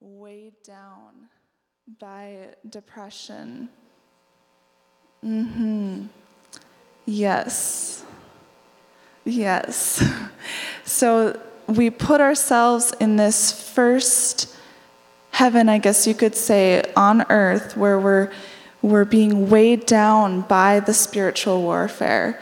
weighed 0.00 0.62
down 0.64 1.28
by 1.98 2.54
depression. 2.68 3.68
Mhm. 5.24 6.08
Yes. 7.06 8.04
Yes. 9.24 10.02
So 10.84 11.38
we 11.68 11.88
put 11.88 12.20
ourselves 12.20 12.92
in 12.98 13.14
this 13.14 13.52
first 13.52 14.52
heaven, 15.30 15.68
I 15.68 15.78
guess 15.78 16.04
you 16.04 16.14
could 16.14 16.34
say, 16.34 16.82
on 16.96 17.24
earth 17.30 17.76
where 17.76 17.98
we're 18.00 18.32
we're 18.82 19.04
being 19.04 19.48
weighed 19.48 19.86
down 19.86 20.40
by 20.40 20.80
the 20.80 20.92
spiritual 20.92 21.62
warfare. 21.62 22.40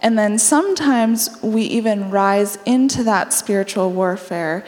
And 0.00 0.18
then 0.18 0.38
sometimes 0.38 1.28
we 1.42 1.62
even 1.64 2.10
rise 2.10 2.56
into 2.64 3.04
that 3.04 3.32
spiritual 3.32 3.90
warfare, 3.92 4.64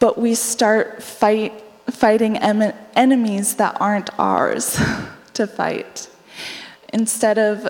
but 0.00 0.18
we 0.18 0.34
start 0.34 1.02
fight, 1.02 1.52
fighting 1.90 2.36
em- 2.38 2.74
enemies 2.96 3.54
that 3.56 3.80
aren't 3.80 4.10
ours 4.18 4.80
to 5.34 5.46
fight. 5.46 6.08
Instead 6.92 7.38
of 7.38 7.68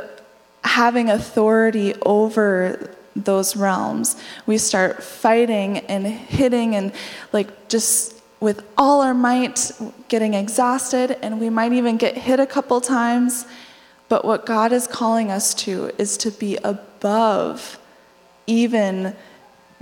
having 0.64 1.10
authority 1.10 1.94
over 2.06 2.94
those 3.14 3.56
realms, 3.56 4.16
we 4.46 4.56
start 4.56 5.02
fighting 5.02 5.78
and 5.78 6.06
hitting 6.06 6.74
and 6.74 6.92
like 7.32 7.68
just 7.68 8.14
with 8.38 8.64
all 8.78 9.02
our 9.02 9.12
might, 9.12 9.70
getting 10.08 10.32
exhausted, 10.32 11.18
and 11.20 11.38
we 11.38 11.50
might 11.50 11.74
even 11.74 11.98
get 11.98 12.16
hit 12.16 12.40
a 12.40 12.46
couple 12.46 12.80
times. 12.80 13.44
But 14.08 14.24
what 14.24 14.46
God 14.46 14.72
is 14.72 14.86
calling 14.86 15.30
us 15.30 15.52
to 15.54 15.90
is 15.98 16.16
to 16.18 16.30
be 16.30 16.56
above 16.64 17.78
even 18.46 19.14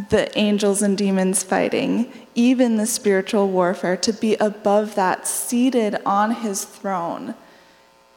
the 0.08 0.36
angels 0.38 0.80
and 0.80 0.96
demons 0.96 1.42
fighting, 1.42 2.12
even 2.34 2.76
the 2.76 2.86
spiritual 2.86 3.48
warfare, 3.48 3.96
to 3.96 4.12
be 4.12 4.36
above 4.36 4.94
that, 4.94 5.26
seated 5.26 5.96
on 6.06 6.36
his 6.36 6.64
throne, 6.64 7.34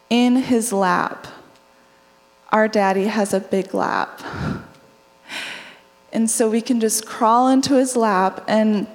in 0.10 0.36
his 0.36 0.72
lap. 0.72 1.28
Our 2.50 2.68
daddy 2.68 3.06
has 3.06 3.34
a 3.34 3.40
big 3.40 3.74
lap. 3.74 4.22
And 6.14 6.30
so 6.30 6.50
we 6.50 6.62
can 6.62 6.80
just 6.80 7.06
crawl 7.06 7.48
into 7.48 7.76
his 7.76 7.96
lap 7.96 8.44
and 8.48 8.86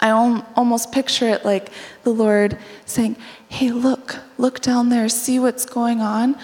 I 0.00 0.10
almost 0.56 0.92
picture 0.92 1.28
it 1.28 1.44
like 1.44 1.70
the 2.04 2.10
Lord 2.10 2.58
saying, 2.86 3.16
Hey, 3.48 3.70
look, 3.70 4.18
look 4.38 4.60
down 4.60 4.88
there, 4.88 5.08
see 5.08 5.38
what's 5.38 5.66
going 5.66 6.00
on. 6.00 6.36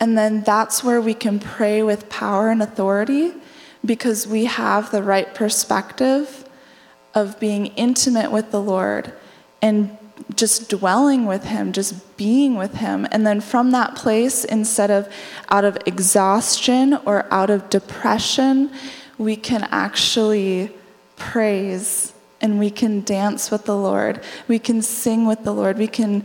And 0.00 0.18
then 0.18 0.42
that's 0.42 0.82
where 0.82 1.00
we 1.00 1.14
can 1.14 1.38
pray 1.38 1.82
with 1.82 2.08
power 2.08 2.50
and 2.50 2.62
authority 2.62 3.34
because 3.84 4.26
we 4.26 4.46
have 4.46 4.90
the 4.90 5.02
right 5.02 5.34
perspective 5.34 6.44
of 7.14 7.38
being 7.40 7.66
intimate 7.66 8.30
with 8.30 8.50
the 8.50 8.60
Lord 8.60 9.12
and 9.62 9.96
just 10.34 10.68
dwelling 10.68 11.26
with 11.26 11.44
Him, 11.44 11.72
just 11.72 12.16
being 12.16 12.56
with 12.56 12.74
Him. 12.74 13.06
And 13.10 13.26
then 13.26 13.40
from 13.40 13.70
that 13.72 13.94
place, 13.94 14.44
instead 14.44 14.90
of 14.90 15.12
out 15.48 15.64
of 15.64 15.78
exhaustion 15.86 16.94
or 17.04 17.26
out 17.32 17.50
of 17.50 17.70
depression, 17.70 18.70
we 19.16 19.36
can 19.36 19.64
actually 19.70 20.70
praise 21.16 22.12
and 22.40 22.58
we 22.58 22.70
can 22.70 23.02
dance 23.02 23.50
with 23.50 23.64
the 23.64 23.76
Lord. 23.76 24.22
We 24.46 24.58
can 24.58 24.82
sing 24.82 25.26
with 25.26 25.42
the 25.44 25.52
Lord. 25.52 25.76
We 25.76 25.88
can 25.88 26.24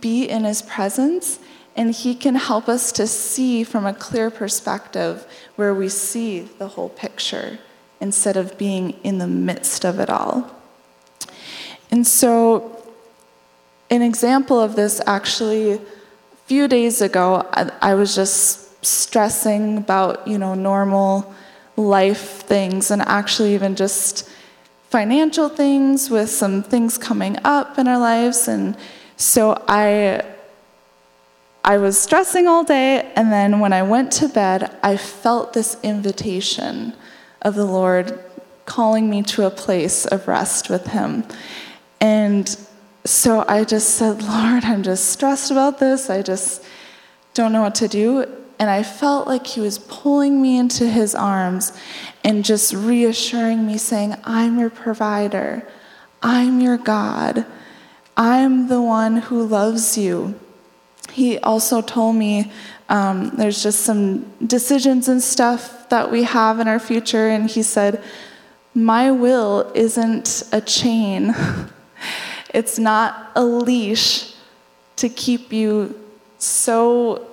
be 0.00 0.24
in 0.24 0.44
His 0.44 0.62
presence, 0.62 1.38
and 1.76 1.94
He 1.94 2.14
can 2.14 2.34
help 2.34 2.68
us 2.68 2.90
to 2.92 3.06
see 3.06 3.62
from 3.62 3.86
a 3.86 3.94
clear 3.94 4.30
perspective 4.30 5.26
where 5.56 5.74
we 5.74 5.88
see 5.88 6.40
the 6.40 6.68
whole 6.68 6.88
picture 6.88 7.58
instead 8.00 8.36
of 8.36 8.58
being 8.58 8.90
in 9.04 9.18
the 9.18 9.26
midst 9.26 9.84
of 9.84 10.00
it 10.00 10.10
all. 10.10 10.50
And 11.90 12.06
so, 12.06 12.82
an 13.90 14.02
example 14.02 14.58
of 14.60 14.74
this 14.74 15.00
actually, 15.06 15.74
a 15.74 15.80
few 16.46 16.66
days 16.66 17.00
ago, 17.00 17.48
I, 17.52 17.70
I 17.80 17.94
was 17.94 18.14
just 18.14 18.84
stressing 18.84 19.78
about, 19.78 20.26
you 20.26 20.38
know, 20.38 20.54
normal 20.54 21.32
life 21.76 22.42
things 22.42 22.90
and 22.90 23.02
actually 23.02 23.54
even 23.54 23.76
just 23.76 24.28
financial 24.90 25.48
things 25.48 26.08
with 26.10 26.30
some 26.30 26.62
things 26.62 26.96
coming 26.96 27.36
up 27.44 27.78
in 27.78 27.86
our 27.86 27.98
lives 27.98 28.48
and 28.48 28.76
so 29.16 29.62
I 29.68 30.24
I 31.68 31.78
was 31.78 32.00
stressing 32.00 32.46
all 32.46 32.62
day 32.62 33.12
and 33.16 33.32
then 33.32 33.58
when 33.58 33.72
I 33.72 33.82
went 33.82 34.12
to 34.12 34.28
bed 34.28 34.76
I 34.84 34.96
felt 34.96 35.52
this 35.52 35.76
invitation 35.82 36.94
of 37.42 37.56
the 37.56 37.64
Lord 37.64 38.22
calling 38.66 39.10
me 39.10 39.22
to 39.24 39.46
a 39.46 39.50
place 39.50 40.06
of 40.06 40.28
rest 40.28 40.70
with 40.70 40.86
him. 40.86 41.24
And 42.00 42.56
so 43.04 43.44
I 43.48 43.64
just 43.64 43.96
said 43.96 44.22
Lord 44.22 44.64
I'm 44.64 44.84
just 44.84 45.10
stressed 45.10 45.50
about 45.50 45.80
this. 45.80 46.08
I 46.08 46.22
just 46.22 46.62
don't 47.34 47.52
know 47.52 47.62
what 47.62 47.74
to 47.76 47.88
do. 47.88 48.24
And 48.60 48.70
I 48.70 48.84
felt 48.84 49.26
like 49.26 49.46
he 49.46 49.60
was 49.60 49.78
pulling 49.78 50.40
me 50.40 50.58
into 50.58 50.88
his 50.88 51.14
arms 51.14 51.72
and 52.24 52.44
just 52.44 52.72
reassuring 52.72 53.66
me, 53.66 53.76
saying, 53.76 54.16
I'm 54.24 54.58
your 54.58 54.70
provider, 54.70 55.68
I'm 56.22 56.60
your 56.60 56.78
God, 56.78 57.44
I'm 58.16 58.68
the 58.68 58.80
one 58.80 59.16
who 59.18 59.46
loves 59.46 59.98
you. 59.98 60.40
He 61.16 61.38
also 61.38 61.80
told 61.80 62.16
me 62.16 62.52
um, 62.90 63.30
there's 63.38 63.62
just 63.62 63.80
some 63.80 64.30
decisions 64.46 65.08
and 65.08 65.22
stuff 65.22 65.88
that 65.88 66.12
we 66.12 66.24
have 66.24 66.60
in 66.60 66.68
our 66.68 66.78
future, 66.78 67.28
and 67.28 67.48
he 67.50 67.62
said, 67.62 68.04
My 68.74 69.10
will 69.10 69.72
isn't 69.74 70.42
a 70.52 70.60
chain, 70.60 71.34
it's 72.54 72.78
not 72.78 73.32
a 73.34 73.42
leash 73.42 74.34
to 74.96 75.08
keep 75.08 75.54
you 75.54 75.98
so 76.36 77.26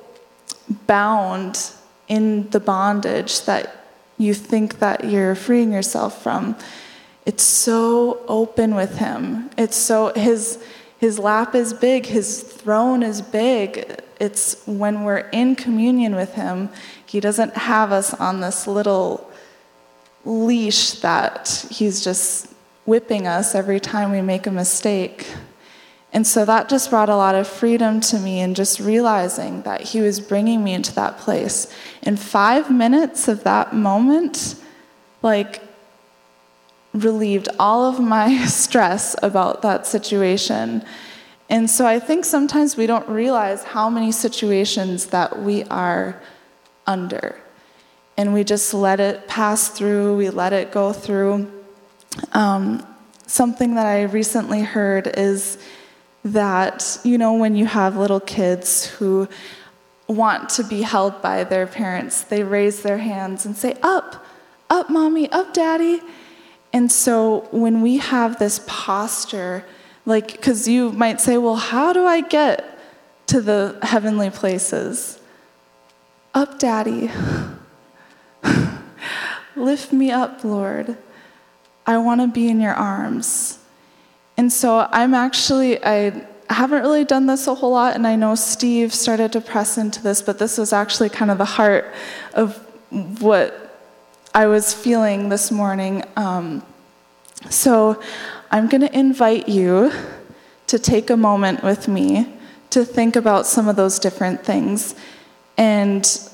bound 0.88 1.72
in 2.08 2.50
the 2.52 2.62
bondage 2.62 3.42
that 3.42 3.86
you 4.18 4.34
think 4.34 4.80
that 4.80 5.04
you're 5.04 5.36
freeing 5.36 5.74
yourself 5.74 6.24
from. 6.24 6.56
It's 7.26 7.44
so 7.44 8.24
open 8.30 8.76
with 8.76 9.00
him. 9.00 9.50
It's 9.58 9.76
so 9.76 10.14
his 10.16 10.64
his 11.04 11.20
lap 11.20 11.54
is 11.54 11.74
big, 11.74 12.06
his 12.06 12.42
throne 12.42 13.04
is 13.04 13.22
big. 13.22 14.02
It's 14.22 14.66
when 14.66 15.04
we're 15.04 15.28
in 15.34 15.54
communion 15.58 16.16
with 16.16 16.34
him, 16.34 16.70
he 17.06 17.20
doesn't 17.20 17.58
have 17.58 17.92
us 17.92 18.14
on 18.14 18.40
this 18.40 18.68
little 18.68 19.30
leash 20.24 20.92
that 21.02 21.68
he's 21.70 22.02
just 22.02 22.48
whipping 22.86 23.28
us 23.28 23.54
every 23.54 23.82
time 23.82 24.14
we 24.14 24.22
make 24.22 24.48
a 24.48 24.52
mistake. 24.52 25.28
And 26.14 26.26
so 26.26 26.46
that 26.46 26.70
just 26.70 26.90
brought 26.90 27.10
a 27.10 27.18
lot 27.18 27.36
of 27.36 27.50
freedom 27.50 28.00
to 28.00 28.18
me 28.18 28.40
and 28.40 28.56
just 28.56 28.80
realizing 28.80 29.64
that 29.64 29.82
he 29.82 30.00
was 30.00 30.22
bringing 30.22 30.64
me 30.64 30.74
into 30.74 30.96
that 30.96 31.18
place. 31.18 31.68
In 32.02 32.16
five 32.16 32.72
minutes 32.72 33.28
of 33.28 33.44
that 33.44 33.76
moment, 33.76 34.56
like, 35.22 35.62
relieved 36.94 37.50
all 37.60 37.86
of 37.86 38.00
my 38.00 38.46
stress 38.46 39.16
about 39.22 39.62
that 39.62 39.86
situation. 39.86 40.84
And 41.50 41.70
so 41.70 41.86
I 41.86 42.00
think 42.00 42.26
sometimes 42.26 42.78
we 42.78 42.88
don't 42.88 43.08
realize 43.10 43.64
how 43.64 43.90
many 43.90 44.12
situations 44.12 45.08
that 45.08 45.42
we 45.42 45.64
are 45.66 46.22
under. 46.88 47.36
And 48.18 48.34
we 48.34 48.44
just 48.44 48.74
let 48.74 49.00
it 49.00 49.28
pass 49.28 49.70
through, 49.70 50.18
we 50.18 50.30
let 50.30 50.54
it 50.54 50.72
go 50.72 50.94
through. 50.94 51.52
Um, 52.32 52.86
something 53.26 53.76
that 53.76 53.88
I 53.88 54.04
recently 54.04 54.62
heard 54.62 55.08
is 55.18 55.58
that, 56.24 57.00
you 57.04 57.18
know, 57.18 57.34
when 57.34 57.56
you 57.56 57.66
have 57.66 57.98
little 57.98 58.20
kids 58.20 58.86
who 58.86 59.28
want 60.08 60.50
to 60.50 60.64
be 60.64 60.84
held 60.84 61.22
by 61.22 61.44
their 61.44 61.66
parents, 61.66 62.24
they 62.24 62.44
raise 62.44 62.84
their 62.84 63.00
hands 63.00 63.46
and 63.46 63.56
say, 63.56 63.78
Up, 63.82 64.24
up, 64.70 64.90
mommy, 64.90 65.32
up, 65.32 65.54
daddy. 65.54 66.02
And 66.74 66.92
so 66.92 67.48
when 67.52 67.82
we 67.82 67.98
have 67.98 68.40
this 68.40 68.60
posture, 68.66 69.64
like, 70.06 70.32
because 70.32 70.68
you 70.68 70.92
might 70.92 71.22
say, 71.22 71.38
Well, 71.38 71.56
how 71.56 71.94
do 71.94 72.06
I 72.06 72.22
get 72.22 72.78
to 73.28 73.42
the 73.42 73.78
heavenly 73.84 74.32
places? 74.32 75.20
Up, 76.34 76.58
daddy. 76.58 77.12
Lift 79.56 79.94
me 79.94 80.10
up, 80.10 80.44
Lord. 80.44 80.98
I 81.86 82.00
want 82.00 82.22
to 82.22 82.28
be 82.28 82.50
in 82.50 82.60
your 82.60 82.74
arms. 82.74 83.60
And 84.36 84.52
so 84.52 84.88
I'm 84.92 85.14
actually, 85.14 85.84
I 85.86 86.26
haven't 86.50 86.82
really 86.82 87.06
done 87.06 87.28
this 87.28 87.46
a 87.46 87.54
whole 87.54 87.72
lot, 87.72 87.94
and 87.94 88.08
I 88.08 88.16
know 88.16 88.34
Steve 88.34 88.94
started 88.94 89.32
to 89.34 89.42
press 89.42 89.78
into 89.78 90.02
this, 90.02 90.22
but 90.22 90.40
this 90.40 90.58
was 90.58 90.74
actually 90.74 91.10
kind 91.10 91.30
of 91.30 91.38
the 91.38 91.46
heart 91.46 91.94
of 92.34 92.58
what 93.20 93.64
I 94.34 94.48
was 94.48 94.74
feeling 94.74 95.30
this 95.30 95.52
morning. 95.52 96.04
Um, 96.16 96.66
so 97.50 98.02
I'm 98.52 98.68
going 98.68 98.82
to 98.82 98.98
invite 98.98 99.50
you 99.50 99.92
to 100.68 100.80
take 100.80 101.10
a 101.10 101.18
moment 101.18 101.64
with 101.64 101.88
me 101.88 102.34
to 102.70 102.84
think 102.84 103.16
about 103.16 103.46
some 103.46 103.68
of 103.68 103.76
those 103.76 104.00
different 104.00 104.44
things 104.44 104.96
and 105.58 106.30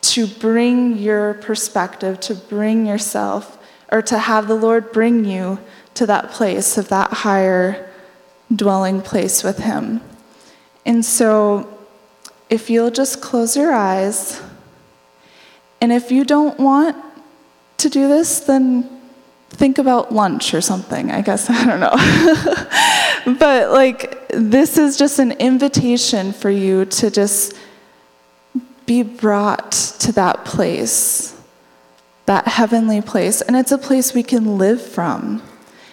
to 0.00 0.26
bring 0.26 0.96
your 0.96 1.34
perspective, 1.34 2.20
to 2.20 2.34
bring 2.34 2.86
yourself 2.86 3.58
or 3.90 4.02
to 4.02 4.18
have 4.18 4.46
the 4.46 4.54
Lord 4.54 4.92
bring 4.92 5.24
you 5.24 5.58
to 5.94 6.06
that 6.06 6.30
place 6.30 6.78
of 6.78 6.88
that 6.88 7.12
higher 7.12 7.90
dwelling 8.54 9.02
place 9.02 9.42
with 9.42 9.58
Him. 9.58 10.00
And 10.84 11.04
so, 11.04 11.72
if 12.48 12.70
you'll 12.70 12.92
just 12.92 13.20
close 13.20 13.56
your 13.56 13.72
eyes, 13.72 14.40
and 15.80 15.92
if 15.92 16.12
you 16.12 16.24
don't 16.24 16.58
want 16.60 16.96
to 17.78 17.88
do 17.88 18.08
this, 18.08 18.40
then 18.40 18.95
think 19.56 19.78
about 19.78 20.12
lunch 20.12 20.54
or 20.54 20.60
something. 20.60 21.10
I 21.10 21.22
guess, 21.22 21.50
I 21.50 21.64
don't 21.64 21.80
know. 21.80 23.34
but 23.38 23.70
like, 23.72 24.28
this 24.28 24.78
is 24.78 24.96
just 24.96 25.18
an 25.18 25.32
invitation 25.32 26.32
for 26.32 26.50
you 26.50 26.84
to 26.84 27.10
just 27.10 27.56
be 28.84 29.02
brought 29.02 29.72
to 29.72 30.12
that 30.12 30.44
place, 30.44 31.38
that 32.26 32.46
heavenly 32.46 33.00
place. 33.00 33.40
And 33.40 33.56
it's 33.56 33.72
a 33.72 33.78
place 33.78 34.14
we 34.14 34.22
can 34.22 34.58
live 34.58 34.80
from. 34.80 35.42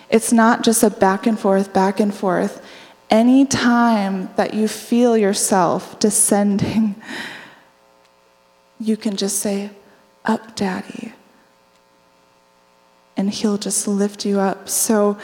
It's 0.10 0.32
not 0.32 0.64
just 0.64 0.84
a 0.84 0.92
back 0.92 1.26
and 1.26 1.40
forth, 1.40 1.74
back 1.74 2.00
and 2.00 2.14
forth. 2.14 2.64
Any 3.10 3.46
time 3.46 4.30
that 4.36 4.54
you 4.54 4.68
feel 4.68 5.18
yourself 5.18 6.00
descending, 6.00 6.96
you 8.80 8.96
can 8.98 9.16
just 9.16 9.40
say, 9.40 9.72
Up, 10.26 10.56
Daddy. 10.56 11.14
And 13.16 13.30
He'll 13.30 13.58
just 13.58 13.88
lift 13.88 14.26
you 14.26 14.40
up. 14.40 14.70
So 14.70 15.18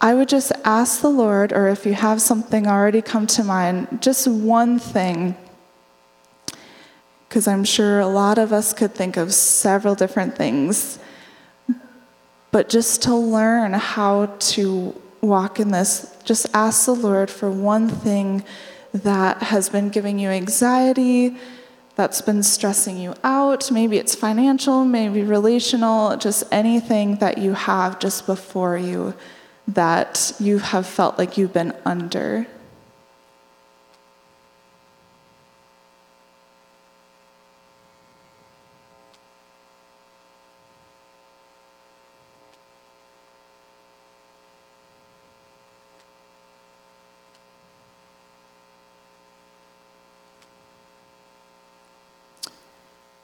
I 0.00 0.14
would 0.14 0.28
just 0.28 0.52
ask 0.64 1.00
the 1.00 1.08
Lord, 1.08 1.52
or 1.52 1.68
if 1.68 1.86
you 1.86 1.94
have 1.94 2.20
something 2.20 2.66
already 2.66 3.02
come 3.02 3.26
to 3.28 3.44
mind, 3.44 4.02
just 4.02 4.26
one 4.26 4.78
thing 4.78 5.36
because 7.32 7.48
I'm 7.48 7.64
sure 7.64 7.98
a 7.98 8.06
lot 8.06 8.36
of 8.36 8.52
us 8.52 8.74
could 8.74 8.94
think 8.94 9.16
of 9.16 9.32
several 9.32 9.94
different 9.94 10.36
things. 10.36 10.98
But 12.50 12.68
just 12.68 13.04
to 13.04 13.14
learn 13.14 13.72
how 13.72 14.26
to 14.26 15.00
walk 15.22 15.58
in 15.58 15.70
this, 15.70 16.14
just 16.24 16.46
ask 16.52 16.84
the 16.84 16.94
Lord 16.94 17.30
for 17.30 17.50
one 17.50 17.88
thing 17.88 18.44
that 18.92 19.44
has 19.44 19.70
been 19.70 19.88
giving 19.88 20.18
you 20.18 20.28
anxiety, 20.28 21.38
that's 21.94 22.22
been 22.22 22.42
stressing 22.42 22.96
you 22.96 23.14
out. 23.22 23.70
Maybe 23.70 23.98
it's 23.98 24.14
financial, 24.14 24.84
maybe 24.84 25.22
relational, 25.22 26.16
just 26.16 26.44
anything 26.50 27.16
that 27.16 27.38
you 27.38 27.52
have 27.54 27.98
just 27.98 28.26
before 28.26 28.76
you 28.76 29.14
that 29.68 30.32
you 30.40 30.58
have 30.58 30.86
felt 30.86 31.18
like 31.18 31.36
you've 31.36 31.52
been 31.52 31.72
under. 31.84 32.46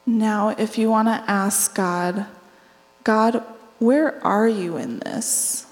Now, 0.08 0.48
if 0.48 0.78
you 0.78 0.88
want 0.88 1.08
to 1.08 1.22
ask 1.30 1.74
God, 1.74 2.24
God, 3.04 3.44
where 3.78 4.24
are 4.26 4.48
you 4.48 4.78
in 4.78 5.00
this? 5.00 5.66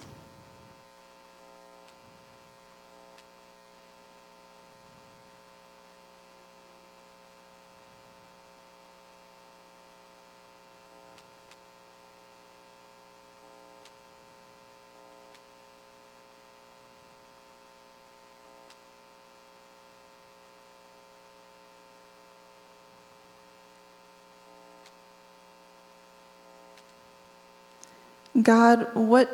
God, 28.47 28.95
what, 28.95 29.29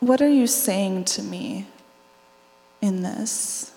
what 0.00 0.20
are 0.20 0.28
you 0.28 0.46
saying 0.46 1.06
to 1.06 1.22
me 1.22 1.66
in 2.82 3.02
this? 3.02 3.72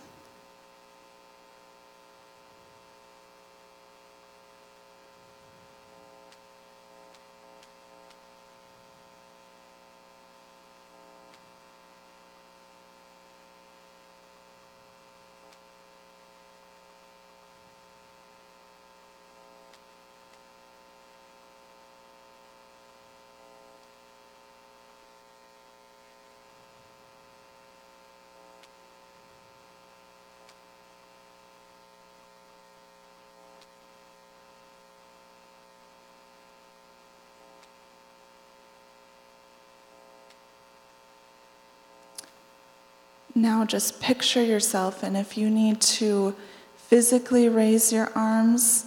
Now 43.42 43.66
just 43.66 44.00
picture 44.00 44.44
yourself, 44.44 45.02
and 45.02 45.18
if 45.18 45.36
you 45.36 45.50
need 45.50 45.82
to 45.98 46.36
physically 46.76 47.50
raise 47.50 47.92
your 47.92 48.12
arms, 48.14 48.86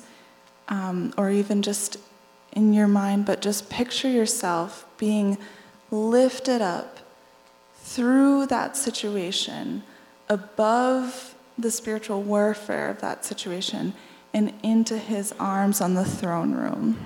um, 0.68 1.12
or 1.16 1.28
even 1.28 1.60
just 1.60 1.96
in 2.52 2.72
your 2.72 2.86
mind, 2.86 3.26
but 3.26 3.40
just 3.40 3.68
picture 3.68 4.08
yourself 4.08 4.86
being 4.96 5.38
lifted 5.90 6.62
up 6.62 7.00
through 7.74 8.46
that 8.46 8.76
situation, 8.76 9.82
above 10.28 11.34
the 11.58 11.72
spiritual 11.72 12.22
warfare 12.22 12.88
of 12.88 13.00
that 13.00 13.24
situation, 13.24 13.92
and 14.32 14.52
into 14.62 14.98
his 14.98 15.34
arms 15.40 15.80
on 15.80 15.94
the 15.94 16.04
throne 16.04 16.52
room. 16.52 16.96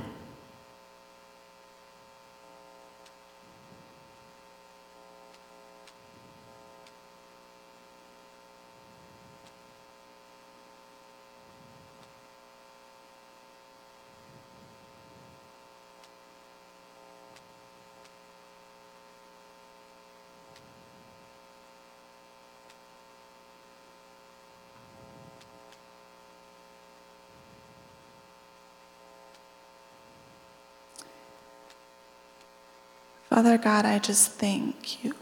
Father 33.39 33.57
God, 33.57 33.85
I 33.85 34.01
just 34.01 34.33
thank 34.33 35.05
you. 35.05 35.15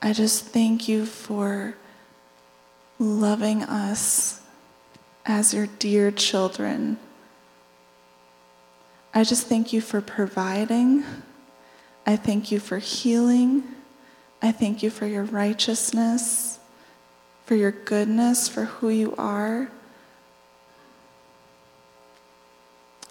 I 0.00 0.14
just 0.14 0.46
thank 0.46 0.88
you 0.88 1.04
for 1.04 1.74
loving 2.98 3.62
us 3.62 4.40
as 5.26 5.52
your 5.52 5.66
dear 5.66 6.10
children. 6.10 6.96
I 9.12 9.22
just 9.22 9.48
thank 9.48 9.74
you 9.74 9.82
for 9.82 10.00
providing. 10.00 11.04
I 12.06 12.16
thank 12.16 12.50
you 12.50 12.58
for 12.58 12.78
healing. 12.78 13.64
I 14.40 14.50
thank 14.50 14.82
you 14.82 14.88
for 14.88 15.04
your 15.04 15.24
righteousness, 15.24 16.58
for 17.44 17.54
your 17.54 17.72
goodness, 17.72 18.48
for 18.48 18.64
who 18.64 18.88
you 18.88 19.14
are. 19.18 19.70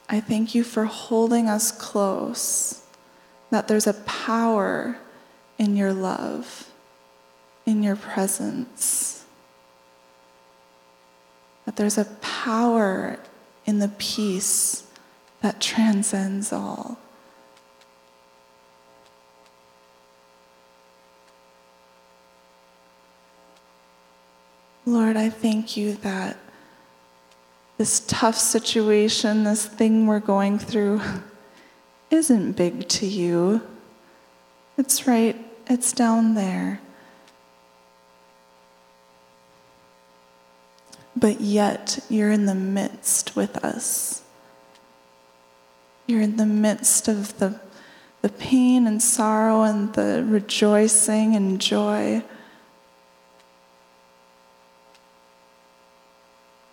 I 0.09 0.19
thank 0.19 0.55
you 0.55 0.63
for 0.63 0.85
holding 0.85 1.47
us 1.47 1.71
close 1.71 2.81
that 3.51 3.67
there's 3.67 3.87
a 3.87 3.93
power 3.93 4.97
in 5.57 5.75
your 5.75 5.93
love, 5.93 6.69
in 7.65 7.83
your 7.83 7.95
presence, 7.95 9.25
that 11.65 11.75
there's 11.75 11.97
a 11.97 12.05
power 12.21 13.19
in 13.65 13.79
the 13.79 13.87
peace 13.97 14.83
that 15.41 15.59
transcends 15.59 16.51
all. 16.51 16.97
Lord, 24.87 25.17
I 25.17 25.29
thank 25.29 25.75
you 25.75 25.95
that 25.95 26.37
this 27.77 28.01
tough 28.07 28.37
situation, 28.37 29.43
this 29.43 29.65
thing 29.65 30.05
we're 30.05 30.19
going 30.19 30.59
through, 30.59 31.01
isn't 32.09 32.53
big 32.53 32.87
to 32.89 33.05
you. 33.05 33.61
It's 34.77 35.07
right, 35.07 35.35
it's 35.67 35.93
down 35.93 36.35
there. 36.35 36.81
But 41.15 41.39
yet, 41.39 41.99
you're 42.09 42.31
in 42.31 42.45
the 42.45 42.55
midst 42.55 43.35
with 43.35 43.63
us. 43.63 44.21
You're 46.07 46.21
in 46.21 46.35
the 46.35 46.45
midst 46.45 47.07
of 47.07 47.39
the, 47.39 47.59
the 48.21 48.29
pain 48.29 48.85
and 48.85 49.01
sorrow 49.01 49.63
and 49.63 49.93
the 49.93 50.25
rejoicing 50.27 51.35
and 51.35 51.59
joy. 51.59 52.21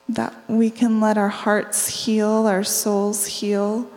That 0.08 0.34
we 0.48 0.70
can 0.70 1.00
let 1.00 1.16
our 1.16 1.28
hearts 1.28 2.04
heal, 2.04 2.46
our 2.46 2.64
souls 2.64 3.26
heal, 3.26 3.88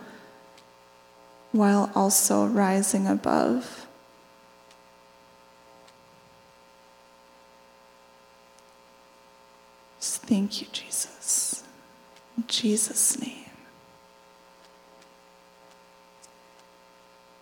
while 1.56 1.90
also 1.94 2.46
rising 2.46 3.06
above. 3.06 3.86
Thank 10.26 10.60
you, 10.60 10.66
Jesus. 10.72 11.62
In 12.36 12.44
Jesus' 12.48 13.20
name. 13.20 13.32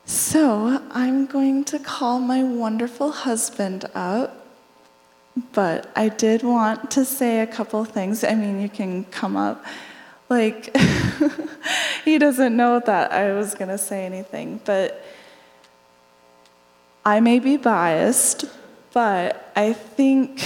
So 0.05 0.83
I'm 0.91 1.25
going 1.25 1.65
to 1.65 1.79
call 1.79 2.19
my 2.19 2.43
wonderful 2.43 3.11
husband 3.11 3.87
up, 3.95 4.47
but 5.53 5.91
I 5.97 6.11
did 6.11 6.43
want 6.43 6.91
to 6.91 7.07
say 7.07 7.41
a 7.41 7.47
couple 7.47 7.83
things. 7.87 8.23
I 8.23 8.35
mean, 8.35 8.61
you 8.61 8.69
can 8.69 9.05
come 9.05 9.37
up. 9.37 9.65
Like, 10.29 10.77
he 12.05 12.19
doesn't 12.19 12.57
know 12.57 12.81
that 12.81 13.13
I 13.13 13.33
was 13.33 13.55
going 13.55 13.69
to 13.69 13.79
say 13.79 14.07
anything, 14.07 14.61
but 14.65 15.05
I 17.05 17.21
may 17.21 17.39
be 17.39 17.57
biased, 17.57 18.45
but 18.93 19.53
I 19.55 19.75
think 19.75 20.43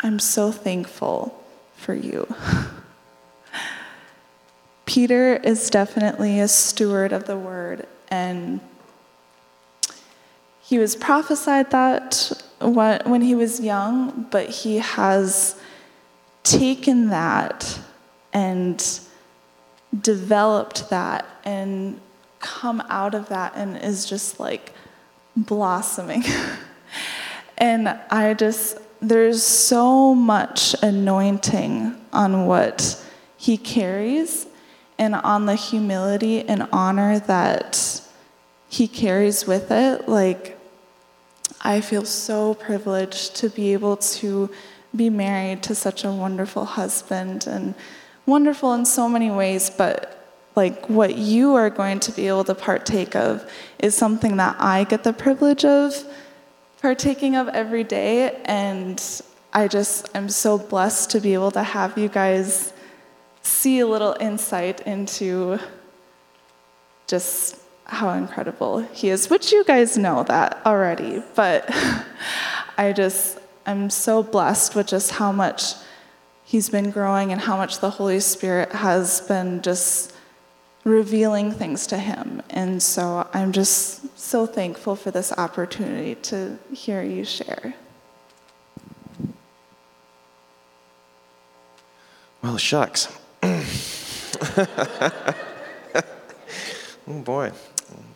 I'm 0.00 0.18
so 0.18 0.50
thankful 0.50 1.44
for 1.76 1.94
you. 1.94 2.34
Peter 4.86 5.36
is 5.36 5.68
definitely 5.68 6.40
a 6.40 6.48
steward 6.48 7.12
of 7.12 7.26
the 7.26 7.36
word, 7.36 7.86
and 8.08 8.60
he 10.62 10.78
was 10.78 10.96
prophesied 10.96 11.70
that 11.70 12.32
when 12.60 13.20
he 13.20 13.34
was 13.34 13.60
young, 13.60 14.26
but 14.30 14.48
he 14.48 14.78
has 14.78 15.60
taken 16.46 17.08
that 17.08 17.78
and 18.32 19.00
developed 20.00 20.90
that 20.90 21.26
and 21.44 22.00
come 22.38 22.80
out 22.88 23.14
of 23.14 23.28
that 23.28 23.52
and 23.56 23.76
is 23.78 24.06
just 24.06 24.38
like 24.38 24.72
blossoming. 25.36 26.22
and 27.58 27.88
I 28.10 28.34
just, 28.34 28.78
there's 29.00 29.42
so 29.42 30.14
much 30.14 30.74
anointing 30.82 31.96
on 32.12 32.46
what 32.46 33.02
he 33.36 33.56
carries 33.56 34.46
and 34.98 35.14
on 35.16 35.46
the 35.46 35.56
humility 35.56 36.48
and 36.48 36.68
honor 36.72 37.18
that 37.20 38.00
he 38.68 38.86
carries 38.86 39.46
with 39.46 39.70
it. 39.70 40.08
Like, 40.08 40.56
I 41.62 41.80
feel 41.80 42.04
so 42.04 42.54
privileged 42.54 43.36
to 43.36 43.50
be 43.50 43.72
able 43.72 43.96
to 43.96 44.50
be 44.96 45.10
married 45.10 45.62
to 45.64 45.74
such 45.74 46.04
a 46.04 46.10
wonderful 46.10 46.64
husband 46.64 47.46
and 47.46 47.74
wonderful 48.24 48.72
in 48.74 48.84
so 48.84 49.08
many 49.08 49.30
ways, 49.30 49.70
but 49.70 50.12
like 50.56 50.88
what 50.88 51.16
you 51.16 51.54
are 51.54 51.70
going 51.70 52.00
to 52.00 52.12
be 52.12 52.26
able 52.28 52.44
to 52.44 52.54
partake 52.54 53.14
of 53.14 53.48
is 53.78 53.94
something 53.94 54.36
that 54.38 54.56
I 54.58 54.84
get 54.84 55.04
the 55.04 55.12
privilege 55.12 55.64
of 55.64 55.94
partaking 56.80 57.36
of 57.36 57.48
every 57.48 57.84
day. 57.84 58.40
And 58.46 59.02
I 59.52 59.68
just 59.68 60.14
am 60.14 60.28
so 60.28 60.58
blessed 60.58 61.10
to 61.10 61.20
be 61.20 61.34
able 61.34 61.50
to 61.52 61.62
have 61.62 61.96
you 61.98 62.08
guys 62.08 62.72
see 63.42 63.80
a 63.80 63.86
little 63.86 64.16
insight 64.18 64.80
into 64.82 65.58
just 67.06 67.56
how 67.84 68.10
incredible 68.10 68.78
he 68.78 69.10
is, 69.10 69.30
which 69.30 69.52
you 69.52 69.62
guys 69.64 69.96
know 69.96 70.24
that 70.24 70.60
already. 70.66 71.22
But 71.34 71.70
I 72.78 72.92
just, 72.92 73.38
I'm 73.66 73.90
so 73.90 74.22
blessed 74.22 74.76
with 74.76 74.86
just 74.86 75.10
how 75.10 75.32
much 75.32 75.74
he's 76.44 76.70
been 76.70 76.92
growing 76.92 77.32
and 77.32 77.40
how 77.40 77.56
much 77.56 77.80
the 77.80 77.90
Holy 77.90 78.20
Spirit 78.20 78.70
has 78.70 79.20
been 79.22 79.60
just 79.60 80.12
revealing 80.84 81.50
things 81.50 81.88
to 81.88 81.98
him. 81.98 82.40
And 82.48 82.80
so 82.80 83.28
I'm 83.34 83.50
just 83.50 84.16
so 84.16 84.46
thankful 84.46 84.94
for 84.94 85.10
this 85.10 85.32
opportunity 85.32 86.14
to 86.30 86.56
hear 86.72 87.02
you 87.02 87.24
share. 87.24 87.74
Well, 92.40 92.56
shucks. 92.56 93.08
oh 93.42 93.56
boy, 97.06 97.50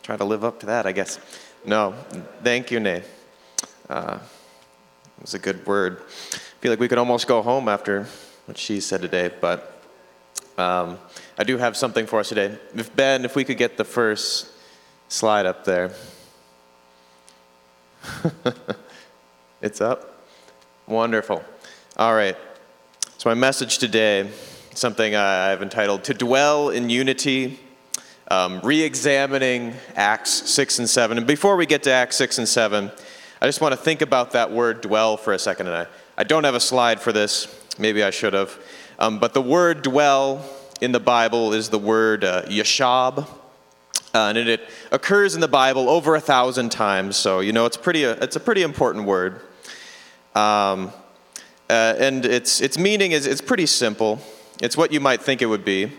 try 0.05 0.17
to 0.17 0.25
live 0.25 0.45
up 0.45 0.61
to 0.61 0.67
that, 0.67 0.87
I 0.87 0.93
guess. 0.93 1.19
No, 1.67 1.97
thank 2.45 2.71
you, 2.71 2.79
Nate. 2.79 3.03
Uh, 3.89 4.21
it 5.21 5.23
was 5.23 5.35
a 5.35 5.39
good 5.39 5.67
word. 5.67 5.99
I 6.01 6.37
feel 6.63 6.73
like 6.73 6.81
we 6.81 6.89
could 6.89 6.97
almost 6.97 7.27
go 7.27 7.43
home 7.43 7.69
after 7.69 8.07
what 8.47 8.57
she 8.57 8.81
said 8.81 9.03
today, 9.03 9.31
but 9.41 9.83
um, 10.57 10.99
I 11.39 11.45
do 11.45 11.59
have 11.59 11.77
something 11.77 12.07
for 12.07 12.21
us 12.21 12.31
today. 12.31 12.57
If 12.75 12.97
Ben, 12.97 13.27
if 13.27 13.37
we 13.37 13.45
could 13.45 13.59
get 13.59 13.77
the 13.77 13.85
first 13.85 14.51
slide 15.09 15.45
up 15.45 15.65
there. 15.65 15.93
it's 19.61 19.83
up? 19.83 20.25
Wonderful. 20.87 21.45
All 21.99 22.15
right. 22.15 22.37
So, 23.19 23.29
my 23.29 23.35
message 23.35 23.77
today 23.77 24.31
something 24.75 25.15
I've 25.15 25.63
entitled 25.63 26.05
To 26.05 26.15
Dwell 26.15 26.71
in 26.71 26.89
Unity, 26.89 27.59
um, 28.31 28.61
re 28.63 28.83
examining 28.83 29.75
Acts 29.97 30.31
6 30.51 30.79
and 30.79 30.89
7. 30.89 31.19
And 31.19 31.27
before 31.27 31.57
we 31.57 31.67
get 31.67 31.83
to 31.83 31.93
Acts 31.93 32.17
6 32.17 32.39
and 32.39 32.49
7, 32.49 32.91
I 33.43 33.47
just 33.47 33.63
want 33.63 33.73
to 33.73 33.77
think 33.79 34.03
about 34.03 34.33
that 34.33 34.53
word 34.53 34.83
dwell 34.83 35.17
for 35.17 35.33
a 35.33 35.39
second. 35.39 35.69
And 35.69 35.77
I, 35.77 35.87
I 36.19 36.25
don't 36.25 36.45
have 36.45 36.55
a 36.55 36.61
slide 36.61 37.01
for 37.01 37.11
this, 37.11 37.49
maybe 37.79 38.03
I 38.03 38.11
should 38.11 38.35
have. 38.35 38.59
Um, 38.99 39.19
but 39.19 39.33
the 39.33 39.41
word 39.41 39.81
dwell 39.81 40.45
in 40.83 40.93
the 40.93 41.01
Bible 41.01 41.55
is 41.55 41.71
the 41.71 41.79
word 41.79 42.23
uh, 42.23 42.43
yashab. 42.43 43.27
Uh, 44.13 44.33
and 44.35 44.37
it 44.37 44.69
occurs 44.93 45.35
in 45.35 45.41
the 45.41 45.49
Bible 45.49 45.89
over 45.89 46.17
a 46.17 46.21
thousand 46.21 46.71
times, 46.71 47.17
so 47.17 47.41
you 47.41 47.53
know 47.53 47.65
it's 47.65 47.77
pretty. 47.77 48.05
Uh, 48.05 48.17
it's 48.21 48.35
a 48.35 48.41
pretty 48.41 48.63
important 48.63 49.07
word, 49.07 49.41
um, 50.35 50.91
uh, 51.71 51.95
and 51.97 52.27
its 52.27 52.61
its 52.61 52.77
meaning 52.77 53.13
is 53.13 53.25
it's 53.25 53.41
pretty 53.41 53.67
simple. 53.67 54.21
It's 54.61 54.77
what 54.77 54.93
you 54.93 54.99
might 54.99 55.23
think 55.23 55.43
it 55.43 55.47
would 55.47 55.65
be. 55.65 55.93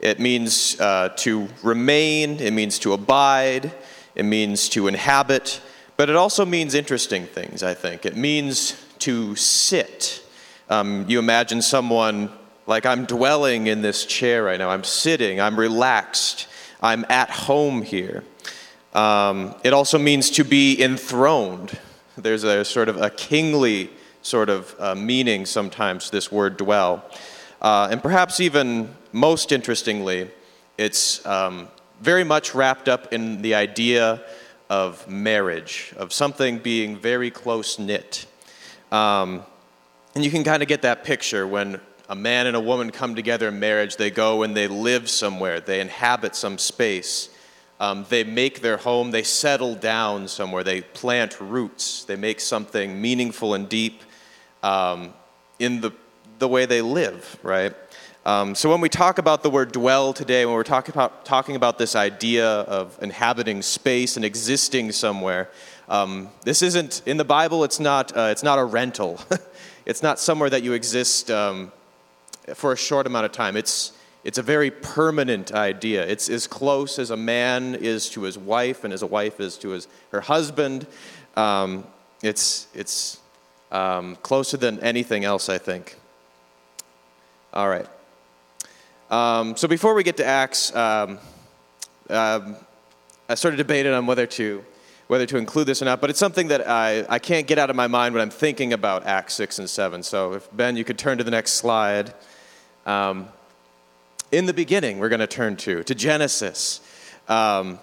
It 0.00 0.18
means 0.18 0.78
uh, 0.80 1.10
to 1.18 1.46
remain, 1.62 2.40
it 2.40 2.52
means 2.52 2.80
to 2.80 2.94
abide, 2.94 3.72
it 4.16 4.24
means 4.24 4.68
to 4.70 4.88
inhabit, 4.88 5.60
but 5.96 6.08
it 6.08 6.16
also 6.16 6.44
means 6.44 6.74
interesting 6.74 7.26
things, 7.26 7.62
I 7.62 7.74
think. 7.74 8.06
It 8.06 8.16
means 8.16 8.82
to 9.00 9.36
sit. 9.36 10.24
Um, 10.68 11.04
you 11.08 11.18
imagine 11.18 11.62
someone 11.62 12.30
like, 12.66 12.86
I'm 12.86 13.04
dwelling 13.04 13.66
in 13.66 13.82
this 13.82 14.06
chair 14.06 14.44
right 14.44 14.58
now, 14.58 14.70
I'm 14.70 14.84
sitting, 14.84 15.40
I'm 15.40 15.58
relaxed, 15.58 16.46
I'm 16.80 17.04
at 17.08 17.30
home 17.30 17.82
here. 17.82 18.24
Um, 18.94 19.54
it 19.64 19.72
also 19.72 19.98
means 19.98 20.30
to 20.32 20.44
be 20.44 20.80
enthroned. 20.82 21.78
There's 22.16 22.44
a 22.44 22.64
sort 22.64 22.88
of 22.88 23.00
a 23.00 23.10
kingly 23.10 23.90
sort 24.22 24.48
of 24.48 24.74
uh, 24.78 24.94
meaning 24.94 25.46
sometimes 25.46 26.10
this 26.10 26.30
word 26.30 26.56
dwell. 26.56 27.04
Uh, 27.60 27.88
and 27.90 28.02
perhaps 28.02 28.40
even 28.40 28.94
most 29.12 29.52
interestingly, 29.52 30.30
it's 30.78 31.24
um, 31.26 31.68
very 32.00 32.24
much 32.24 32.54
wrapped 32.54 32.88
up 32.88 33.12
in 33.12 33.42
the 33.42 33.54
idea 33.54 34.22
of 34.72 35.06
marriage, 35.06 35.92
of 35.98 36.14
something 36.14 36.56
being 36.56 36.96
very 36.96 37.30
close 37.30 37.78
knit. 37.78 38.24
Um, 38.90 39.42
and 40.14 40.24
you 40.24 40.30
can 40.30 40.44
kind 40.44 40.62
of 40.62 40.68
get 40.68 40.80
that 40.80 41.04
picture 41.04 41.46
when 41.46 41.78
a 42.08 42.14
man 42.14 42.46
and 42.46 42.56
a 42.56 42.60
woman 42.60 42.90
come 42.90 43.14
together 43.14 43.48
in 43.48 43.60
marriage, 43.60 43.96
they 43.96 44.10
go 44.10 44.42
and 44.42 44.56
they 44.56 44.68
live 44.68 45.10
somewhere, 45.10 45.60
they 45.60 45.78
inhabit 45.78 46.34
some 46.34 46.56
space. 46.56 47.28
Um, 47.80 48.06
they 48.08 48.24
make 48.24 48.62
their 48.62 48.78
home, 48.78 49.10
they 49.10 49.24
settle 49.24 49.74
down 49.74 50.26
somewhere, 50.26 50.64
they 50.64 50.80
plant 50.80 51.38
roots, 51.38 52.04
they 52.04 52.16
make 52.16 52.40
something 52.40 52.98
meaningful 52.98 53.52
and 53.52 53.68
deep 53.68 54.00
um, 54.62 55.12
in 55.58 55.82
the 55.82 55.92
the 56.38 56.48
way 56.48 56.64
they 56.64 56.80
live, 56.80 57.38
right? 57.42 57.74
Um, 58.24 58.54
so 58.54 58.70
when 58.70 58.80
we 58.80 58.88
talk 58.88 59.18
about 59.18 59.42
the 59.42 59.50
word 59.50 59.72
dwell 59.72 60.12
today, 60.12 60.46
when 60.46 60.54
we're 60.54 60.62
talk 60.62 60.88
about, 60.88 61.24
talking 61.24 61.56
about 61.56 61.78
this 61.78 61.96
idea 61.96 62.46
of 62.46 62.96
inhabiting 63.02 63.62
space 63.62 64.14
and 64.14 64.24
existing 64.24 64.92
somewhere, 64.92 65.50
um, 65.88 66.28
this 66.44 66.62
isn't 66.62 67.02
in 67.04 67.16
the 67.16 67.24
Bible. 67.24 67.64
It's 67.64 67.80
not. 67.80 68.16
Uh, 68.16 68.28
it's 68.30 68.44
not 68.44 68.60
a 68.60 68.64
rental. 68.64 69.20
it's 69.86 70.04
not 70.04 70.20
somewhere 70.20 70.48
that 70.50 70.62
you 70.62 70.72
exist 70.72 71.32
um, 71.32 71.72
for 72.54 72.72
a 72.72 72.76
short 72.76 73.08
amount 73.08 73.26
of 73.26 73.32
time. 73.32 73.56
It's 73.56 73.92
it's 74.22 74.38
a 74.38 74.42
very 74.42 74.70
permanent 74.70 75.52
idea. 75.52 76.06
It's 76.06 76.28
as 76.28 76.46
close 76.46 77.00
as 77.00 77.10
a 77.10 77.16
man 77.16 77.74
is 77.74 78.08
to 78.10 78.22
his 78.22 78.38
wife 78.38 78.84
and 78.84 78.94
as 78.94 79.02
a 79.02 79.06
wife 79.06 79.40
is 79.40 79.58
to 79.58 79.70
his, 79.70 79.88
her 80.12 80.20
husband. 80.20 80.86
Um, 81.34 81.84
it's 82.22 82.68
it's 82.72 83.18
um, 83.72 84.14
closer 84.22 84.56
than 84.56 84.78
anything 84.78 85.24
else, 85.24 85.48
I 85.48 85.58
think. 85.58 85.96
All 87.52 87.68
right. 87.68 87.88
Um, 89.12 89.58
so 89.58 89.68
before 89.68 89.92
we 89.92 90.04
get 90.04 90.16
to 90.16 90.24
Acts, 90.24 90.74
um, 90.74 91.18
um, 92.08 92.56
I 93.28 93.34
started 93.34 93.58
debating 93.58 93.92
on 93.92 94.06
whether 94.06 94.26
to 94.26 94.64
whether 95.06 95.26
to 95.26 95.36
include 95.36 95.66
this 95.66 95.82
or 95.82 95.84
not, 95.84 96.00
but 96.00 96.08
it's 96.08 96.18
something 96.18 96.48
that 96.48 96.66
I, 96.66 97.04
I 97.10 97.18
can't 97.18 97.46
get 97.46 97.58
out 97.58 97.68
of 97.68 97.76
my 97.76 97.88
mind 97.88 98.14
when 98.14 98.22
I'm 98.22 98.30
thinking 98.30 98.72
about 98.72 99.04
Acts 99.04 99.34
6 99.34 99.58
and 99.58 99.68
7. 99.68 100.02
So 100.02 100.32
if 100.32 100.48
Ben, 100.56 100.78
you 100.78 100.84
could 100.84 100.96
turn 100.96 101.18
to 101.18 101.24
the 101.24 101.30
next 101.30 101.52
slide. 101.52 102.14
Um, 102.86 103.28
in 104.30 104.46
the 104.46 104.54
beginning, 104.54 104.98
we're 104.98 105.10
going 105.10 105.20
to 105.20 105.26
turn 105.26 105.56
to, 105.56 105.84
to 105.84 105.94
Genesis. 105.94 106.80
Um, 107.28 107.80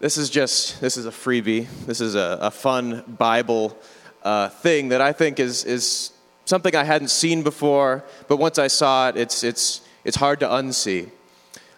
this 0.00 0.18
is 0.18 0.28
just, 0.28 0.82
this 0.82 0.98
is 0.98 1.06
a 1.06 1.10
freebie. 1.10 1.66
This 1.86 2.02
is 2.02 2.14
a, 2.14 2.36
a 2.42 2.50
fun 2.50 3.02
Bible 3.16 3.74
uh, 4.22 4.50
thing 4.50 4.90
that 4.90 5.00
I 5.00 5.14
think 5.14 5.40
is, 5.40 5.64
is 5.64 6.12
something 6.44 6.76
I 6.76 6.84
hadn't 6.84 7.08
seen 7.08 7.42
before, 7.42 8.04
but 8.26 8.36
once 8.36 8.58
I 8.58 8.66
saw 8.66 9.08
it, 9.08 9.16
it's, 9.16 9.42
it's, 9.42 9.80
it's 10.08 10.16
hard 10.16 10.40
to 10.40 10.46
unsee. 10.46 11.10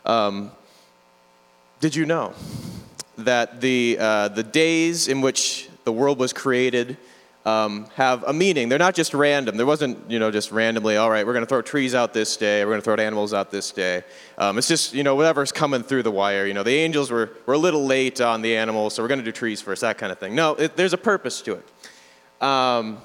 Um, 0.06 0.52
did 1.80 1.96
you 1.96 2.06
know 2.06 2.32
that 3.18 3.60
the, 3.60 3.96
uh, 3.98 4.28
the 4.28 4.44
days 4.44 5.08
in 5.08 5.20
which 5.20 5.68
the 5.82 5.90
world 5.90 6.16
was 6.20 6.32
created 6.32 6.96
um, 7.44 7.86
have 7.96 8.22
a 8.22 8.32
meaning. 8.32 8.68
They're 8.68 8.78
not 8.78 8.94
just 8.94 9.14
random. 9.14 9.56
There 9.56 9.66
wasn't, 9.66 10.08
you 10.08 10.20
know, 10.20 10.30
just 10.30 10.52
randomly, 10.52 10.96
all 10.96 11.10
right, 11.10 11.26
we're 11.26 11.32
going 11.32 11.44
to 11.44 11.48
throw 11.48 11.60
trees 11.60 11.92
out 11.92 12.12
this 12.14 12.36
day, 12.36 12.64
we're 12.64 12.70
going 12.70 12.82
to 12.82 12.84
throw 12.84 12.94
animals 12.94 13.34
out 13.34 13.50
this 13.50 13.72
day. 13.72 14.04
Um, 14.38 14.58
it's 14.58 14.68
just, 14.68 14.94
you 14.94 15.02
know, 15.02 15.16
whatever's 15.16 15.50
coming 15.50 15.82
through 15.82 16.04
the 16.04 16.12
wire. 16.12 16.46
You 16.46 16.54
know, 16.54 16.62
the 16.62 16.76
angels 16.76 17.10
were, 17.10 17.32
were 17.46 17.54
a 17.54 17.58
little 17.58 17.84
late 17.84 18.20
on 18.20 18.42
the 18.42 18.56
animals, 18.56 18.94
so 18.94 19.02
we're 19.02 19.08
going 19.08 19.18
to 19.18 19.24
do 19.24 19.32
trees 19.32 19.60
first, 19.60 19.80
that 19.80 19.98
kind 19.98 20.12
of 20.12 20.20
thing. 20.20 20.36
No, 20.36 20.54
it, 20.54 20.76
there's 20.76 20.92
a 20.92 20.98
purpose 20.98 21.42
to 21.42 21.54
it. 21.54 22.46
Um, 22.46 22.98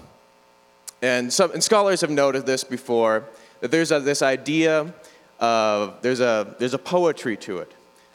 and, 1.02 1.34
some, 1.34 1.52
and 1.52 1.64
scholars 1.64 2.02
have 2.02 2.12
noted 2.12 2.46
this 2.46 2.64
before, 2.64 3.26
that 3.62 3.72
there's 3.72 3.92
a, 3.92 4.00
this 4.00 4.22
idea 4.22 4.94
of, 5.40 6.02
there's 6.02 6.20
a, 6.20 6.56
there's 6.60 6.74
a 6.74 6.80
poetry 6.80 7.38
to 7.38 7.60
it. 7.60 7.72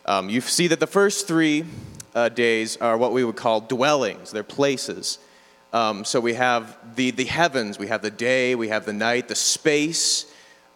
Um, 0.06 0.28
you 0.28 0.40
see 0.40 0.66
that 0.68 0.80
the 0.80 0.86
first 0.86 1.28
three 1.28 1.64
uh, 2.14 2.28
days 2.28 2.76
are 2.78 2.96
what 2.96 3.12
we 3.12 3.24
would 3.24 3.36
call 3.36 3.60
dwellings, 3.60 4.30
they're 4.30 4.42
places. 4.42 5.18
Um, 5.72 6.04
so 6.04 6.18
we 6.20 6.34
have 6.34 6.76
the, 6.96 7.12
the 7.12 7.24
heavens, 7.24 7.78
we 7.78 7.86
have 7.86 8.02
the 8.02 8.10
day, 8.10 8.54
we 8.54 8.68
have 8.68 8.86
the 8.86 8.92
night, 8.92 9.28
the 9.28 9.36
space 9.36 10.26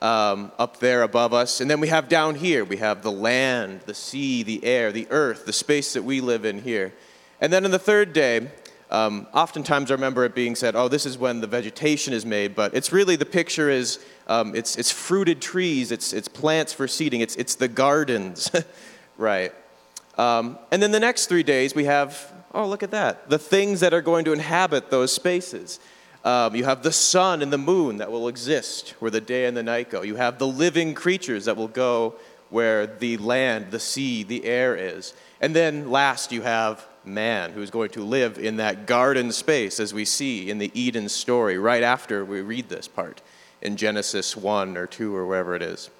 um, 0.00 0.52
up 0.58 0.78
there 0.78 1.02
above 1.02 1.32
us. 1.32 1.60
And 1.60 1.68
then 1.68 1.80
we 1.80 1.88
have 1.88 2.08
down 2.08 2.36
here, 2.36 2.64
we 2.64 2.76
have 2.76 3.02
the 3.02 3.10
land, 3.10 3.80
the 3.86 3.94
sea, 3.94 4.42
the 4.42 4.64
air, 4.64 4.92
the 4.92 5.08
earth, 5.10 5.46
the 5.46 5.52
space 5.52 5.94
that 5.94 6.04
we 6.04 6.20
live 6.20 6.44
in 6.44 6.60
here. 6.60 6.92
And 7.40 7.52
then 7.52 7.64
on 7.64 7.70
the 7.70 7.78
third 7.78 8.12
day, 8.12 8.50
um, 8.94 9.26
oftentimes 9.34 9.90
I 9.90 9.94
remember 9.94 10.24
it 10.24 10.36
being 10.36 10.54
said, 10.54 10.76
oh, 10.76 10.86
this 10.86 11.04
is 11.04 11.18
when 11.18 11.40
the 11.40 11.48
vegetation 11.48 12.14
is 12.14 12.24
made, 12.24 12.54
but 12.54 12.74
it's 12.74 12.92
really 12.92 13.16
the 13.16 13.26
picture 13.26 13.68
is 13.68 13.98
um, 14.28 14.54
it's, 14.54 14.76
it's 14.76 14.92
fruited 14.92 15.42
trees, 15.42 15.90
it's, 15.90 16.12
it's 16.12 16.28
plants 16.28 16.72
for 16.72 16.86
seeding, 16.86 17.20
it's, 17.20 17.34
it's 17.34 17.56
the 17.56 17.66
gardens, 17.66 18.52
right? 19.18 19.52
Um, 20.16 20.58
and 20.70 20.80
then 20.80 20.92
the 20.92 21.00
next 21.00 21.26
three 21.26 21.42
days, 21.42 21.74
we 21.74 21.86
have, 21.86 22.32
oh, 22.54 22.68
look 22.68 22.84
at 22.84 22.92
that, 22.92 23.28
the 23.28 23.38
things 23.38 23.80
that 23.80 23.92
are 23.92 24.00
going 24.00 24.24
to 24.26 24.32
inhabit 24.32 24.90
those 24.90 25.12
spaces. 25.12 25.80
Um, 26.24 26.54
you 26.54 26.64
have 26.64 26.84
the 26.84 26.92
sun 26.92 27.42
and 27.42 27.52
the 27.52 27.58
moon 27.58 27.96
that 27.96 28.12
will 28.12 28.28
exist 28.28 28.90
where 29.00 29.10
the 29.10 29.20
day 29.20 29.46
and 29.46 29.56
the 29.56 29.64
night 29.64 29.90
go. 29.90 30.02
You 30.02 30.14
have 30.14 30.38
the 30.38 30.46
living 30.46 30.94
creatures 30.94 31.46
that 31.46 31.56
will 31.56 31.68
go 31.68 32.14
where 32.48 32.86
the 32.86 33.16
land, 33.16 33.72
the 33.72 33.80
sea, 33.80 34.22
the 34.22 34.44
air 34.44 34.76
is. 34.76 35.14
And 35.40 35.54
then 35.54 35.90
last, 35.90 36.30
you 36.30 36.42
have 36.42 36.86
man 37.06 37.52
who 37.52 37.62
is 37.62 37.70
going 37.70 37.90
to 37.90 38.04
live 38.04 38.38
in 38.38 38.56
that 38.56 38.86
garden 38.86 39.32
space 39.32 39.78
as 39.80 39.92
we 39.92 40.04
see 40.04 40.50
in 40.50 40.58
the 40.58 40.70
Eden 40.74 41.08
story 41.08 41.58
right 41.58 41.82
after 41.82 42.24
we 42.24 42.40
read 42.40 42.68
this 42.68 42.88
part 42.88 43.20
in 43.62 43.76
Genesis 43.76 44.36
1 44.36 44.76
or 44.76 44.86
2 44.86 45.14
or 45.14 45.26
wherever 45.26 45.54
it 45.54 45.62
is. 45.62 45.90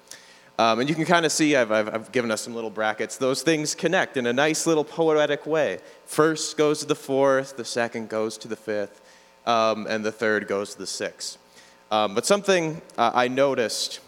Um, 0.57 0.79
and 0.79 0.87
you 0.87 0.95
can 0.95 1.03
kind 1.03 1.25
of 1.25 1.33
see, 1.33 1.55
I've, 1.55 1.71
I've, 1.71 1.93
I've, 1.93 2.11
given 2.13 2.31
us 2.31 2.41
some 2.41 2.55
little 2.55 2.69
brackets. 2.69 3.17
Those 3.17 3.41
things 3.41 3.75
connect 3.75 4.15
in 4.15 4.25
a 4.25 4.31
nice 4.31 4.65
little 4.65 4.85
poetic 4.85 5.45
way. 5.45 5.79
First 6.05 6.55
goes 6.55 6.79
to 6.79 6.85
the 6.85 6.95
fourth, 6.95 7.57
the 7.57 7.65
second 7.65 8.07
goes 8.07 8.37
to 8.37 8.47
the 8.47 8.55
fifth, 8.55 9.01
um, 9.45 9.85
and 9.89 10.05
the 10.05 10.13
third 10.13 10.47
goes 10.47 10.71
to 10.73 10.77
the 10.77 10.87
sixth. 10.87 11.37
Um, 11.91 12.15
but 12.15 12.25
something 12.25 12.81
uh, 12.97 13.11
I 13.13 13.27
noticed, 13.27 13.99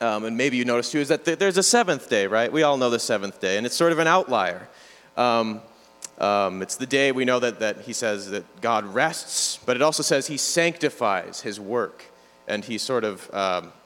um, 0.00 0.24
and 0.24 0.36
maybe 0.36 0.56
you 0.56 0.64
noticed 0.64 0.92
too, 0.92 1.00
is 1.00 1.08
that 1.08 1.24
th- 1.24 1.38
there's 1.38 1.58
a 1.58 1.64
seventh 1.64 2.08
day, 2.08 2.28
right? 2.28 2.52
We 2.52 2.62
all 2.62 2.76
know 2.76 2.88
the 2.88 3.00
seventh 3.00 3.40
day, 3.40 3.56
and 3.56 3.66
it's 3.66 3.76
sort 3.76 3.90
of 3.90 3.98
an 3.98 4.06
outlier. 4.06 4.68
Um, 6.18 6.46
um, 6.46 6.62
it's 6.62 6.76
the 6.76 6.86
day 6.86 7.12
we 7.12 7.24
know 7.24 7.38
that, 7.40 7.60
that 7.60 7.82
he 7.82 7.92
says 7.92 8.30
that 8.30 8.60
God 8.60 8.84
rests, 8.86 9.58
but 9.66 9.76
it 9.76 9.82
also 9.82 10.02
says 10.02 10.26
he 10.26 10.36
sanctifies 10.36 11.42
his 11.42 11.60
work, 11.60 12.04
and 12.48 12.64
he 12.64 12.78
sort 12.78 13.04
of 13.04 13.30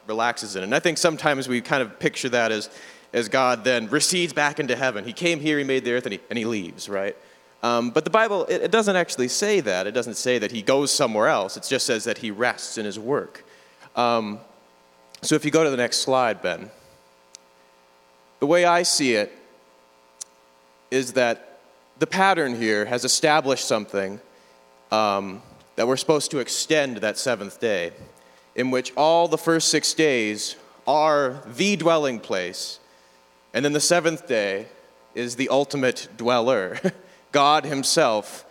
relaxes 0.07 0.57
in. 0.57 0.63
It. 0.63 0.65
And 0.67 0.75
I 0.75 0.81
think 0.81 0.99
sometimes 0.99 1.49
we 1.49 1.61
kind 1.61 1.83
of 1.83 1.99
picture 1.99 2.29
that 2.29 2.53
as, 2.53 2.69
as 3.13 3.29
God 3.29 3.65
then 3.65 3.89
recedes 3.89 4.33
back 4.33 4.61
into 4.61 4.77
heaven. 4.77 5.05
He 5.05 5.13
came 5.13 5.41
here, 5.41 5.59
he 5.59 5.65
made 5.65 5.85
the 5.85 5.93
earth, 5.93 6.07
and 6.07 6.15
he, 6.15 6.21
and 6.29 6.39
he 6.39 6.45
leaves, 6.45 6.89
right? 6.89 7.17
Um, 7.63 7.91
but 7.91 8.05
the 8.05 8.11
Bible, 8.11 8.45
it, 8.47 8.63
it, 8.63 8.71
doesn't 8.71 8.97
actually 8.97 9.29
say 9.29 9.61
that. 9.61 9.87
It 9.87 9.93
doesn't 9.93 10.17
say 10.17 10.39
that 10.39 10.51
he 10.51 10.63
goes 10.63 10.91
somewhere 10.91 11.29
else. 11.29 11.57
It 11.57 11.67
just 11.69 11.87
says 11.87 12.05
that 12.05 12.19
he 12.19 12.31
rests 12.31 12.79
in 12.79 12.85
his 12.85 12.99
work. 12.99 13.45
Um, 13.97 14.41
so 15.23 15.35
if 15.35 15.45
you 15.45 15.51
go 15.51 15.63
to 15.63 15.71
the 15.71 15.77
next 15.77 15.99
slide, 15.99 16.41
Ben, 16.41 16.71
the 18.39 18.47
way 18.47 18.65
I 18.65 18.83
see 18.83 19.15
it 19.15 19.37
is 20.91 21.13
that 21.13 21.50
the 22.01 22.07
pattern 22.07 22.57
here 22.57 22.87
has 22.87 23.05
established 23.05 23.67
something 23.67 24.21
um, 24.91 25.43
that 25.77 25.87
we're 25.87 25.99
supposed 25.99 26.31
to 26.31 26.39
extend 26.39 26.97
that 26.97 27.19
seventh 27.19 27.61
day 27.61 27.93
in 28.57 28.71
which 28.71 28.91
all 28.97 29.29
the 29.29 29.39
first 29.39 29.69
six 29.69 29.93
days 29.93 30.57
are 30.87 31.43
the 31.47 31.77
dwelling 31.77 32.19
place, 32.19 32.81
and 33.53 33.65
then 33.65 33.75
the 33.75 33.81
seventh 33.81 34.27
day 34.27 34.67
is 35.15 35.37
the 35.37 35.51
ultimate 35.51 36.09
dweller. 36.17 36.81
God 37.33 37.67
Himself 37.67 38.47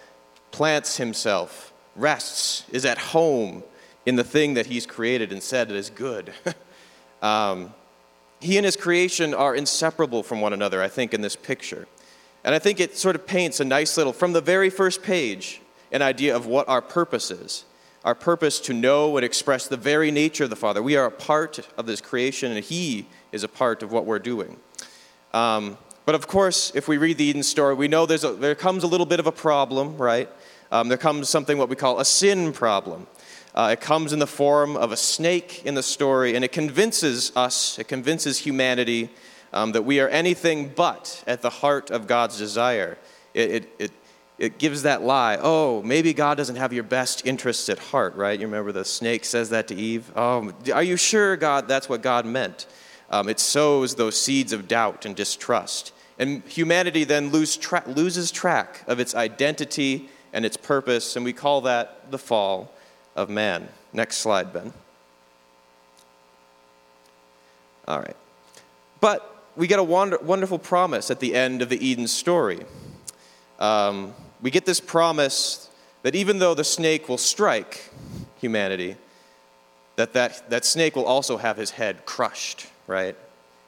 plants 0.51 0.97
Himself, 0.97 1.73
rests, 1.95 2.65
is 2.69 2.85
at 2.85 2.99
home 2.99 3.63
in 4.05 4.15
the 4.15 4.23
thing 4.23 4.53
that 4.53 4.67
He's 4.67 4.85
created 4.85 5.31
and 5.31 5.41
said 5.41 5.71
it 5.71 5.75
is 5.75 5.89
good. 5.89 6.33
um, 7.23 7.73
he 8.39 8.57
and 8.57 8.65
His 8.65 8.75
creation 8.75 9.33
are 9.33 9.55
inseparable 9.55 10.21
from 10.21 10.39
one 10.39 10.53
another, 10.53 10.83
I 10.83 10.87
think, 10.87 11.15
in 11.15 11.21
this 11.21 11.35
picture. 11.35 11.87
And 12.43 12.55
I 12.55 12.59
think 12.59 12.79
it 12.79 12.97
sort 12.97 13.15
of 13.15 13.27
paints 13.27 13.59
a 13.59 13.65
nice 13.65 13.97
little, 13.97 14.13
from 14.13 14.33
the 14.33 14.41
very 14.41 14.69
first 14.69 15.03
page, 15.03 15.61
an 15.91 16.01
idea 16.01 16.35
of 16.35 16.45
what 16.45 16.69
our 16.69 16.81
purpose 16.81 17.31
is 17.31 17.65
our 18.05 18.15
purpose 18.15 18.59
to 18.61 18.73
know 18.73 19.17
and 19.17 19.25
express 19.25 19.67
the 19.67 19.77
very 19.77 20.09
nature 20.09 20.45
of 20.45 20.49
the 20.49 20.55
Father. 20.55 20.81
We 20.81 20.95
are 20.95 21.05
a 21.05 21.11
part 21.11 21.67
of 21.77 21.85
this 21.85 21.99
creation, 22.01 22.51
and 22.51 22.63
He 22.63 23.07
is 23.31 23.43
a 23.43 23.47
part 23.47 23.83
of 23.83 23.91
what 23.91 24.05
we're 24.05 24.19
doing. 24.19 24.57
Um, 25.33 25.77
but 26.05 26.15
of 26.15 26.27
course, 26.27 26.71
if 26.73 26.87
we 26.87 26.97
read 26.97 27.17
the 27.17 27.25
Eden 27.25 27.43
story, 27.43 27.75
we 27.75 27.87
know 27.87 28.05
there's 28.05 28.23
a, 28.23 28.31
there 28.31 28.55
comes 28.55 28.83
a 28.83 28.87
little 28.87 29.05
bit 29.05 29.19
of 29.19 29.27
a 29.27 29.31
problem, 29.31 29.97
right? 29.97 30.29
Um, 30.71 30.87
there 30.87 30.97
comes 30.97 31.29
something 31.29 31.57
what 31.57 31.69
we 31.69 31.75
call 31.75 31.99
a 31.99 32.05
sin 32.05 32.53
problem. 32.53 33.05
Uh, 33.53 33.69
it 33.73 33.81
comes 33.81 34.13
in 34.13 34.19
the 34.19 34.27
form 34.27 34.77
of 34.77 34.91
a 34.91 34.97
snake 34.97 35.65
in 35.65 35.75
the 35.75 35.83
story, 35.83 36.35
and 36.35 36.45
it 36.45 36.51
convinces 36.51 37.35
us, 37.35 37.77
it 37.77 37.87
convinces 37.87 38.39
humanity 38.39 39.09
um, 39.53 39.71
that 39.73 39.83
we 39.83 39.99
are 39.99 40.09
anything 40.09 40.69
but 40.75 41.23
at 41.27 41.41
the 41.41 41.49
heart 41.49 41.91
of 41.91 42.07
God's 42.07 42.37
desire. 42.37 42.97
It, 43.33 43.51
it, 43.51 43.75
it 43.79 43.91
it 44.39 44.57
gives 44.57 44.83
that 44.83 45.03
lie. 45.03 45.37
Oh, 45.39 45.83
maybe 45.83 46.13
God 46.13 46.37
doesn't 46.37 46.55
have 46.55 46.71
your 46.71 46.85
best 46.85 47.27
interests 47.27 47.67
at 47.67 47.77
heart, 47.77 48.15
right? 48.15 48.39
You 48.39 48.47
remember 48.47 48.71
the 48.71 48.85
snake 48.85 49.25
says 49.25 49.49
that 49.49 49.67
to 49.67 49.75
Eve? 49.75 50.09
Oh, 50.15 50.53
are 50.73 50.81
you 50.81 50.95
sure, 50.95 51.35
God, 51.35 51.67
that's 51.67 51.89
what 51.89 52.01
God 52.01 52.25
meant? 52.25 52.65
Um, 53.09 53.27
it 53.27 53.39
sows 53.39 53.95
those 53.95 54.19
seeds 54.19 54.53
of 54.53 54.67
doubt 54.67 55.05
and 55.05 55.13
distrust. 55.13 55.91
And 56.17 56.41
humanity 56.43 57.03
then 57.03 57.31
lose 57.31 57.57
tra- 57.57 57.83
loses 57.85 58.31
track 58.31 58.83
of 58.87 58.99
its 58.99 59.13
identity 59.13 60.09
and 60.31 60.45
its 60.45 60.55
purpose, 60.55 61.17
and 61.17 61.25
we 61.25 61.33
call 61.33 61.61
that 61.61 62.09
the 62.09 62.17
fall 62.17 62.71
of 63.17 63.29
man. 63.29 63.67
Next 63.91 64.17
slide, 64.17 64.53
Ben. 64.53 64.71
All 67.87 67.99
right. 67.99 68.15
But 69.01 69.38
we 69.59 69.67
get 69.67 69.77
a 69.77 69.83
wonder- 69.83 70.19
wonderful 70.19 70.57
promise 70.57 71.11
at 71.11 71.19
the 71.19 71.35
end 71.35 71.61
of 71.61 71.67
the 71.67 71.85
Eden 71.85 72.07
story. 72.07 72.61
Um, 73.59 74.13
we 74.41 74.51
get 74.51 74.65
this 74.65 74.79
promise 74.79 75.69
that 76.01 76.15
even 76.15 76.39
though 76.39 76.53
the 76.53 76.63
snake 76.63 77.09
will 77.09 77.17
strike 77.17 77.91
humanity, 78.39 78.95
that, 79.97 80.13
that 80.13 80.49
that 80.49 80.63
snake 80.63 80.95
will 80.95 81.03
also 81.03 81.35
have 81.35 81.57
his 81.57 81.71
head 81.71 82.05
crushed, 82.05 82.67
right? 82.87 83.17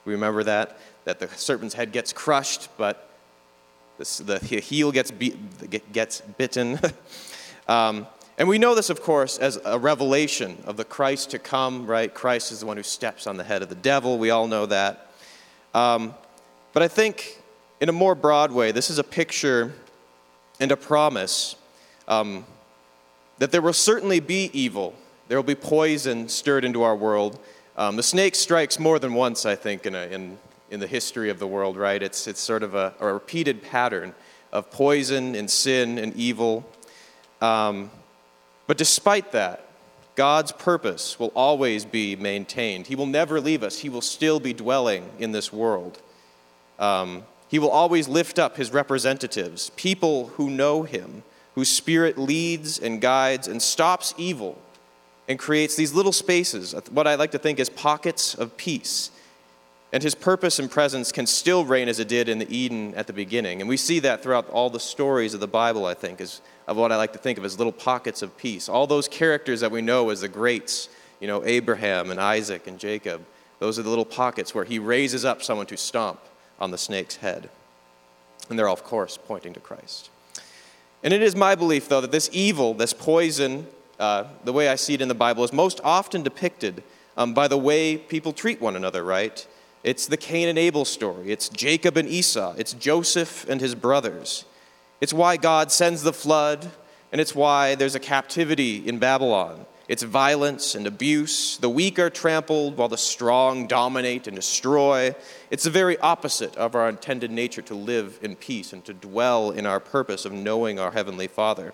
We 0.06 0.14
remember 0.14 0.46
that? 0.46 0.80
That 1.04 1.20
the 1.20 1.28
serpent's 1.28 1.76
head 1.76 1.92
gets 1.92 2.14
crushed, 2.14 2.70
but 2.78 3.10
the, 3.98 4.40
the 4.40 4.60
heel 4.62 4.94
gets, 4.94 5.12
be, 5.12 5.38
gets 5.92 6.22
bitten. 6.22 6.80
um, 7.68 8.08
And 8.38 8.48
we 8.48 8.60
know 8.60 8.76
this, 8.76 8.90
of 8.90 9.02
course, 9.02 9.38
as 9.38 9.60
a 9.66 9.78
revelation 9.78 10.58
of 10.64 10.78
the 10.78 10.86
Christ 10.86 11.32
to 11.32 11.40
come, 11.40 11.86
right? 11.86 12.14
Christ 12.14 12.54
is 12.54 12.62
the 12.62 12.66
one 12.66 12.78
who 12.78 12.84
steps 12.84 13.28
on 13.28 13.36
the 13.36 13.44
head 13.44 13.62
of 13.62 13.68
the 13.68 13.76
devil. 13.76 14.18
We 14.18 14.30
all 14.30 14.48
know 14.48 14.66
that. 14.68 15.11
Um, 15.74 16.14
but 16.74 16.84
I 16.84 16.88
think, 16.88 17.42
in 17.80 17.90
a 17.90 17.94
more 17.94 18.16
broad 18.16 18.52
way, 18.52 18.72
this 18.72 18.90
is 18.90 18.98
a 18.98 19.04
picture 19.04 19.74
and 20.60 20.72
a 20.72 20.78
promise 20.78 21.56
um, 22.08 22.46
that 23.40 23.52
there 23.52 23.62
will 23.62 23.74
certainly 23.74 24.20
be 24.20 24.50
evil. 24.54 24.94
There 25.28 25.38
will 25.38 25.44
be 25.44 25.56
poison 25.56 26.30
stirred 26.30 26.66
into 26.66 26.84
our 26.84 26.96
world. 26.96 27.40
Um, 27.78 27.96
the 27.96 28.04
snake 28.04 28.36
strikes 28.36 28.80
more 28.80 29.00
than 29.00 29.14
once, 29.14 29.46
I 29.46 29.56
think, 29.56 29.86
in, 29.86 29.96
a, 29.96 30.06
in, 30.08 30.38
in 30.70 30.80
the 30.80 30.88
history 30.88 31.30
of 31.30 31.40
the 31.40 31.48
world, 31.48 31.78
right? 31.78 32.04
It's, 32.04 32.28
it's 32.28 32.42
sort 32.42 32.64
of 32.64 32.76
a, 32.76 32.94
a 33.00 33.14
repeated 33.14 33.64
pattern 33.64 34.14
of 34.52 34.70
poison 34.70 35.36
and 35.36 35.50
sin 35.50 35.98
and 35.98 36.14
evil. 36.16 36.70
Um, 37.42 37.90
but 38.68 38.78
despite 38.78 39.32
that, 39.32 39.71
God's 40.22 40.52
purpose 40.52 41.18
will 41.20 41.32
always 41.36 41.84
be 41.84 42.16
maintained. 42.16 42.86
He 42.86 42.96
will 42.96 43.08
never 43.08 43.42
leave 43.42 43.64
us, 43.64 43.80
He 43.80 43.90
will 43.90 44.04
still 44.04 44.40
be 44.40 44.54
dwelling 44.54 45.10
in 45.18 45.32
this 45.32 45.52
world. 45.52 46.00
Um, 46.78 47.24
he 47.48 47.58
will 47.58 47.72
always 47.72 48.08
lift 48.08 48.38
up 48.38 48.56
His 48.56 48.72
representatives, 48.72 49.72
people 49.72 50.28
who 50.36 50.52
know 50.52 50.84
Him, 50.84 51.24
whose 51.56 51.70
Spirit 51.70 52.20
leads 52.20 52.78
and 52.78 53.02
guides 53.02 53.48
and 53.48 53.60
stops 53.64 54.14
evil 54.16 54.62
and 55.28 55.40
creates 55.40 55.76
these 55.76 55.92
little 55.92 56.12
spaces, 56.12 56.76
what 56.92 57.08
I 57.08 57.16
like 57.16 57.32
to 57.32 57.40
think 57.40 57.60
is 57.60 57.70
pockets 57.70 58.36
of 58.36 58.56
peace. 58.58 59.10
And 59.92 60.04
his 60.04 60.14
purpose 60.14 60.60
and 60.60 60.70
presence 60.70 61.12
can 61.12 61.26
still 61.26 61.66
reign 61.66 61.90
as 61.90 62.00
it 62.00 62.08
did 62.08 62.30
in 62.30 62.38
the 62.38 62.56
Eden 62.56 62.94
at 62.94 63.08
the 63.08 63.14
beginning. 63.14 63.60
And 63.60 63.68
we 63.68 63.76
see 63.76 63.98
that 64.00 64.22
throughout 64.22 64.48
all 64.52 64.70
the 64.70 64.80
stories 64.80 65.34
of 65.34 65.40
the 65.40 65.48
Bible, 65.48 65.86
I 65.86 65.96
think, 65.96 66.22
is 66.22 66.42
of 66.72 66.78
what 66.78 66.92
I 66.92 66.96
like 66.96 67.12
to 67.14 67.20
think 67.20 67.38
of 67.38 67.44
as 67.44 67.58
little 67.58 67.74
pockets 67.74 68.22
of 68.22 68.38
peace. 68.38 68.70
All 68.70 68.88
those 68.88 69.10
characters 69.10 69.60
that 69.60 69.72
we 69.72 69.82
know 69.82 70.10
as 70.10 70.22
the 70.22 70.30
greats, 70.30 70.88
you 71.20 71.28
know, 71.28 71.44
Abraham 71.44 72.10
and 72.12 72.20
Isaac 72.20 72.66
and 72.66 72.80
Jacob, 72.80 73.26
those 73.60 73.78
are 73.78 73.84
the 73.84 73.90
little 73.90 74.06
pockets 74.06 74.56
where 74.56 74.64
he 74.64 74.80
raises 74.80 75.26
up 75.26 75.44
someone 75.44 75.66
to 75.68 75.76
stomp 75.76 76.22
on 76.60 76.72
the 76.72 76.78
snake's 76.78 77.18
head. 77.18 77.50
And 78.50 78.58
they're 78.58 78.70
all, 78.70 78.74
of 78.74 78.86
course, 78.86 79.18
pointing 79.18 79.54
to 79.54 79.60
Christ. 79.60 80.10
And 81.04 81.14
it 81.14 81.22
is 81.22 81.36
my 81.36 81.56
belief, 81.56 81.90
though, 81.90 82.00
that 82.00 82.14
this 82.14 82.30
evil, 82.32 82.74
this 82.74 82.94
poison, 82.94 83.68
uh, 84.00 84.26
the 84.46 84.54
way 84.54 84.70
I 84.70 84.76
see 84.76 84.94
it 84.94 85.02
in 85.02 85.10
the 85.10 85.14
Bible, 85.14 85.44
is 85.44 85.52
most 85.52 85.82
often 85.84 86.24
depicted 86.24 86.84
um, 87.18 87.34
by 87.34 87.50
the 87.50 87.58
way 87.58 87.98
people 87.98 88.32
treat 88.32 88.62
one 88.62 88.78
another, 88.78 89.04
right? 89.04 89.46
It's 89.84 90.08
the 90.08 90.16
Cain 90.16 90.48
and 90.48 90.58
Abel 90.58 90.86
story. 90.86 91.32
It's 91.32 91.50
Jacob 91.50 91.98
and 91.98 92.08
Esau. 92.08 92.56
It's 92.58 92.72
Joseph 92.72 93.46
and 93.50 93.60
his 93.60 93.76
brothers. 93.76 94.46
It's 95.02 95.14
why 95.14 95.36
God 95.38 95.72
sends 95.72 96.04
the 96.04 96.14
flood, 96.14 96.70
and 97.12 97.20
it's 97.20 97.34
why 97.34 97.74
there's 97.74 97.96
a 97.96 98.00
captivity 98.00 98.88
in 98.88 99.00
Babylon. 99.00 99.66
It's 99.88 100.04
violence 100.04 100.76
and 100.76 100.86
abuse. 100.86 101.58
The 101.58 101.70
weak 101.70 101.98
are 101.98 102.12
trampled 102.12 102.78
while 102.78 102.88
the 102.88 102.98
strong 102.98 103.66
dominate 103.66 104.28
and 104.28 104.36
destroy. 104.36 105.16
It's 105.50 105.64
the 105.64 105.72
very 105.72 105.98
opposite 105.98 106.56
of 106.56 106.76
our 106.76 106.88
intended 106.88 107.32
nature 107.32 107.64
to 107.64 107.74
live 107.74 108.20
in 108.22 108.36
peace 108.36 108.74
and 108.74 108.86
to 108.86 108.94
dwell 108.94 109.50
in 109.50 109.66
our 109.66 109.80
purpose 109.80 110.24
of 110.24 110.32
knowing 110.32 110.80
our 110.80 110.92
Heavenly 110.92 111.28
Father. 111.28 111.74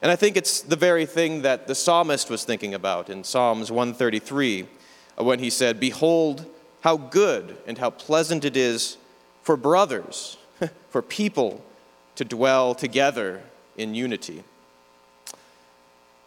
And 0.00 0.10
I 0.10 0.16
think 0.16 0.36
it's 0.36 0.62
the 0.62 0.74
very 0.74 1.06
thing 1.06 1.42
that 1.42 1.66
the 1.66 1.74
psalmist 1.74 2.30
was 2.30 2.44
thinking 2.44 2.74
about 2.74 3.10
in 3.10 3.24
Psalms 3.24 3.70
133 3.70 4.62
uh, 5.18 5.24
when 5.24 5.38
he 5.38 5.50
said, 5.50 5.78
Behold, 5.78 6.46
how 6.80 6.96
good 6.96 7.58
and 7.66 7.76
how 7.76 7.90
pleasant 7.90 8.44
it 8.44 8.56
is 8.56 8.96
for 9.42 9.56
brothers, 9.56 10.38
for 10.88 11.02
people 11.02 11.62
to 12.16 12.24
dwell 12.24 12.74
together 12.74 13.42
in 13.76 13.94
unity. 13.94 14.44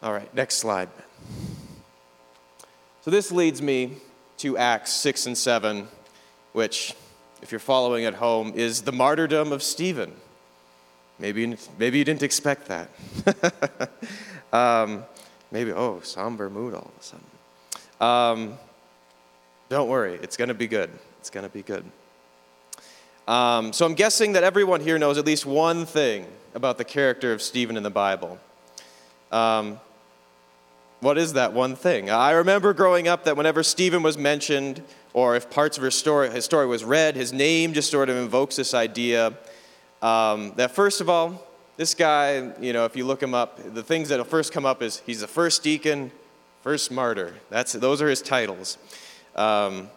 All 0.02 0.12
right, 0.12 0.32
next 0.34 0.56
slide. 0.56 0.88
So 3.02 3.10
this 3.10 3.32
leads 3.32 3.62
me 3.62 3.96
to 4.38 4.56
Acts 4.56 4.92
6 4.92 5.26
and 5.26 5.38
7, 5.38 5.88
which, 6.52 6.94
if 7.42 7.50
you're 7.50 7.58
following 7.58 8.04
at 8.04 8.14
home, 8.14 8.52
is 8.54 8.82
the 8.82 8.92
martyrdom 8.92 9.52
of 9.52 9.62
Stephen. 9.62 10.12
Maybe, 11.18 11.56
maybe 11.78 11.98
you 11.98 12.04
didn't 12.04 12.22
expect 12.22 12.68
that. 12.68 13.90
um, 14.52 15.04
maybe, 15.50 15.72
oh, 15.72 16.00
somber 16.02 16.48
mood 16.48 16.74
all 16.74 16.92
of 16.94 17.00
a 17.00 17.02
sudden. 17.02 17.26
Um, 18.00 18.58
don't 19.68 19.88
worry, 19.88 20.18
it's 20.22 20.36
going 20.36 20.48
to 20.48 20.54
be 20.54 20.68
good. 20.68 20.90
It's 21.18 21.30
going 21.30 21.44
to 21.44 21.52
be 21.52 21.62
good. 21.62 21.84
Um, 23.28 23.74
so 23.74 23.84
I'm 23.84 23.92
guessing 23.92 24.32
that 24.32 24.42
everyone 24.42 24.80
here 24.80 24.98
knows 24.98 25.18
at 25.18 25.26
least 25.26 25.44
one 25.44 25.84
thing 25.84 26.24
about 26.54 26.78
the 26.78 26.84
character 26.84 27.34
of 27.34 27.42
Stephen 27.42 27.76
in 27.76 27.82
the 27.82 27.90
Bible. 27.90 28.38
Um, 29.30 29.80
what 31.00 31.18
is 31.18 31.34
that 31.34 31.52
one 31.52 31.76
thing? 31.76 32.08
I 32.08 32.30
remember 32.30 32.72
growing 32.72 33.06
up 33.06 33.24
that 33.24 33.36
whenever 33.36 33.62
Stephen 33.62 34.02
was 34.02 34.16
mentioned, 34.16 34.82
or 35.12 35.36
if 35.36 35.50
parts 35.50 35.76
of 35.76 35.84
his 35.84 35.94
story, 35.94 36.30
his 36.30 36.46
story 36.46 36.66
was 36.66 36.84
read, 36.84 37.16
his 37.16 37.30
name 37.30 37.74
just 37.74 37.90
sort 37.90 38.08
of 38.08 38.16
invokes 38.16 38.56
this 38.56 38.72
idea 38.72 39.34
um, 40.00 40.54
that, 40.56 40.70
first 40.70 41.02
of 41.02 41.10
all, 41.10 41.46
this 41.76 41.92
guy, 41.94 42.50
you 42.58 42.72
know, 42.72 42.86
if 42.86 42.96
you 42.96 43.04
look 43.04 43.22
him 43.22 43.34
up, 43.34 43.74
the 43.74 43.82
things 43.82 44.08
that 44.08 44.16
will 44.16 44.24
first 44.24 44.54
come 44.54 44.64
up 44.64 44.80
is 44.82 45.02
he's 45.04 45.20
the 45.20 45.28
first 45.28 45.62
deacon, 45.62 46.12
first 46.62 46.90
martyr. 46.90 47.34
That's, 47.50 47.74
those 47.74 48.00
are 48.00 48.08
his 48.08 48.22
titles. 48.22 48.78
Um, 49.36 49.90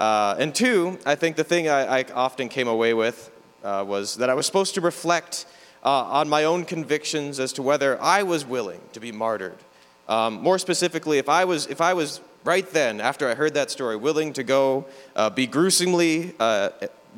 uh, 0.00 0.34
and 0.38 0.54
two, 0.54 0.98
I 1.04 1.14
think 1.14 1.36
the 1.36 1.44
thing 1.44 1.68
I, 1.68 2.00
I 2.00 2.04
often 2.14 2.48
came 2.48 2.68
away 2.68 2.94
with 2.94 3.30
uh, 3.62 3.84
was 3.86 4.16
that 4.16 4.30
I 4.30 4.34
was 4.34 4.46
supposed 4.46 4.74
to 4.76 4.80
reflect 4.80 5.44
uh, 5.84 5.90
on 5.90 6.26
my 6.26 6.44
own 6.44 6.64
convictions 6.64 7.38
as 7.38 7.52
to 7.54 7.62
whether 7.62 8.00
I 8.00 8.22
was 8.22 8.46
willing 8.46 8.80
to 8.94 9.00
be 9.00 9.12
martyred. 9.12 9.58
Um, 10.08 10.42
more 10.42 10.58
specifically, 10.58 11.18
if 11.18 11.28
I 11.28 11.44
was, 11.44 11.66
if 11.66 11.82
I 11.82 11.92
was 11.92 12.22
right 12.44 12.68
then, 12.70 12.98
after 12.98 13.28
I 13.28 13.34
heard 13.34 13.52
that 13.54 13.70
story, 13.70 13.96
willing 13.96 14.32
to 14.32 14.42
go 14.42 14.86
uh, 15.14 15.28
be 15.28 15.46
gruesomely, 15.46 16.34
uh, 16.40 16.70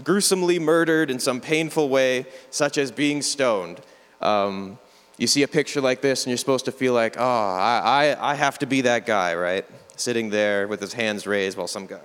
gruesomely 0.02 0.58
murdered 0.58 1.08
in 1.08 1.20
some 1.20 1.40
painful 1.40 1.88
way, 1.88 2.26
such 2.50 2.78
as 2.78 2.90
being 2.90 3.22
stoned. 3.22 3.80
Um, 4.20 4.76
you 5.18 5.28
see 5.28 5.44
a 5.44 5.48
picture 5.48 5.80
like 5.80 6.00
this, 6.00 6.24
and 6.24 6.32
you're 6.32 6.38
supposed 6.38 6.64
to 6.64 6.72
feel 6.72 6.94
like, 6.94 7.14
oh, 7.16 7.22
I, 7.22 8.16
I, 8.18 8.32
I 8.32 8.34
have 8.34 8.58
to 8.58 8.66
be 8.66 8.80
that 8.80 9.06
guy, 9.06 9.36
right? 9.36 9.64
Sitting 9.94 10.30
there 10.30 10.66
with 10.66 10.80
his 10.80 10.94
hands 10.94 11.28
raised 11.28 11.56
while 11.56 11.68
some 11.68 11.86
guy 11.86 12.00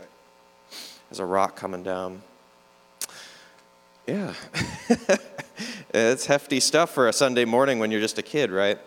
there's 1.09 1.19
a 1.19 1.25
rock 1.25 1.55
coming 1.55 1.83
down. 1.83 2.21
Yeah. 4.05 4.33
it's 5.93 6.25
hefty 6.25 6.59
stuff 6.59 6.93
for 6.93 7.07
a 7.07 7.13
Sunday 7.13 7.45
morning 7.45 7.79
when 7.79 7.91
you're 7.91 8.01
just 8.01 8.17
a 8.17 8.21
kid, 8.21 8.51
right? 8.51 8.79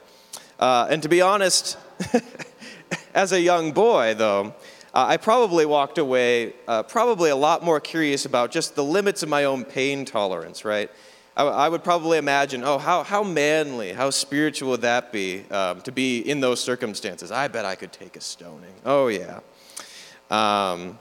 Uh, 0.59 0.87
and 0.91 1.03
to 1.03 1.09
be 1.09 1.21
honest, 1.23 1.79
as 3.15 3.33
a 3.33 3.41
young 3.41 3.73
boy, 3.73 4.15
though, 4.15 4.55
uh, 4.93 5.07
I 5.09 5.17
probably 5.17 5.65
walked 5.67 5.99
away 5.99 6.55
uh, 6.67 6.83
probably 6.83 7.31
a 7.31 7.37
lot 7.37 7.63
more 7.63 7.81
curious 7.81 8.25
about 8.25 8.51
just 8.51 8.75
the 8.75 8.85
limits 8.85 9.23
of 9.23 9.29
my 9.29 9.45
own 9.45 9.65
pain 9.65 10.05
tolerance, 10.05 10.65
right? 10.65 10.91
I, 11.37 11.45
I 11.45 11.69
would 11.69 11.85
probably 11.85 12.19
imagine, 12.19 12.65
oh, 12.65 12.79
how, 12.79 13.03
how 13.03 13.23
manly, 13.23 13.93
how 13.93 14.11
spiritual 14.11 14.71
would 14.71 14.83
that 14.83 15.13
be 15.13 15.45
um, 15.51 15.81
to 15.83 15.93
be 15.93 16.19
in 16.21 16.41
those 16.41 16.61
circumstances? 16.61 17.31
I 17.31 17.49
bet 17.49 17.65
I 17.65 17.77
could 17.77 17.93
take 17.93 18.17
a 18.17 18.21
stoning. 18.21 18.75
Oh, 18.85 19.09
yeah. 19.09 19.41
Um, 20.31 20.99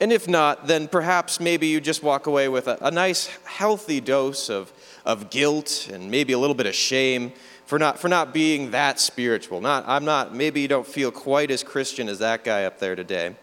and 0.00 0.12
if 0.12 0.26
not, 0.28 0.66
then 0.66 0.88
perhaps 0.88 1.38
maybe 1.38 1.68
you 1.68 1.80
just 1.80 2.02
walk 2.02 2.26
away 2.26 2.48
with 2.48 2.66
a, 2.66 2.78
a, 2.80 2.90
nice, 2.90 3.26
healthy 3.44 4.00
dose 4.00 4.50
of, 4.50 4.72
of 5.04 5.30
guilt 5.30 5.88
and 5.92 6.10
maybe 6.10 6.32
a 6.32 6.38
little 6.38 6.54
bit 6.54 6.66
of 6.66 6.74
shame 6.74 7.32
for 7.66 7.78
not, 7.78 7.98
for 7.98 8.08
not 8.08 8.34
being 8.34 8.72
that 8.72 8.98
spiritual. 8.98 9.60
Not, 9.60 9.84
I'm 9.86 10.04
not, 10.04 10.34
maybe 10.34 10.60
you 10.60 10.68
don't 10.68 10.86
feel 10.86 11.10
quite 11.10 11.50
as 11.50 11.62
Christian 11.62 12.08
as 12.08 12.18
that 12.18 12.44
guy 12.44 12.64
up 12.64 12.78
there 12.80 12.96
today. 12.96 13.36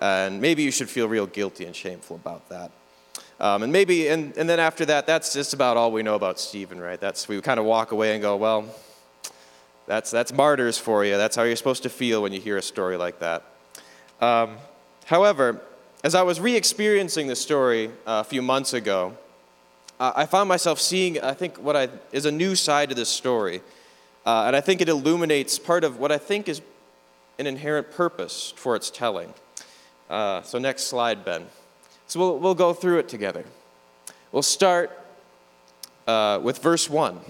Uh, 0.00 0.26
and 0.26 0.40
maybe 0.40 0.62
you 0.62 0.70
should 0.70 0.88
feel 0.88 1.08
real 1.08 1.26
guilty 1.26 1.66
and 1.66 1.76
shameful 1.76 2.16
about 2.16 2.48
that. 2.48 2.70
Um, 3.40 3.62
and 3.62 3.72
maybe, 3.72 4.08
and, 4.08 4.36
and 4.36 4.48
then 4.48 4.58
after 4.58 4.84
that, 4.86 5.06
that's 5.06 5.32
just 5.32 5.54
about 5.54 5.76
all 5.76 5.92
we 5.92 6.02
know 6.02 6.14
about 6.14 6.40
Stephen, 6.40 6.80
right? 6.80 7.00
That's, 7.00 7.28
we 7.28 7.40
kind 7.40 7.60
of 7.60 7.66
walk 7.66 7.92
away 7.92 8.14
and 8.14 8.22
go, 8.22 8.36
well, 8.36 8.64
that's, 9.86 10.10
that's 10.10 10.32
martyrs 10.32 10.78
for 10.78 11.04
you. 11.04 11.16
That's 11.16 11.36
how 11.36 11.44
you're 11.44 11.56
supposed 11.56 11.84
to 11.84 11.90
feel 11.90 12.22
when 12.22 12.32
you 12.32 12.40
hear 12.40 12.56
a 12.56 12.62
story 12.62 12.96
like 12.96 13.20
that. 13.20 13.44
Um, 14.20 14.56
however, 15.04 15.60
as 16.04 16.14
I 16.14 16.22
was 16.22 16.38
re 16.38 16.54
experiencing 16.54 17.26
this 17.26 17.40
story 17.40 17.88
uh, 18.06 18.20
a 18.20 18.24
few 18.24 18.42
months 18.42 18.72
ago, 18.72 19.16
uh, 19.98 20.12
I 20.14 20.26
found 20.26 20.48
myself 20.48 20.80
seeing, 20.80 21.20
I 21.20 21.34
think, 21.34 21.58
what 21.58 21.76
I, 21.76 21.88
is 22.12 22.24
a 22.24 22.30
new 22.30 22.54
side 22.54 22.90
to 22.90 22.94
this 22.94 23.08
story. 23.08 23.62
Uh, 24.24 24.44
and 24.46 24.54
I 24.54 24.60
think 24.60 24.80
it 24.80 24.88
illuminates 24.88 25.58
part 25.58 25.82
of 25.82 25.98
what 25.98 26.12
I 26.12 26.18
think 26.18 26.48
is 26.48 26.62
an 27.38 27.46
inherent 27.46 27.90
purpose 27.90 28.52
for 28.56 28.76
its 28.76 28.90
telling. 28.90 29.32
Uh, 30.08 30.42
so, 30.42 30.58
next 30.58 30.84
slide, 30.84 31.24
Ben. 31.24 31.46
So, 32.06 32.20
we'll, 32.20 32.38
we'll 32.38 32.54
go 32.54 32.72
through 32.72 32.98
it 32.98 33.08
together. 33.08 33.44
We'll 34.30 34.42
start 34.42 34.96
uh, 36.06 36.38
with 36.42 36.58
verse 36.58 36.88
1. 36.88 37.20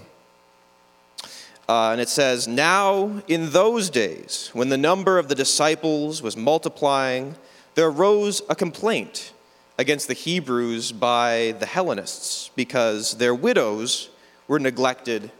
Uh, 1.67 1.91
and 1.91 2.01
it 2.01 2.09
says, 2.09 2.47
Now 2.47 3.21
in 3.27 3.51
those 3.51 3.89
days, 3.89 4.49
when 4.53 4.69
the 4.69 4.77
number 4.77 5.17
of 5.17 5.27
the 5.27 5.35
disciples 5.35 6.21
was 6.21 6.35
multiplying, 6.35 7.35
there 7.79 7.87
arose 7.87 8.41
a 8.49 8.55
complaint 8.55 9.31
against 9.77 10.09
the 10.09 10.13
Hebrews 10.13 10.91
by 10.91 11.55
the 11.59 11.65
Hellenists 11.65 12.51
because 12.53 13.13
their 13.13 13.33
widows 13.33 14.09
were 14.49 14.59
neglected 14.59 15.31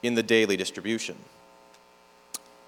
in 0.00 0.14
the 0.14 0.22
daily 0.22 0.56
distribution. 0.56 1.16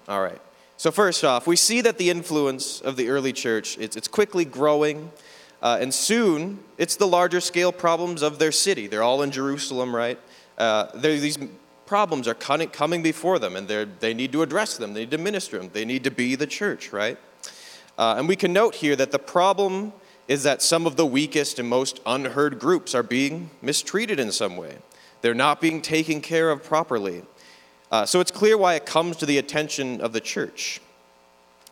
All 0.09 0.21
right. 0.21 0.41
So, 0.75 0.91
first 0.91 1.23
off, 1.23 1.47
we 1.47 1.55
see 1.55 1.79
that 1.79 1.97
the 1.97 2.09
influence 2.09 2.81
of 2.81 2.97
the 2.97 3.07
early 3.07 3.31
church, 3.31 3.77
it's, 3.77 3.95
it's 3.95 4.09
quickly 4.09 4.43
growing, 4.43 5.13
uh, 5.61 5.77
and 5.79 5.93
soon 5.93 6.59
it's 6.77 6.97
the 6.97 7.07
larger 7.07 7.39
scale 7.39 7.71
problems 7.71 8.21
of 8.21 8.37
their 8.37 8.51
city. 8.51 8.87
They're 8.87 9.01
all 9.01 9.21
in 9.21 9.31
Jerusalem, 9.31 9.95
right? 9.95 10.19
Uh, 10.57 10.87
these 10.93 11.37
problems 11.85 12.27
are 12.27 12.33
coming 12.33 13.01
before 13.01 13.39
them, 13.39 13.55
and 13.55 13.69
they 14.01 14.13
need 14.13 14.33
to 14.33 14.41
address 14.41 14.75
them. 14.75 14.93
They 14.93 14.99
need 14.99 15.11
to 15.11 15.17
minister 15.17 15.57
them. 15.57 15.69
They 15.71 15.85
need 15.85 16.03
to 16.03 16.11
be 16.11 16.35
the 16.35 16.47
church, 16.47 16.91
right? 16.91 17.17
Uh, 17.99 18.15
and 18.17 18.29
we 18.29 18.35
can 18.37 18.53
note 18.53 18.75
here 18.75 18.95
that 18.95 19.11
the 19.11 19.19
problem 19.19 19.91
is 20.29 20.43
that 20.43 20.61
some 20.61 20.87
of 20.87 20.95
the 20.95 21.05
weakest 21.05 21.59
and 21.59 21.67
most 21.67 21.99
unheard 22.05 22.57
groups 22.57 22.95
are 22.95 23.03
being 23.03 23.49
mistreated 23.61 24.21
in 24.21 24.31
some 24.31 24.55
way. 24.55 24.77
They're 25.19 25.33
not 25.33 25.59
being 25.59 25.81
taken 25.81 26.21
care 26.21 26.49
of 26.49 26.63
properly. 26.63 27.23
Uh, 27.91 28.05
so 28.05 28.21
it's 28.21 28.31
clear 28.31 28.57
why 28.57 28.75
it 28.75 28.85
comes 28.85 29.17
to 29.17 29.25
the 29.25 29.37
attention 29.37 29.99
of 29.99 30.13
the 30.13 30.21
church. 30.21 30.79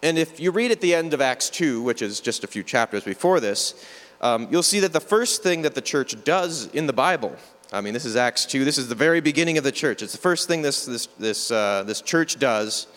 And 0.04 0.18
if 0.18 0.38
you 0.38 0.52
read 0.52 0.70
at 0.72 0.82
the 0.82 0.94
end 0.94 1.14
of 1.14 1.22
Acts 1.22 1.50
2, 1.50 1.82
which 1.82 2.02
is 2.02 2.20
just 2.20 2.44
a 2.44 2.48
few 2.48 2.62
chapters 2.62 3.06
before 3.06 3.40
this, 3.40 3.86
um, 4.20 4.50
you'll 4.52 4.64
see 4.64 4.82
that 4.82 4.92
the 4.92 5.00
first 5.00 5.44
thing 5.44 5.62
that 5.62 5.76
the 5.76 5.82
church 5.82 6.22
does 6.26 6.68
in 6.74 6.88
the 6.88 6.94
Bible, 6.94 7.38
I 7.72 7.80
mean, 7.80 7.94
this 7.94 8.04
is 8.04 8.18
Acts 8.18 8.46
2, 8.46 8.66
this 8.66 8.78
is 8.78 8.90
the 8.90 8.96
very 8.96 9.22
beginning 9.22 9.58
of 9.58 9.64
the 9.64 9.72
church. 9.72 10.02
It's 10.02 10.12
the 10.12 10.18
first 10.18 10.50
thing 10.50 10.62
this, 10.62 10.86
this, 10.86 11.06
this, 11.18 11.52
uh, 11.52 11.84
this 11.88 12.02
church 12.02 12.38
does, 12.38 12.88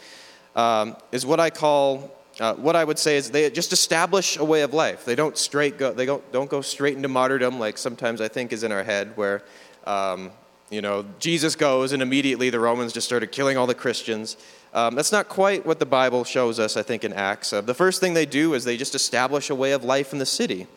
um, 0.56 0.96
is 1.12 1.24
what 1.24 1.38
I 1.38 1.50
call, 1.50 2.16
uh, 2.40 2.54
what 2.54 2.74
I 2.74 2.84
would 2.84 2.98
say 2.98 3.16
is 3.16 3.30
they 3.30 3.50
just 3.50 3.72
establish 3.72 4.36
a 4.36 4.44
way 4.44 4.62
of 4.62 4.74
life. 4.74 5.04
They 5.04 5.14
don't 5.14 5.36
straight 5.36 5.78
go, 5.78 5.92
they 5.92 6.06
don't, 6.06 6.32
don't 6.32 6.50
go 6.50 6.62
straight 6.62 6.96
into 6.96 7.08
martyrdom 7.08 7.58
like 7.58 7.78
sometimes 7.78 8.20
I 8.20 8.28
think 8.28 8.52
is 8.52 8.64
in 8.64 8.72
our 8.72 8.82
head, 8.82 9.12
where 9.16 9.42
um, 9.84 10.30
you 10.70 10.80
know, 10.80 11.04
Jesus 11.18 11.56
goes 11.56 11.92
and 11.92 12.00
immediately 12.00 12.48
the 12.48 12.60
Romans 12.60 12.92
just 12.92 13.06
started 13.06 13.32
killing 13.32 13.56
all 13.56 13.66
the 13.66 13.74
Christians. 13.74 14.36
Um, 14.72 14.94
that's 14.94 15.10
not 15.10 15.28
quite 15.28 15.66
what 15.66 15.80
the 15.80 15.86
Bible 15.86 16.22
shows 16.22 16.60
us, 16.60 16.76
I 16.76 16.82
think, 16.82 17.02
in 17.02 17.12
Acts. 17.12 17.52
Uh, 17.52 17.60
the 17.60 17.74
first 17.74 18.00
thing 18.00 18.14
they 18.14 18.26
do 18.26 18.54
is 18.54 18.64
they 18.64 18.76
just 18.76 18.94
establish 18.94 19.50
a 19.50 19.54
way 19.54 19.72
of 19.72 19.82
life 19.82 20.12
in 20.12 20.20
the 20.20 20.26
city, 20.26 20.68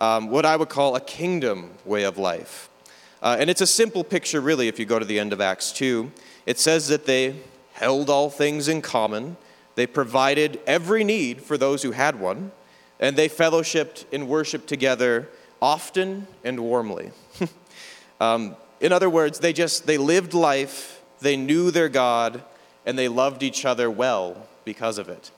um, 0.00 0.28
what 0.28 0.44
I 0.44 0.54
would 0.56 0.68
call 0.68 0.94
a 0.94 1.00
kingdom 1.00 1.70
way 1.86 2.04
of 2.04 2.18
life. 2.18 2.68
Uh, 3.22 3.36
and 3.38 3.48
it's 3.48 3.60
a 3.60 3.66
simple 3.66 4.04
picture, 4.04 4.40
really, 4.40 4.68
if 4.68 4.78
you 4.78 4.84
go 4.84 4.98
to 4.98 5.04
the 5.04 5.18
end 5.18 5.32
of 5.32 5.40
Acts 5.40 5.72
2. 5.72 6.12
It 6.44 6.58
says 6.58 6.88
that 6.88 7.06
they 7.06 7.36
held 7.72 8.10
all 8.10 8.28
things 8.28 8.68
in 8.68 8.82
common, 8.82 9.36
they 9.74 9.86
provided 9.86 10.60
every 10.66 11.04
need 11.04 11.42
for 11.42 11.56
those 11.56 11.82
who 11.82 11.92
had 11.92 12.20
one, 12.20 12.52
and 13.00 13.16
they 13.16 13.28
fellowshipped 13.28 14.04
and 14.12 14.28
worshiped 14.28 14.68
together 14.68 15.28
often 15.60 16.26
and 16.44 16.60
warmly. 16.60 17.10
um, 18.20 18.56
in 18.80 18.92
other 18.92 19.08
words, 19.08 19.38
they 19.38 19.52
just 19.52 19.86
they 19.86 19.98
lived 19.98 20.34
life, 20.34 21.02
they 21.20 21.36
knew 21.36 21.70
their 21.70 21.88
God, 21.88 22.42
and 22.84 22.98
they 22.98 23.08
loved 23.08 23.42
each 23.42 23.64
other 23.64 23.90
well 23.90 24.48
because 24.64 24.98
of 24.98 25.08
it. 25.08 25.30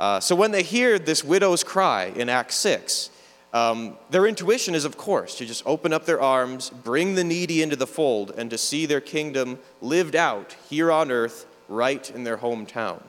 Uh, 0.00 0.18
so 0.18 0.34
when 0.34 0.50
they 0.50 0.62
hear 0.62 0.98
this 0.98 1.22
widow's 1.22 1.62
cry 1.62 2.12
in 2.16 2.28
Acts 2.28 2.56
6, 2.56 3.10
um, 3.52 3.96
their 4.10 4.26
intuition 4.26 4.74
is, 4.74 4.84
of 4.84 4.96
course, 4.96 5.36
to 5.36 5.46
just 5.46 5.62
open 5.64 5.92
up 5.92 6.06
their 6.06 6.20
arms, 6.20 6.70
bring 6.70 7.14
the 7.14 7.22
needy 7.22 7.62
into 7.62 7.76
the 7.76 7.86
fold, 7.86 8.32
and 8.36 8.50
to 8.50 8.58
see 8.58 8.84
their 8.84 9.00
kingdom 9.00 9.60
lived 9.80 10.16
out 10.16 10.56
here 10.68 10.90
on 10.90 11.12
earth, 11.12 11.46
right 11.68 12.10
in 12.10 12.24
their 12.24 12.38
hometown. 12.38 13.00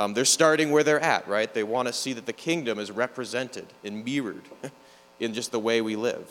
Um, 0.00 0.14
they're 0.14 0.24
starting 0.24 0.70
where 0.70 0.82
they're 0.82 0.98
at, 0.98 1.28
right? 1.28 1.52
They 1.52 1.62
want 1.62 1.86
to 1.86 1.92
see 1.92 2.14
that 2.14 2.24
the 2.24 2.32
kingdom 2.32 2.78
is 2.78 2.90
represented 2.90 3.66
and 3.84 4.02
mirrored 4.02 4.44
in 5.20 5.34
just 5.34 5.52
the 5.52 5.58
way 5.58 5.82
we 5.82 5.94
live. 5.94 6.26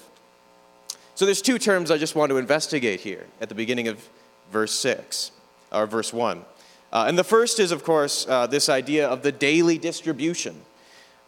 So 1.13 1.23
there's 1.25 1.43
two 1.43 1.59
terms 1.59 1.91
I 1.91 1.99
just 1.99 2.15
want 2.15 2.31
to 2.31 2.37
investigate 2.37 3.01
here 3.01 3.27
at 3.39 3.47
the 3.47 3.53
beginning 3.53 3.87
of 3.87 4.09
verse 4.51 4.71
6, 4.71 5.29
or 5.71 5.85
verse 5.85 6.11
1. 6.11 6.43
Uh, 6.91 7.05
and 7.07 7.15
the 7.15 7.23
first 7.23 7.59
is, 7.59 7.71
of 7.71 7.83
course, 7.83 8.25
uh, 8.27 8.47
this 8.47 8.69
idea 8.69 9.07
of 9.07 9.21
the 9.21 9.31
daily 9.31 9.77
distribution. 9.77 10.59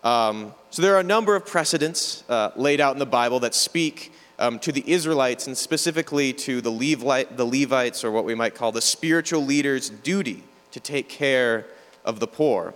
Um, 0.04 0.56
so 0.72 0.82
there 0.82 0.96
are 0.96 1.02
a 1.02 1.04
number 1.04 1.36
of 1.36 1.46
precedents 1.46 2.24
uh, 2.28 2.50
laid 2.56 2.82
out 2.82 2.94
in 2.94 3.00
the 3.00 3.06
Bible 3.06 3.40
that 3.42 3.54
speak 3.54 4.14
um, 4.40 4.58
to 4.60 4.72
the 4.72 4.84
Israelites 4.92 5.46
and 5.46 5.56
specifically 5.56 6.34
to 6.34 6.60
the, 6.60 6.72
Levite, 6.72 7.38
the 7.38 7.46
Levites, 7.46 8.04
or 8.04 8.10
what 8.10 8.26
we 8.26 8.34
might 8.34 8.56
call 8.56 8.72
the 8.72 8.82
spiritual 8.82 9.46
leaders' 9.46 9.92
duty 9.92 10.42
to 10.72 10.80
take 10.80 11.08
care 11.08 11.68
of 12.06 12.20
the 12.20 12.28
poor. 12.28 12.74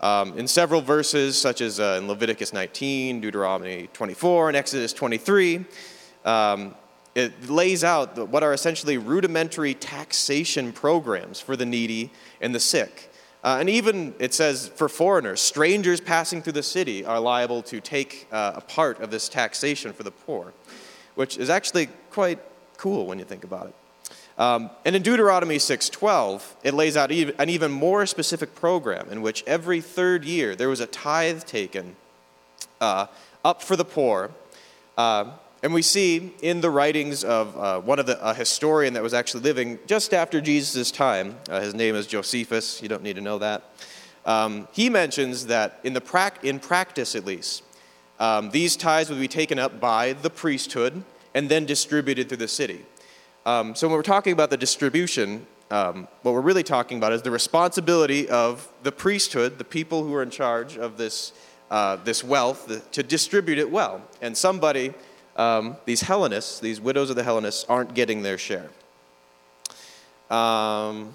Um, 0.00 0.38
in 0.38 0.46
several 0.46 0.80
verses, 0.80 1.40
such 1.40 1.60
as 1.60 1.80
uh, 1.80 1.98
in 2.00 2.06
Leviticus 2.06 2.52
19, 2.52 3.20
Deuteronomy 3.20 3.88
24, 3.92 4.48
and 4.48 4.56
Exodus 4.56 4.92
23, 4.92 5.64
um, 6.24 6.74
it 7.14 7.50
lays 7.50 7.82
out 7.82 8.28
what 8.28 8.44
are 8.44 8.52
essentially 8.52 8.96
rudimentary 8.96 9.74
taxation 9.74 10.72
programs 10.72 11.40
for 11.40 11.56
the 11.56 11.66
needy 11.66 12.12
and 12.40 12.54
the 12.54 12.60
sick. 12.60 13.10
Uh, 13.42 13.56
and 13.60 13.68
even 13.68 14.14
it 14.18 14.34
says 14.34 14.68
for 14.68 14.88
foreigners, 14.88 15.40
strangers 15.40 16.00
passing 16.00 16.42
through 16.42 16.52
the 16.52 16.62
city 16.62 17.04
are 17.04 17.18
liable 17.18 17.62
to 17.62 17.80
take 17.80 18.28
uh, 18.30 18.52
a 18.56 18.60
part 18.60 19.00
of 19.00 19.10
this 19.10 19.28
taxation 19.28 19.92
for 19.92 20.02
the 20.02 20.10
poor, 20.10 20.52
which 21.14 21.38
is 21.38 21.50
actually 21.50 21.88
quite 22.10 22.38
cool 22.76 23.06
when 23.06 23.18
you 23.18 23.24
think 23.24 23.42
about 23.42 23.66
it. 23.66 23.74
Um, 24.38 24.70
and 24.84 24.94
in 24.94 25.02
Deuteronomy 25.02 25.58
6:12, 25.58 26.54
it 26.62 26.72
lays 26.72 26.96
out 26.96 27.10
an 27.10 27.50
even 27.50 27.72
more 27.72 28.06
specific 28.06 28.54
program 28.54 29.08
in 29.10 29.20
which 29.20 29.42
every 29.46 29.80
third 29.80 30.24
year 30.24 30.54
there 30.54 30.68
was 30.68 30.80
a 30.80 30.86
tithe 30.86 31.42
taken 31.44 31.96
uh, 32.80 33.06
up 33.44 33.62
for 33.62 33.74
the 33.74 33.84
poor. 33.84 34.30
Uh, 34.96 35.32
and 35.62 35.74
we 35.74 35.82
see 35.82 36.32
in 36.40 36.60
the 36.60 36.70
writings 36.70 37.24
of 37.24 37.56
uh, 37.56 37.80
one 37.80 37.98
of 37.98 38.06
the, 38.06 38.24
a 38.24 38.32
historian 38.32 38.94
that 38.94 39.02
was 39.02 39.12
actually 39.12 39.42
living 39.42 39.78
just 39.86 40.14
after 40.14 40.40
Jesus' 40.40 40.92
time, 40.92 41.36
uh, 41.50 41.60
his 41.60 41.74
name 41.74 41.96
is 41.96 42.06
Josephus, 42.06 42.80
you 42.80 42.88
don't 42.88 43.02
need 43.02 43.16
to 43.16 43.20
know 43.20 43.38
that. 43.38 43.64
Um, 44.24 44.68
he 44.72 44.88
mentions 44.88 45.46
that 45.46 45.80
in, 45.82 45.94
the 45.94 46.00
pra- 46.00 46.32
in 46.44 46.60
practice, 46.60 47.16
at 47.16 47.24
least, 47.24 47.64
um, 48.20 48.50
these 48.50 48.76
tithes 48.76 49.10
would 49.10 49.18
be 49.18 49.28
taken 49.28 49.58
up 49.58 49.80
by 49.80 50.12
the 50.12 50.30
priesthood 50.30 51.02
and 51.34 51.48
then 51.48 51.66
distributed 51.66 52.28
through 52.28 52.38
the 52.38 52.48
city. 52.48 52.84
Um, 53.48 53.74
so 53.74 53.88
when 53.88 53.96
we're 53.96 54.02
talking 54.02 54.34
about 54.34 54.50
the 54.50 54.58
distribution, 54.58 55.46
um, 55.70 56.06
what 56.20 56.34
we're 56.34 56.42
really 56.42 56.62
talking 56.62 56.98
about 56.98 57.14
is 57.14 57.22
the 57.22 57.30
responsibility 57.30 58.28
of 58.28 58.68
the 58.82 58.92
priesthood, 58.92 59.56
the 59.56 59.64
people 59.64 60.04
who 60.04 60.14
are 60.14 60.22
in 60.22 60.28
charge 60.28 60.76
of 60.76 60.98
this, 60.98 61.32
uh, 61.70 61.96
this 61.96 62.22
wealth, 62.22 62.66
the, 62.66 62.80
to 62.92 63.02
distribute 63.02 63.56
it 63.56 63.70
well. 63.70 64.02
And 64.20 64.36
somebody 64.36 64.92
um, 65.36 65.78
these 65.86 66.02
Hellenists, 66.02 66.60
these 66.60 66.78
widows 66.78 67.08
of 67.08 67.16
the 67.16 67.22
Hellenists, 67.22 67.64
aren't 67.70 67.94
getting 67.94 68.20
their 68.20 68.36
share. 68.36 68.68
Um, 70.28 71.14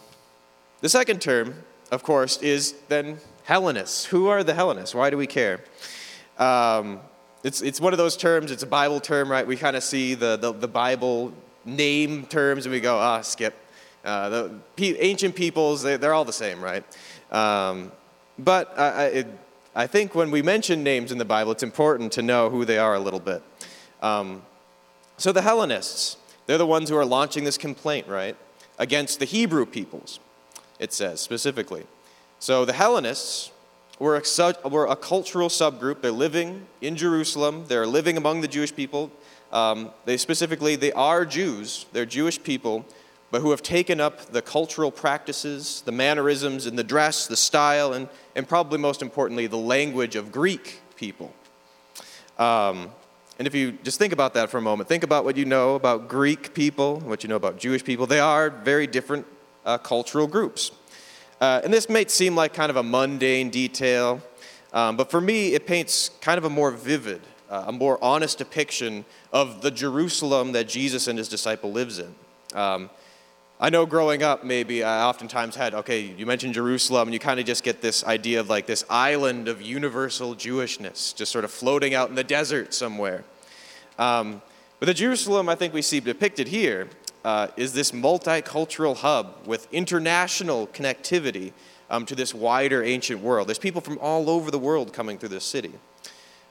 the 0.82 0.90
second 0.90 1.22
term, 1.22 1.54
of 1.92 2.02
course, 2.02 2.38
is 2.38 2.74
then 2.88 3.20
Hellenists. 3.44 4.06
Who 4.06 4.26
are 4.26 4.44
the 4.44 4.56
Hellenists? 4.56 4.96
Why 4.96 5.12
do 5.12 5.18
we 5.18 5.28
care? 5.28 5.60
Um, 6.40 7.00
it's, 7.44 7.62
it's 7.62 7.80
one 7.80 7.94
of 7.94 8.00
those 8.00 8.18
terms, 8.18 8.50
it's 8.50 8.64
a 8.64 8.68
Bible 8.68 9.00
term, 9.00 9.30
right? 9.30 9.46
We 9.46 9.56
kind 9.56 9.76
of 9.76 9.84
see 9.84 10.16
the, 10.16 10.36
the, 10.36 10.52
the, 10.52 10.68
Bible 10.68 11.32
name 11.66 12.26
terms 12.26 12.66
and 12.66 12.74
we 12.74 12.80
go, 12.80 12.98
ah, 12.98 13.22
skip. 13.22 13.56
Uh, 14.04 14.30
the 14.76 15.00
ancient 15.00 15.36
peoples, 15.36 15.82
they, 15.82 15.96
are 15.96 16.14
all 16.14 16.26
the 16.26 16.34
same, 16.34 16.62
right? 16.62 16.84
Um, 17.32 17.92
but 18.38 18.78
I, 18.78 19.06
it, 19.06 19.28
I 19.76 19.88
think 19.88 20.14
when 20.14 20.30
we 20.30 20.42
mention 20.42 20.84
names 20.84 21.12
in 21.12 21.18
the 21.18 21.26
Bible, 21.26 21.52
it's 21.52 21.64
important 21.64 22.12
to 22.14 22.22
know 22.22 22.50
who 22.50 22.66
they 22.66 22.78
are 22.78 22.96
a 22.96 23.00
little 23.00 23.20
bit. 23.20 23.42
Um, 24.02 24.44
so 25.18 25.32
the 25.32 25.42
Hellenists, 25.42 26.18
they're 26.46 26.58
the 26.58 26.68
ones 26.68 26.90
who 26.90 26.98
are 26.98 27.06
launching 27.06 27.44
this 27.44 27.58
complaint, 27.58 28.08
right? 28.08 28.36
Against 28.78 29.20
the 29.20 29.26
Hebrew 29.26 29.66
peoples, 29.66 30.20
it 30.80 30.92
says 30.92 31.22
specifically. 31.22 31.86
So 32.40 32.66
the 32.66 32.74
Hellenists 32.74 33.52
were 34.00 34.18
a, 34.18 34.70
were 34.70 34.86
a 34.86 34.96
cultural 34.96 35.48
subgroup. 35.48 36.02
They're 36.02 36.12
living 36.12 36.66
in 36.82 36.96
Jerusalem, 36.96 37.66
they're 37.68 37.88
living 37.88 38.18
among 38.18 38.42
the 38.42 38.48
Jewish 38.48 38.76
people. 38.76 39.12
Um, 39.54 39.92
they 40.06 40.18
specifically, 40.18 40.76
they 40.76 40.92
are 40.94 41.26
Jews, 41.26 41.86
they're 41.94 42.08
Jewish 42.08 42.42
people, 42.42 42.86
but 43.30 43.42
who 43.42 43.52
have 43.52 43.62
taken 43.62 44.02
up 44.02 44.32
the 44.32 44.42
cultural 44.42 44.92
practices, 44.92 45.84
the 45.86 45.92
mannerisms, 45.92 46.66
and 46.66 46.78
the 46.78 46.84
dress, 46.84 47.28
the 47.28 47.38
style, 47.38 47.94
and, 47.94 48.10
and 48.36 48.48
probably 48.48 48.80
most 48.80 49.02
importantly, 49.02 49.48
the 49.48 49.56
language 49.56 50.16
of 50.16 50.32
Greek 50.32 50.82
people. 50.96 51.32
Um, 52.40 52.90
and 53.38 53.48
if 53.48 53.54
you 53.54 53.74
just 53.84 54.00
think 54.00 54.12
about 54.12 54.34
that 54.34 54.50
for 54.50 54.58
a 54.58 54.62
moment, 54.62 54.90
think 54.90 55.04
about 55.04 55.24
what 55.24 55.38
you 55.38 55.46
know 55.46 55.76
about 55.76 56.08
Greek 56.08 56.54
people, 56.56 57.00
what 57.02 57.24
you 57.24 57.30
know 57.30 57.36
about 57.36 57.58
Jewish 57.58 57.84
people. 57.84 58.08
They 58.08 58.20
are 58.20 58.50
very 58.50 58.88
different 58.88 59.26
uh, 59.66 59.78
cultural 59.78 60.28
groups. 60.28 60.72
Uh, 61.42 61.62
and 61.64 61.74
this 61.74 61.90
may 61.90 62.06
seem 62.06 62.36
like 62.36 62.54
kind 62.54 62.70
of 62.72 62.76
a 62.76 62.84
mundane 62.84 63.50
detail, 63.50 64.22
um, 64.74 64.98
but 64.98 65.12
for 65.12 65.22
me, 65.22 65.54
it 65.54 65.68
paints 65.68 66.10
kind 66.22 66.38
of 66.38 66.44
a 66.44 66.50
more 66.50 66.72
vivid, 66.72 67.22
a 67.68 67.72
more 67.72 68.04
honest 68.04 68.38
depiction 68.38 69.06
of 69.32 69.62
the 69.62 69.72
Jerusalem 69.72 70.52
that 70.54 70.68
Jesus 70.68 71.08
and 71.08 71.18
his 71.18 71.30
disciple 71.30 71.72
lives 71.72 72.00
in. 72.00 72.14
Um, 72.54 72.90
I 73.60 73.70
know 73.70 73.86
growing 73.86 74.24
up, 74.24 74.44
maybe 74.44 74.84
I 74.84 75.04
oftentimes 75.04 75.56
had, 75.56 75.74
okay, 75.74 76.02
you 76.02 76.26
mentioned 76.26 76.54
Jerusalem, 76.54 77.08
and 77.08 77.14
you 77.14 77.20
kind 77.20 77.40
of 77.40 77.46
just 77.46 77.64
get 77.64 77.82
this 77.82 78.04
idea 78.04 78.40
of 78.40 78.50
like 78.50 78.66
this 78.66 78.84
island 78.90 79.48
of 79.48 79.62
universal 79.62 80.36
Jewishness, 80.36 81.16
just 81.16 81.32
sort 81.32 81.46
of 81.46 81.52
floating 81.52 81.94
out 81.94 82.10
in 82.10 82.16
the 82.16 82.24
desert 82.24 82.74
somewhere. 82.74 83.24
Um, 83.98 84.42
but 84.80 84.88
the 84.88 84.94
Jerusalem 84.94 85.48
I 85.48 85.56
think 85.56 85.74
we 85.74 85.82
see 85.82 86.00
depicted 86.00 86.48
here 86.48 86.90
uh, 87.24 87.48
is 87.56 87.74
this 87.74 87.92
multicultural 87.92 88.98
hub 88.98 89.36
with 89.46 89.72
international 89.72 90.68
connectivity, 90.68 91.54
um, 91.90 92.06
to 92.08 92.16
this 92.16 92.34
wider 92.34 92.84
ancient 92.84 93.22
world. 93.22 93.48
There's 93.48 93.60
people 93.60 93.80
from 93.82 94.00
all 94.00 94.30
over 94.30 94.50
the 94.50 94.60
world 94.60 94.94
coming 94.94 95.20
through 95.20 95.30
this 95.30 95.46
city. 95.46 95.72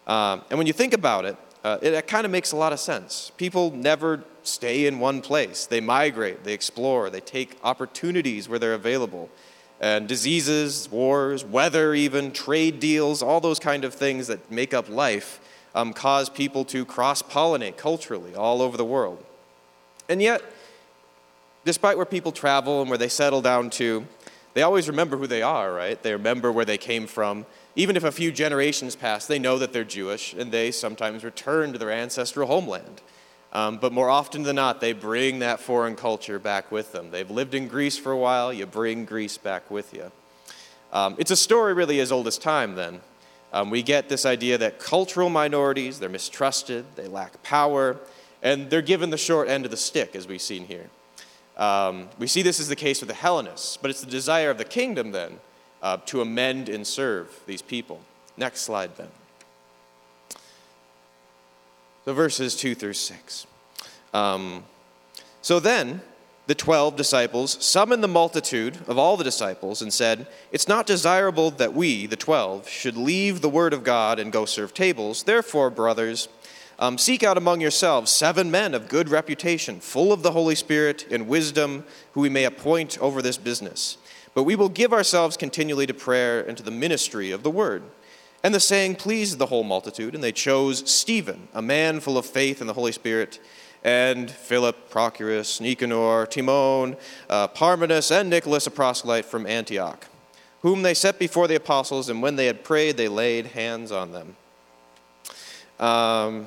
Um, 0.07 0.43
and 0.51 0.59
when 0.59 0.67
you 0.67 0.73
think 0.73 0.93
about 0.93 1.25
it, 1.25 1.37
uh, 1.65 1.79
it, 1.81 1.93
it 1.93 2.07
kind 2.07 2.25
of 2.25 2.33
makes 2.33 2.53
a 2.53 2.57
lot 2.57 2.73
of 2.73 2.81
sense. 2.81 3.31
People 3.37 3.71
never 3.71 4.25
stay 4.43 4.87
in 4.87 4.99
one 4.99 5.21
place, 5.21 5.67
they 5.67 5.81
migrate, 5.81 6.43
they 6.45 6.53
explore, 6.53 7.09
they 7.11 7.21
take 7.21 7.57
opportunities 7.63 8.49
where 8.49 8.59
they're 8.59 8.75
available. 8.75 9.31
And 9.81 10.07
diseases, 10.07 10.89
wars, 10.91 11.45
weather, 11.45 11.95
even 11.95 12.31
trade 12.33 12.79
deals, 12.79 13.23
all 13.23 13.41
those 13.41 13.59
kind 13.59 13.85
of 13.85 13.95
things 13.95 14.29
that 14.29 14.51
make 14.51 14.73
up 14.73 14.89
life 14.89 15.41
um, 15.75 15.93
cause 15.93 16.29
people 16.29 16.65
to 16.67 16.85
cross 16.85 17.23
pollinate 17.23 17.77
culturally 17.77 18.35
all 18.35 18.63
over 18.63 18.77
the 18.77 18.85
world. 18.85 19.25
And 20.09 20.23
yet, 20.23 20.43
despite 21.65 21.97
where 21.97 22.07
people 22.07 22.33
travel 22.33 22.81
and 22.81 22.91
where 22.91 22.99
they 22.99 23.09
settle 23.09 23.43
down 23.43 23.71
to, 23.71 24.07
they 24.55 24.63
always 24.63 24.89
remember 24.89 25.17
who 25.17 25.27
they 25.27 25.43
are, 25.43 25.73
right? 25.73 26.01
They 26.03 26.13
remember 26.13 26.53
where 26.53 26.65
they 26.65 26.79
came 26.79 27.07
from. 27.07 27.47
Even 27.75 27.97
if 27.97 28.05
a 28.05 28.13
few 28.13 28.31
generations 28.31 28.97
pass, 28.97 29.27
they 29.27 29.39
know 29.39 29.59
that 29.59 29.73
they're 29.73 29.85
Jewish 29.85 30.35
and 30.35 30.53
they 30.53 30.71
sometimes 30.71 31.25
return 31.25 31.73
to 31.73 31.79
their 31.79 31.91
ancestral 31.91 32.47
homeland. 32.47 33.01
Um, 33.53 33.79
but 33.79 33.93
more 33.93 34.09
often 34.09 34.43
than 34.43 34.57
not, 34.57 34.81
they 34.81 34.93
bring 34.93 35.39
that 35.41 35.61
foreign 35.61 35.97
culture 35.97 36.39
back 36.39 36.71
with 36.73 36.93
them. 36.93 37.11
They've 37.11 37.31
lived 37.31 37.55
in 37.55 37.69
Greece 37.69 37.99
for 37.99 38.13
a 38.13 38.17
while, 38.17 38.53
you 38.53 38.67
bring 38.67 39.05
Greece 39.05 39.39
back 39.39 39.71
with 39.71 39.93
you. 39.95 40.11
Um, 40.93 41.17
it's 41.19 41.31
a 41.31 41.37
story 41.37 41.73
really 41.73 42.01
as 42.01 42.13
old 42.13 42.27
as 42.27 42.39
time, 42.39 42.75
then. 42.75 43.01
Um, 43.53 43.69
we 43.69 43.83
get 43.83 44.09
this 44.09 44.25
idea 44.25 44.57
that 44.59 44.79
cultural 44.79 45.29
minorities, 45.29 45.99
they're 45.99 46.09
mistrusted, 46.09 46.85
they 46.97 47.07
lack 47.07 47.43
power, 47.43 47.99
and 48.43 48.71
they're 48.71 48.83
given 48.83 49.11
the 49.11 49.19
short 49.19 49.49
end 49.49 49.65
of 49.67 49.71
the 49.71 49.77
stick, 49.77 50.17
as 50.17 50.27
we've 50.27 50.43
seen 50.43 50.67
here. 50.67 50.89
Um, 51.59 52.09
we 52.19 52.27
see 52.27 52.41
this 52.41 52.61
as 52.61 52.69
the 52.69 52.77
case 52.77 53.01
with 53.01 53.09
the 53.09 53.15
Hellenists, 53.15 53.77
but 53.77 53.91
it's 53.91 54.01
the 54.01 54.11
desire 54.11 54.51
of 54.51 54.57
the 54.57 54.65
kingdom 54.65 55.13
then 55.13 55.39
uh, 55.83 55.99
to 56.07 56.21
amend 56.21 56.69
and 56.69 56.87
serve 56.87 57.41
these 57.47 57.63
people. 57.63 58.01
Next 58.37 58.63
slide, 58.63 58.97
then. 58.97 59.09
So, 62.05 62.15
verses 62.15 62.57
2 62.57 62.75
through 62.75 62.95
6. 62.95 63.47
Um, 64.15 64.65
so 65.41 65.61
then, 65.61 66.03
the 66.47 66.55
twelve 66.57 66.97
disciples 66.97 67.65
summoned 67.65 68.03
the 68.03 68.09
multitude 68.09 68.79
of 68.89 68.99
all 68.99 69.17
the 69.17 69.25
disciples 69.25 69.81
and 69.81 69.93
said, 69.93 70.27
It's 70.51 70.67
not 70.67 70.87
desirable 70.87 71.53
that 71.53 71.73
we, 71.73 72.07
the 72.07 72.17
twelve, 72.17 72.69
should 72.69 72.97
leave 72.97 73.41
the 73.41 73.49
word 73.49 73.73
of 73.73 73.85
God 73.85 74.19
and 74.19 74.33
go 74.33 74.45
serve 74.45 74.75
tables. 74.75 75.23
Therefore, 75.23 75.71
brothers, 75.71 76.29
um, 76.81 76.99
seek 76.99 77.23
out 77.23 77.39
among 77.39 77.61
yourselves 77.61 78.11
seven 78.11 78.51
men 78.51 78.75
of 78.75 78.89
good 78.89 79.09
reputation, 79.09 79.79
full 79.79 80.13
of 80.13 80.25
the 80.25 80.33
Holy 80.33 80.57
Spirit 80.57 81.07
and 81.13 81.29
wisdom, 81.29 81.85
who 82.13 82.21
we 82.21 82.29
may 82.29 82.45
appoint 82.45 82.99
over 82.99 83.23
this 83.23 83.39
business. 83.39 83.97
But 84.35 84.45
we 84.45 84.57
will 84.57 84.69
give 84.69 84.93
ourselves 84.93 85.37
continually 85.37 85.87
to 85.87 85.95
prayer 85.95 86.41
and 86.41 86.57
to 86.57 86.63
the 86.63 86.71
ministry 86.71 87.31
of 87.31 87.43
the 87.43 87.51
word. 87.51 87.83
And 88.43 88.55
the 88.55 88.61
saying 88.61 88.97
pleased 88.97 89.39
the 89.39 89.47
whole 89.47 89.63
multitude, 89.63 90.15
and 90.15 90.25
they 90.25 90.33
chose 90.33 90.91
Stephen, 90.91 91.49
a 91.55 91.63
man 91.63 92.01
full 92.01 92.19
of 92.19 92.27
faith 92.27 92.61
and 92.61 92.69
the 92.69 92.75
Holy 92.75 92.93
Spirit, 92.93 93.39
and 93.85 94.31
Philip, 94.31 94.91
Prochorus, 94.91 95.61
Nicanor, 95.61 96.27
Timon, 96.27 96.97
uh, 97.29 97.49
Parmenas, 97.49 98.11
and 98.11 98.31
Nicholas, 98.31 98.67
a 98.67 98.71
proselyte 98.71 99.25
from 99.25 99.47
Antioch, 99.47 100.07
whom 100.63 100.83
they 100.83 100.95
set 100.95 101.19
before 101.19 101.47
the 101.47 101.57
apostles, 101.57 102.09
and 102.09 102.23
when 102.23 102.37
they 102.37 102.47
had 102.47 102.65
prayed, 102.65 102.97
they 102.97 103.09
laid 103.09 103.47
hands 103.47 103.93
on 103.93 104.13
them. 104.13 104.37
Um, 105.79 106.47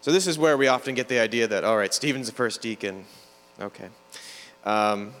so 0.00 0.12
this 0.12 0.26
is 0.26 0.38
where 0.38 0.56
we 0.56 0.68
often 0.68 0.94
get 0.94 1.08
the 1.08 1.18
idea 1.18 1.48
that, 1.48 1.64
all 1.64 1.76
right, 1.76 1.92
Stephen's 1.94 2.26
the 2.26 2.34
first 2.34 2.60
deacon. 2.60 3.04
Okay. 3.60 3.88
Um, 4.64 5.12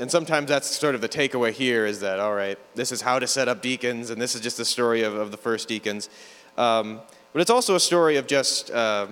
and 0.00 0.10
sometimes 0.10 0.48
that's 0.48 0.68
sort 0.68 0.94
of 0.94 1.00
the 1.00 1.08
takeaway 1.08 1.52
here 1.52 1.86
is 1.86 2.00
that, 2.00 2.18
all 2.18 2.34
right, 2.34 2.58
this 2.74 2.90
is 2.90 3.00
how 3.00 3.18
to 3.18 3.26
set 3.26 3.48
up 3.48 3.62
deacons, 3.62 4.10
and 4.10 4.20
this 4.20 4.34
is 4.34 4.40
just 4.40 4.56
the 4.56 4.64
story 4.64 5.02
of, 5.02 5.14
of 5.14 5.30
the 5.30 5.36
first 5.36 5.68
deacons. 5.68 6.08
Um, 6.56 7.00
but 7.32 7.40
it's 7.40 7.50
also 7.50 7.74
a 7.74 7.80
story 7.80 8.16
of 8.16 8.26
just 8.26 8.70
uh, 8.70 9.06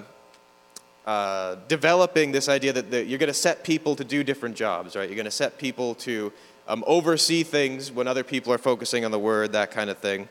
uh, 1.06 1.56
developing 1.68 2.32
this 2.32 2.48
idea 2.48 2.72
that, 2.72 2.90
that 2.90 3.06
you're 3.06 3.18
going 3.18 3.28
to 3.28 3.34
set 3.34 3.64
people 3.64 3.94
to 3.96 4.04
do 4.04 4.24
different 4.24 4.56
jobs, 4.56 4.96
right? 4.96 5.08
You're 5.08 5.16
going 5.16 5.24
to 5.24 5.30
set 5.30 5.58
people 5.58 5.94
to 5.96 6.32
um, 6.66 6.84
oversee 6.86 7.42
things 7.42 7.92
when 7.92 8.06
other 8.06 8.24
people 8.24 8.52
are 8.52 8.58
focusing 8.58 9.04
on 9.04 9.10
the 9.10 9.18
word, 9.18 9.52
that 9.52 9.70
kind 9.70 9.90
of 9.90 9.98
thing. 9.98 10.28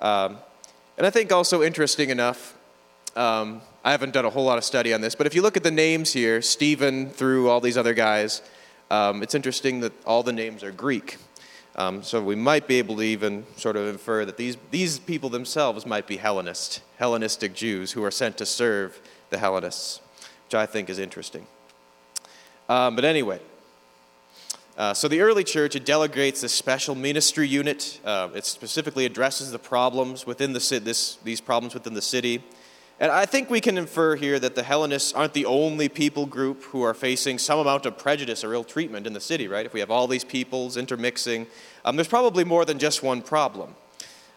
Um, 0.00 0.38
and 0.98 1.06
I 1.06 1.10
think 1.10 1.32
also 1.32 1.62
interesting 1.62 2.10
enough, 2.10 2.56
um, 3.14 3.62
I 3.84 3.92
haven't 3.92 4.12
done 4.12 4.24
a 4.24 4.30
whole 4.30 4.44
lot 4.44 4.58
of 4.58 4.64
study 4.64 4.92
on 4.92 5.00
this, 5.00 5.14
but 5.14 5.26
if 5.26 5.34
you 5.34 5.42
look 5.42 5.56
at 5.56 5.62
the 5.62 5.70
names 5.70 6.12
here, 6.12 6.42
Stephen 6.42 7.08
through 7.08 7.48
all 7.48 7.60
these 7.60 7.78
other 7.78 7.94
guys, 7.94 8.42
um, 8.90 9.22
it's 9.22 9.34
interesting 9.34 9.80
that 9.80 9.92
all 10.04 10.22
the 10.22 10.32
names 10.32 10.62
are 10.62 10.72
Greek. 10.72 11.18
Um, 11.76 12.02
so 12.02 12.22
we 12.22 12.36
might 12.36 12.66
be 12.66 12.76
able 12.76 12.96
to 12.96 13.02
even 13.02 13.44
sort 13.56 13.76
of 13.76 13.86
infer 13.86 14.24
that 14.24 14.38
these, 14.38 14.56
these 14.70 14.98
people 14.98 15.28
themselves 15.28 15.84
might 15.84 16.06
be 16.06 16.16
Hellenist, 16.16 16.80
Hellenistic 16.96 17.54
Jews 17.54 17.92
who 17.92 18.02
are 18.02 18.10
sent 18.10 18.38
to 18.38 18.46
serve 18.46 18.98
the 19.28 19.36
Hellenists, 19.36 20.00
which 20.46 20.54
I 20.54 20.64
think 20.64 20.88
is 20.88 20.98
interesting. 20.98 21.46
Um, 22.68 22.96
but 22.96 23.04
anyway, 23.04 23.40
uh, 24.78 24.94
so 24.94 25.08
the 25.08 25.20
early 25.20 25.44
church, 25.44 25.76
it 25.76 25.84
delegates 25.84 26.42
a 26.42 26.48
special 26.48 26.94
ministry 26.94 27.46
unit. 27.46 28.00
Uh, 28.04 28.28
it 28.34 28.46
specifically 28.46 29.04
addresses 29.04 29.50
the 29.50 29.58
problems 29.58 30.26
within 30.26 30.52
the, 30.52 30.80
this, 30.82 31.16
these 31.24 31.40
problems 31.40 31.74
within 31.74 31.94
the 31.94 32.02
city. 32.02 32.42
And 32.98 33.12
I 33.12 33.26
think 33.26 33.50
we 33.50 33.60
can 33.60 33.76
infer 33.76 34.16
here 34.16 34.38
that 34.38 34.54
the 34.54 34.62
Hellenists 34.62 35.12
aren't 35.12 35.34
the 35.34 35.44
only 35.44 35.88
people 35.88 36.24
group 36.24 36.62
who 36.64 36.82
are 36.82 36.94
facing 36.94 37.38
some 37.38 37.58
amount 37.58 37.84
of 37.84 37.98
prejudice 37.98 38.42
or 38.42 38.54
ill 38.54 38.64
treatment 38.64 39.06
in 39.06 39.12
the 39.12 39.20
city, 39.20 39.48
right? 39.48 39.66
If 39.66 39.74
we 39.74 39.80
have 39.80 39.90
all 39.90 40.06
these 40.06 40.24
peoples 40.24 40.78
intermixing, 40.78 41.46
um, 41.84 41.96
there's 41.96 42.08
probably 42.08 42.42
more 42.42 42.64
than 42.64 42.78
just 42.78 43.02
one 43.02 43.20
problem. 43.20 43.74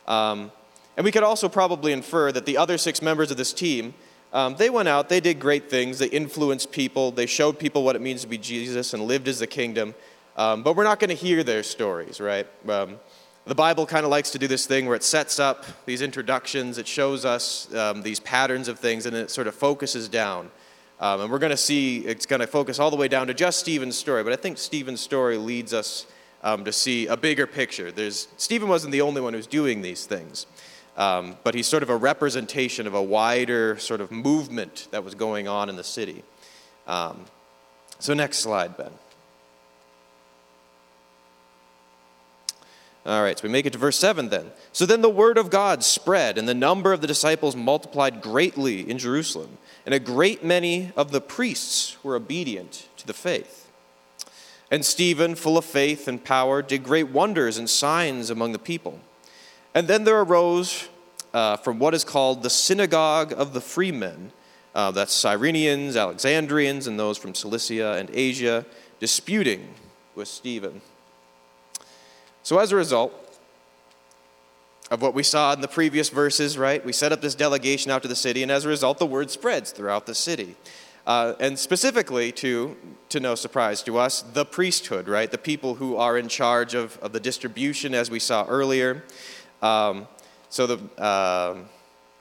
Um, 0.08 0.52
and 0.98 1.06
we 1.06 1.12
could 1.14 1.24
also 1.24 1.48
probably 1.48 1.94
infer 1.94 2.34
that 2.34 2.46
the 2.46 2.58
other 2.58 2.78
six 2.78 3.02
members 3.02 3.32
of 3.32 3.38
this 3.38 3.54
team, 3.54 3.94
um, 4.34 4.58
they 4.58 4.70
went 4.70 4.90
out, 4.90 5.08
they 5.08 5.22
did 5.22 5.40
great 5.40 5.70
things, 5.70 6.00
they 6.00 6.08
influenced 6.08 6.74
people, 6.74 7.12
they 7.12 7.26
showed 7.26 7.60
people 7.60 7.84
what 7.84 7.96
it 7.96 8.02
means 8.02 8.22
to 8.22 8.28
be 8.28 8.38
Jesus 8.38 8.94
and 8.94 9.04
lived 9.04 9.30
as 9.30 9.40
the 9.40 9.48
kingdom. 9.48 9.96
Um, 10.36 10.64
but 10.64 10.76
we're 10.76 10.84
not 10.84 11.00
going 11.00 11.10
to 11.10 11.16
hear 11.16 11.44
their 11.44 11.64
stories, 11.64 12.20
right? 12.20 12.48
The 13.50 13.56
Bible 13.56 13.88
kind 13.88 14.06
of 14.06 14.12
likes 14.12 14.30
to 14.30 14.38
do 14.38 14.48
this 14.48 14.68
thing 14.68 14.86
where 14.86 14.96
it 14.96 15.04
sets 15.04 15.40
up 15.40 15.66
these 15.88 16.04
introductions, 16.04 16.78
it 16.78 16.86
shows 16.86 17.26
us 17.26 17.74
um, 17.74 18.04
these 18.04 18.20
patterns 18.20 18.68
of 18.68 18.78
things, 18.78 19.08
and 19.08 19.16
it 19.16 19.32
sort 19.32 19.48
of 19.48 19.56
focuses 19.56 20.08
down. 20.08 20.52
Um, 21.00 21.22
and 21.22 21.32
we're 21.32 21.40
going 21.40 21.50
to 21.50 21.58
see 21.58 21.98
it's 22.06 22.28
going 22.28 22.42
to 22.42 22.46
focus 22.46 22.78
all 22.78 22.92
the 22.92 22.96
way 22.96 23.08
down 23.08 23.26
to 23.26 23.34
just 23.34 23.60
Stephen's 23.60 23.98
story. 23.98 24.24
But 24.24 24.34
I 24.34 24.36
think 24.36 24.60
Stephen's 24.60 25.02
story 25.02 25.40
leads 25.40 25.74
us 25.74 26.06
um, 26.44 26.64
to 26.64 26.72
see 26.72 27.08
a 27.08 27.18
bigger 27.18 27.48
picture. 27.48 27.92
There's, 27.92 28.28
Stephen 28.38 28.70
wasn't 28.70 28.92
the 28.92 29.02
only 29.02 29.20
one 29.20 29.34
who's 29.34 29.48
doing 29.48 29.82
these 29.82 30.06
things, 30.06 30.46
um, 30.96 31.36
but 31.44 31.56
he's 31.56 31.66
sort 31.66 31.82
of 31.82 31.90
a 31.90 31.98
representation 31.98 32.86
of 32.86 32.94
a 32.94 33.02
wider 33.02 33.80
sort 33.80 34.00
of 34.00 34.12
movement 34.12 34.88
that 34.92 35.04
was 35.04 35.16
going 35.16 35.48
on 35.48 35.70
in 35.70 35.76
the 35.76 35.84
city. 35.84 36.22
Um, 36.86 37.26
so, 37.98 38.14
next 38.14 38.38
slide, 38.38 38.78
Ben. 38.78 38.92
All 43.06 43.24
right, 43.24 43.38
so 43.40 43.44
we 43.44 43.52
make 43.52 43.66
it 43.66 43.74
to 43.74 43.80
verse 43.80 43.98
7 43.98 44.30
then. 44.30 44.52
So 44.74 44.86
then 44.86 45.02
the 45.02 45.10
word 45.10 45.38
of 45.38 45.50
God 45.50 45.84
spread, 45.84 46.38
and 46.38 46.48
the 46.48 46.54
number 46.54 46.92
of 46.92 47.02
the 47.02 47.08
disciples 47.08 47.56
multiplied 47.56 48.22
greatly 48.22 48.90
in 48.90 48.98
Jerusalem, 48.98 49.58
and 49.86 49.96
a 49.96 50.00
great 50.00 50.44
many 50.44 50.92
of 50.96 51.12
the 51.12 51.22
priests 51.22 51.98
were 52.04 52.16
obedient 52.16 52.88
to 52.98 53.08
the 53.08 53.14
faith. 53.14 53.72
And 54.70 54.86
Stephen, 54.86 55.36
full 55.36 55.58
of 55.58 55.66
faith 55.66 56.08
and 56.08 56.24
power, 56.24 56.62
did 56.62 56.84
great 56.84 57.10
wonders 57.10 57.58
and 57.58 57.70
signs 57.70 58.30
among 58.30 58.52
the 58.52 58.60
people. 58.60 59.00
And 59.74 59.88
then 59.88 60.04
there 60.04 60.22
arose 60.22 60.90
uh, 61.34 61.58
from 61.58 61.80
what 61.80 61.94
is 61.94 62.04
called 62.04 62.44
the 62.44 62.50
synagogue 62.50 63.34
of 63.36 63.54
the 63.54 63.62
freemen, 63.62 64.32
uh, 64.76 64.92
that's 64.92 65.16
Cyrenians, 65.16 66.00
Alexandrians, 66.00 66.86
and 66.86 67.00
those 67.00 67.18
from 67.18 67.34
Cilicia 67.34 67.94
and 67.94 68.10
Asia, 68.14 68.66
disputing 69.00 69.74
with 70.16 70.28
Stephen. 70.28 70.82
So, 72.44 72.60
as 72.60 72.72
a 72.72 72.76
result 72.76 73.14
of 74.92 75.02
what 75.02 75.14
we 75.14 75.24
saw 75.24 75.54
in 75.54 75.62
the 75.62 75.68
previous 75.68 76.10
verses, 76.10 76.58
right, 76.58 76.84
we 76.84 76.94
set 76.94 77.12
up 77.12 77.22
this 77.22 77.36
delegation 77.36 77.92
out 77.92 78.02
to 78.02 78.08
the 78.08 78.16
city, 78.16 78.42
and 78.42 78.52
as 78.52 78.66
a 78.66 78.70
result, 78.70 78.98
the 78.98 79.06
word 79.06 79.30
spreads 79.30 79.72
throughout 79.72 80.06
the 80.06 80.16
city. 80.16 80.56
Uh, 81.06 81.34
and 81.40 81.58
specifically 81.58 82.32
to, 82.32 82.76
to 83.10 83.20
no 83.20 83.34
surprise 83.34 83.82
to 83.82 83.98
us, 83.98 84.22
the 84.22 84.46
priesthood, 84.46 85.08
right? 85.08 85.32
The 85.32 85.38
people 85.38 85.76
who 85.76 85.96
are 85.96 86.18
in 86.18 86.28
charge 86.28 86.76
of, 86.76 87.00
of 87.00 87.14
the 87.14 87.20
distribution, 87.20 87.96
as 87.96 88.12
we 88.12 88.20
saw 88.20 88.46
earlier. 88.48 89.04
Um, 89.62 90.08
so 90.50 90.68
the, 90.68 91.02
uh, 91.02 91.56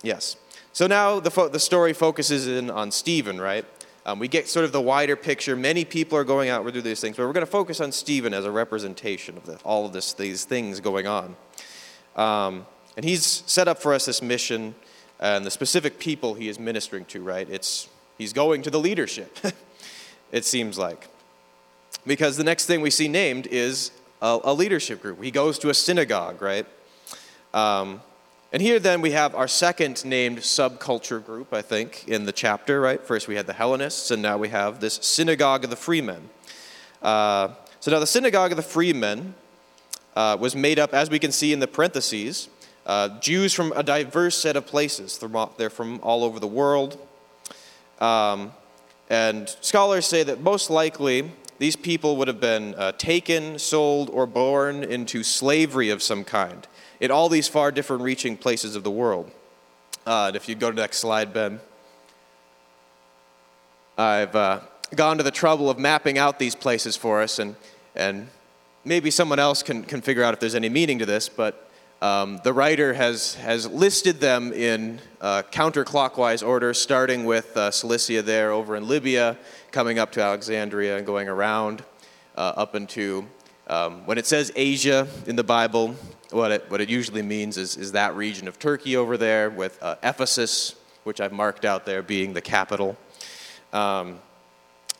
yes. 0.02 0.36
So 0.72 0.86
now 0.86 1.20
the, 1.20 1.30
fo- 1.30 1.48
the 1.48 1.58
story 1.58 1.92
focuses 1.92 2.46
in 2.46 2.70
on 2.70 2.90
Stephen, 2.90 3.40
right? 3.40 3.66
Um, 4.06 4.18
we 4.18 4.28
get 4.28 4.48
sort 4.48 4.64
of 4.64 4.72
the 4.72 4.80
wider 4.80 5.16
picture. 5.16 5.54
Many 5.56 5.84
people 5.84 6.16
are 6.16 6.24
going 6.24 6.48
out 6.48 6.62
through 6.62 6.82
these 6.82 7.00
things, 7.00 7.16
but 7.16 7.26
we're 7.26 7.32
going 7.32 7.44
to 7.44 7.50
focus 7.50 7.80
on 7.80 7.92
Stephen 7.92 8.32
as 8.32 8.44
a 8.44 8.50
representation 8.50 9.36
of 9.36 9.44
the, 9.44 9.56
all 9.64 9.86
of 9.86 9.92
this, 9.92 10.12
these 10.14 10.44
things 10.44 10.80
going 10.80 11.06
on. 11.06 11.36
Um, 12.16 12.66
and 12.96 13.04
he's 13.04 13.24
set 13.46 13.68
up 13.68 13.80
for 13.80 13.94
us 13.94 14.06
this 14.06 14.22
mission 14.22 14.74
and 15.20 15.44
the 15.44 15.50
specific 15.50 15.98
people 15.98 16.34
he 16.34 16.48
is 16.48 16.58
ministering 16.58 17.04
to, 17.06 17.22
right? 17.22 17.48
It's, 17.48 17.88
he's 18.16 18.32
going 18.32 18.62
to 18.62 18.70
the 18.70 18.78
leadership, 18.78 19.36
it 20.32 20.44
seems 20.44 20.78
like. 20.78 21.08
Because 22.06 22.36
the 22.36 22.44
next 22.44 22.66
thing 22.66 22.80
we 22.80 22.90
see 22.90 23.08
named 23.08 23.46
is 23.48 23.90
a, 24.22 24.38
a 24.44 24.54
leadership 24.54 25.02
group. 25.02 25.22
He 25.22 25.30
goes 25.30 25.58
to 25.60 25.70
a 25.70 25.74
synagogue, 25.74 26.40
right? 26.40 26.66
Um, 27.52 28.00
and 28.50 28.62
here 28.62 28.78
then 28.78 29.02
we 29.02 29.10
have 29.10 29.34
our 29.34 29.46
second 29.46 30.04
named 30.06 30.38
subculture 30.38 31.24
group, 31.24 31.52
I 31.52 31.60
think, 31.60 32.08
in 32.08 32.24
the 32.24 32.32
chapter, 32.32 32.80
right? 32.80 33.00
First 33.00 33.28
we 33.28 33.34
had 33.34 33.46
the 33.46 33.52
Hellenists, 33.52 34.10
and 34.10 34.22
now 34.22 34.38
we 34.38 34.48
have 34.48 34.80
this 34.80 34.94
synagogue 35.02 35.64
of 35.64 35.70
the 35.70 35.76
freemen. 35.76 36.30
Uh, 37.02 37.48
so 37.80 37.90
now 37.90 37.98
the 37.98 38.06
synagogue 38.06 38.50
of 38.50 38.56
the 38.56 38.62
freemen 38.62 39.34
uh, 40.16 40.36
was 40.40 40.56
made 40.56 40.78
up, 40.78 40.94
as 40.94 41.10
we 41.10 41.18
can 41.18 41.30
see 41.30 41.52
in 41.52 41.60
the 41.60 41.66
parentheses, 41.66 42.48
uh, 42.86 43.20
Jews 43.20 43.52
from 43.52 43.72
a 43.76 43.82
diverse 43.82 44.36
set 44.36 44.56
of 44.56 44.66
places. 44.66 45.20
They're 45.58 45.68
from 45.68 46.00
all 46.02 46.24
over 46.24 46.40
the 46.40 46.46
world. 46.46 46.98
Um, 48.00 48.52
and 49.10 49.54
scholars 49.60 50.06
say 50.06 50.22
that 50.22 50.40
most 50.40 50.70
likely 50.70 51.30
these 51.58 51.76
people 51.76 52.16
would 52.16 52.28
have 52.28 52.40
been 52.40 52.74
uh, 52.76 52.92
taken, 52.92 53.58
sold, 53.58 54.08
or 54.08 54.26
born 54.26 54.84
into 54.84 55.22
slavery 55.22 55.90
of 55.90 56.02
some 56.02 56.24
kind 56.24 56.66
in 57.00 57.10
all 57.10 57.28
these 57.28 57.48
far 57.48 57.70
different 57.70 58.02
reaching 58.02 58.36
places 58.36 58.76
of 58.76 58.82
the 58.84 58.90
world. 58.90 59.30
Uh, 60.06 60.26
and 60.28 60.36
if 60.36 60.48
you 60.48 60.54
go 60.54 60.70
to 60.70 60.76
the 60.76 60.82
next 60.82 60.98
slide, 60.98 61.32
Ben. 61.32 61.60
I've 63.96 64.34
uh, 64.34 64.60
gone 64.94 65.18
to 65.18 65.22
the 65.22 65.30
trouble 65.30 65.68
of 65.68 65.78
mapping 65.78 66.18
out 66.18 66.38
these 66.38 66.54
places 66.54 66.96
for 66.96 67.20
us, 67.20 67.38
and, 67.38 67.56
and 67.94 68.28
maybe 68.84 69.10
someone 69.10 69.38
else 69.38 69.62
can, 69.62 69.82
can 69.82 70.00
figure 70.00 70.22
out 70.22 70.34
if 70.34 70.40
there's 70.40 70.54
any 70.54 70.68
meaning 70.68 70.98
to 71.00 71.06
this, 71.06 71.28
but 71.28 71.68
um, 72.00 72.40
the 72.44 72.52
writer 72.52 72.94
has, 72.94 73.34
has 73.34 73.66
listed 73.66 74.20
them 74.20 74.52
in 74.52 75.00
uh, 75.20 75.42
counterclockwise 75.50 76.46
order, 76.46 76.72
starting 76.72 77.24
with 77.24 77.56
uh, 77.56 77.72
Cilicia 77.72 78.22
there 78.22 78.52
over 78.52 78.76
in 78.76 78.86
Libya, 78.86 79.36
coming 79.72 79.98
up 79.98 80.12
to 80.12 80.22
Alexandria 80.22 80.96
and 80.96 81.04
going 81.04 81.28
around 81.28 81.82
uh, 82.36 82.52
up 82.56 82.76
into, 82.76 83.26
um, 83.66 84.06
when 84.06 84.16
it 84.16 84.26
says 84.26 84.52
Asia 84.54 85.08
in 85.26 85.34
the 85.34 85.42
Bible, 85.42 85.96
what 86.30 86.52
it, 86.52 86.64
what 86.68 86.80
it 86.80 86.88
usually 86.88 87.22
means 87.22 87.56
is, 87.56 87.76
is 87.76 87.92
that 87.92 88.14
region 88.16 88.48
of 88.48 88.58
Turkey 88.58 88.96
over 88.96 89.16
there, 89.16 89.50
with 89.50 89.82
uh, 89.82 89.96
Ephesus, 90.02 90.74
which 91.04 91.20
I've 91.20 91.32
marked 91.32 91.64
out 91.64 91.86
there, 91.86 92.02
being 92.02 92.32
the 92.34 92.40
capital. 92.40 92.96
Um, 93.72 94.18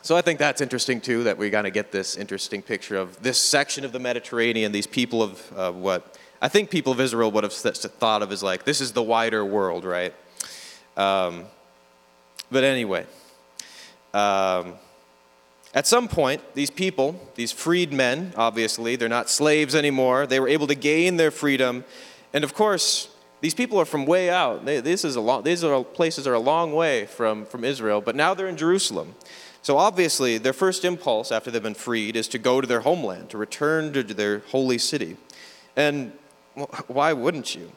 so 0.03 0.16
I 0.16 0.22
think 0.22 0.39
that's 0.39 0.61
interesting 0.61 1.01
too, 1.01 1.24
that 1.24 1.37
we 1.37 1.51
kind 1.51 1.66
of 1.66 1.72
get 1.72 1.93
this 1.93 2.16
interesting 2.16 2.62
picture 2.62 2.97
of 2.97 3.22
this 3.22 3.39
section 3.39 3.85
of 3.85 3.93
the 3.93 3.99
Mediterranean, 3.99 4.72
these 4.72 4.87
people 4.87 5.22
of 5.22 5.53
uh, 5.57 5.72
what 5.72 6.16
I 6.41 6.49
think 6.49 6.70
people 6.70 6.93
of 6.93 7.01
Israel 7.01 7.31
would 7.33 7.45
have 7.45 7.53
thought 7.53 8.22
of 8.22 8.31
as 8.31 8.43
like, 8.43 8.64
this 8.64 8.81
is 8.81 8.93
the 8.93 9.03
wider 9.03 9.45
world, 9.45 9.85
right? 9.85 10.14
Um, 10.97 11.45
but 12.51 12.64
anyway, 12.64 13.07
um, 14.14 14.74
at 15.75 15.87
some 15.87 16.09
point, 16.09 16.43
these 16.55 16.71
people, 16.71 17.21
these 17.35 17.53
freed 17.53 17.93
men, 17.93 18.33
obviously, 18.37 18.97
they're 18.97 19.09
not 19.09 19.29
slaves 19.29 19.75
anymore. 19.75 20.27
They 20.27 20.41
were 20.41 20.49
able 20.49 20.66
to 20.66 20.75
gain 20.75 21.16
their 21.16 21.31
freedom. 21.31 21.85
And 22.33 22.43
of 22.43 22.55
course, 22.55 23.09
these 23.41 23.55
people 23.55 23.79
are 23.81 23.85
from 23.85 24.07
way 24.07 24.31
out. 24.31 24.64
They, 24.64 24.81
this 24.81 25.05
is 25.05 25.16
a 25.16 25.21
long, 25.21 25.43
these 25.43 25.62
are 25.62 25.85
places 25.85 26.27
are 26.27 26.35
a 26.35 26.41
long 26.41 26.73
way 26.73 27.07
from, 27.07 27.45
from 27.45 27.64
Israel, 27.64 28.01
but 28.01 28.16
now 28.16 28.35
they're 28.35 28.49
in 28.49 28.57
Jerusalem. 28.57 29.14
So 29.62 29.77
obviously, 29.77 30.39
their 30.39 30.53
first 30.53 30.85
impulse 30.85 31.31
after 31.31 31.51
they've 31.51 31.62
been 31.62 31.75
freed 31.75 32.16
is 32.16 32.29
to 32.29 32.39
go 32.39 32.61
to 32.61 32.66
their 32.66 32.81
homeland, 32.81 33.31
to 33.31 33.39
return 33.39 33.93
to 33.93 34.03
their 34.03 34.39
holy 34.51 34.79
city. 34.79 35.16
And 35.77 36.12
why 36.87 37.12
wouldn't 37.12 37.55
you? 37.55 37.73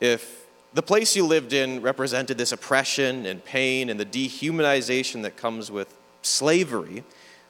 If 0.00 0.46
the 0.74 0.82
place 0.82 1.14
you 1.14 1.24
lived 1.24 1.52
in 1.52 1.80
represented 1.80 2.36
this 2.36 2.52
oppression 2.52 3.24
and 3.24 3.44
pain 3.44 3.88
and 3.88 3.98
the 3.98 4.04
dehumanization 4.04 5.22
that 5.22 5.36
comes 5.36 5.70
with 5.70 5.96
slavery, 6.22 7.04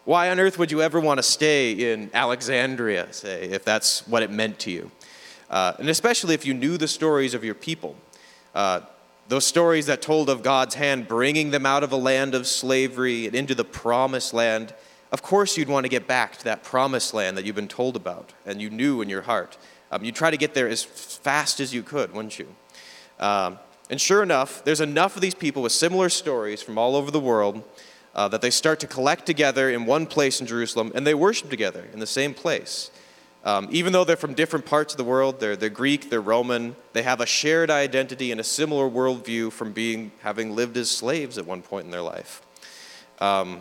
why 0.06 0.30
on 0.30 0.38
earth 0.38 0.56
would 0.56 0.70
you 0.70 0.80
ever 0.82 1.00
want 1.00 1.18
to 1.18 1.22
stay 1.22 1.92
in 1.92 2.10
Alexandria, 2.14 3.12
say, 3.12 3.42
if 3.42 3.64
that's 3.64 4.06
what 4.06 4.22
it 4.22 4.30
meant 4.30 4.60
to 4.60 4.70
you? 4.70 4.90
Uh, 5.50 5.72
and 5.80 5.88
especially 5.88 6.32
if 6.32 6.46
you 6.46 6.54
knew 6.54 6.78
the 6.78 6.86
stories 6.86 7.34
of 7.34 7.42
your 7.42 7.56
people. 7.56 7.96
Uh, 8.54 8.82
those 9.26 9.44
stories 9.44 9.86
that 9.86 10.00
told 10.00 10.30
of 10.30 10.44
God's 10.44 10.76
hand 10.76 11.08
bringing 11.08 11.50
them 11.50 11.66
out 11.66 11.82
of 11.82 11.90
a 11.90 11.96
land 11.96 12.36
of 12.36 12.46
slavery 12.46 13.26
and 13.26 13.34
into 13.34 13.52
the 13.52 13.64
promised 13.64 14.32
land. 14.32 14.72
Of 15.10 15.22
course, 15.22 15.56
you'd 15.56 15.68
want 15.68 15.84
to 15.84 15.90
get 15.90 16.06
back 16.06 16.36
to 16.36 16.44
that 16.44 16.62
promised 16.62 17.12
land 17.12 17.36
that 17.36 17.44
you've 17.44 17.56
been 17.56 17.66
told 17.66 17.96
about 17.96 18.32
and 18.46 18.62
you 18.62 18.70
knew 18.70 19.02
in 19.02 19.08
your 19.08 19.22
heart. 19.22 19.58
Um, 19.90 20.04
you 20.04 20.12
try 20.12 20.30
to 20.30 20.36
get 20.36 20.54
there 20.54 20.68
as 20.68 20.84
fast 20.84 21.58
as 21.58 21.74
you 21.74 21.82
could, 21.82 22.12
wouldn't 22.12 22.38
you? 22.38 22.46
Um, 23.18 23.58
and 23.90 24.00
sure 24.00 24.22
enough, 24.22 24.62
there's 24.62 24.80
enough 24.80 25.16
of 25.16 25.22
these 25.22 25.34
people 25.34 25.62
with 25.62 25.72
similar 25.72 26.08
stories 26.10 26.62
from 26.62 26.78
all 26.78 26.94
over 26.94 27.10
the 27.10 27.18
world 27.18 27.64
uh, 28.16 28.26
that 28.28 28.40
they 28.40 28.50
start 28.50 28.80
to 28.80 28.86
collect 28.86 29.26
together 29.26 29.70
in 29.70 29.84
one 29.84 30.06
place 30.06 30.40
in 30.40 30.46
Jerusalem 30.46 30.90
and 30.94 31.06
they 31.06 31.14
worship 31.14 31.50
together 31.50 31.84
in 31.92 32.00
the 32.00 32.06
same 32.06 32.32
place. 32.34 32.90
Um, 33.44 33.68
even 33.70 33.92
though 33.92 34.02
they're 34.02 34.16
from 34.16 34.34
different 34.34 34.66
parts 34.66 34.94
of 34.94 34.96
the 34.96 35.04
world, 35.04 35.38
they're, 35.38 35.54
they're 35.54 35.68
Greek, 35.68 36.10
they're 36.10 36.20
Roman, 36.20 36.74
they 36.94 37.02
have 37.02 37.20
a 37.20 37.26
shared 37.26 37.70
identity 37.70 38.32
and 38.32 38.40
a 38.40 38.44
similar 38.44 38.90
worldview 38.90 39.52
from 39.52 39.72
being, 39.72 40.10
having 40.22 40.56
lived 40.56 40.76
as 40.76 40.90
slaves 40.90 41.38
at 41.38 41.46
one 41.46 41.62
point 41.62 41.84
in 41.84 41.92
their 41.92 42.02
life. 42.02 42.42
Um, 43.20 43.60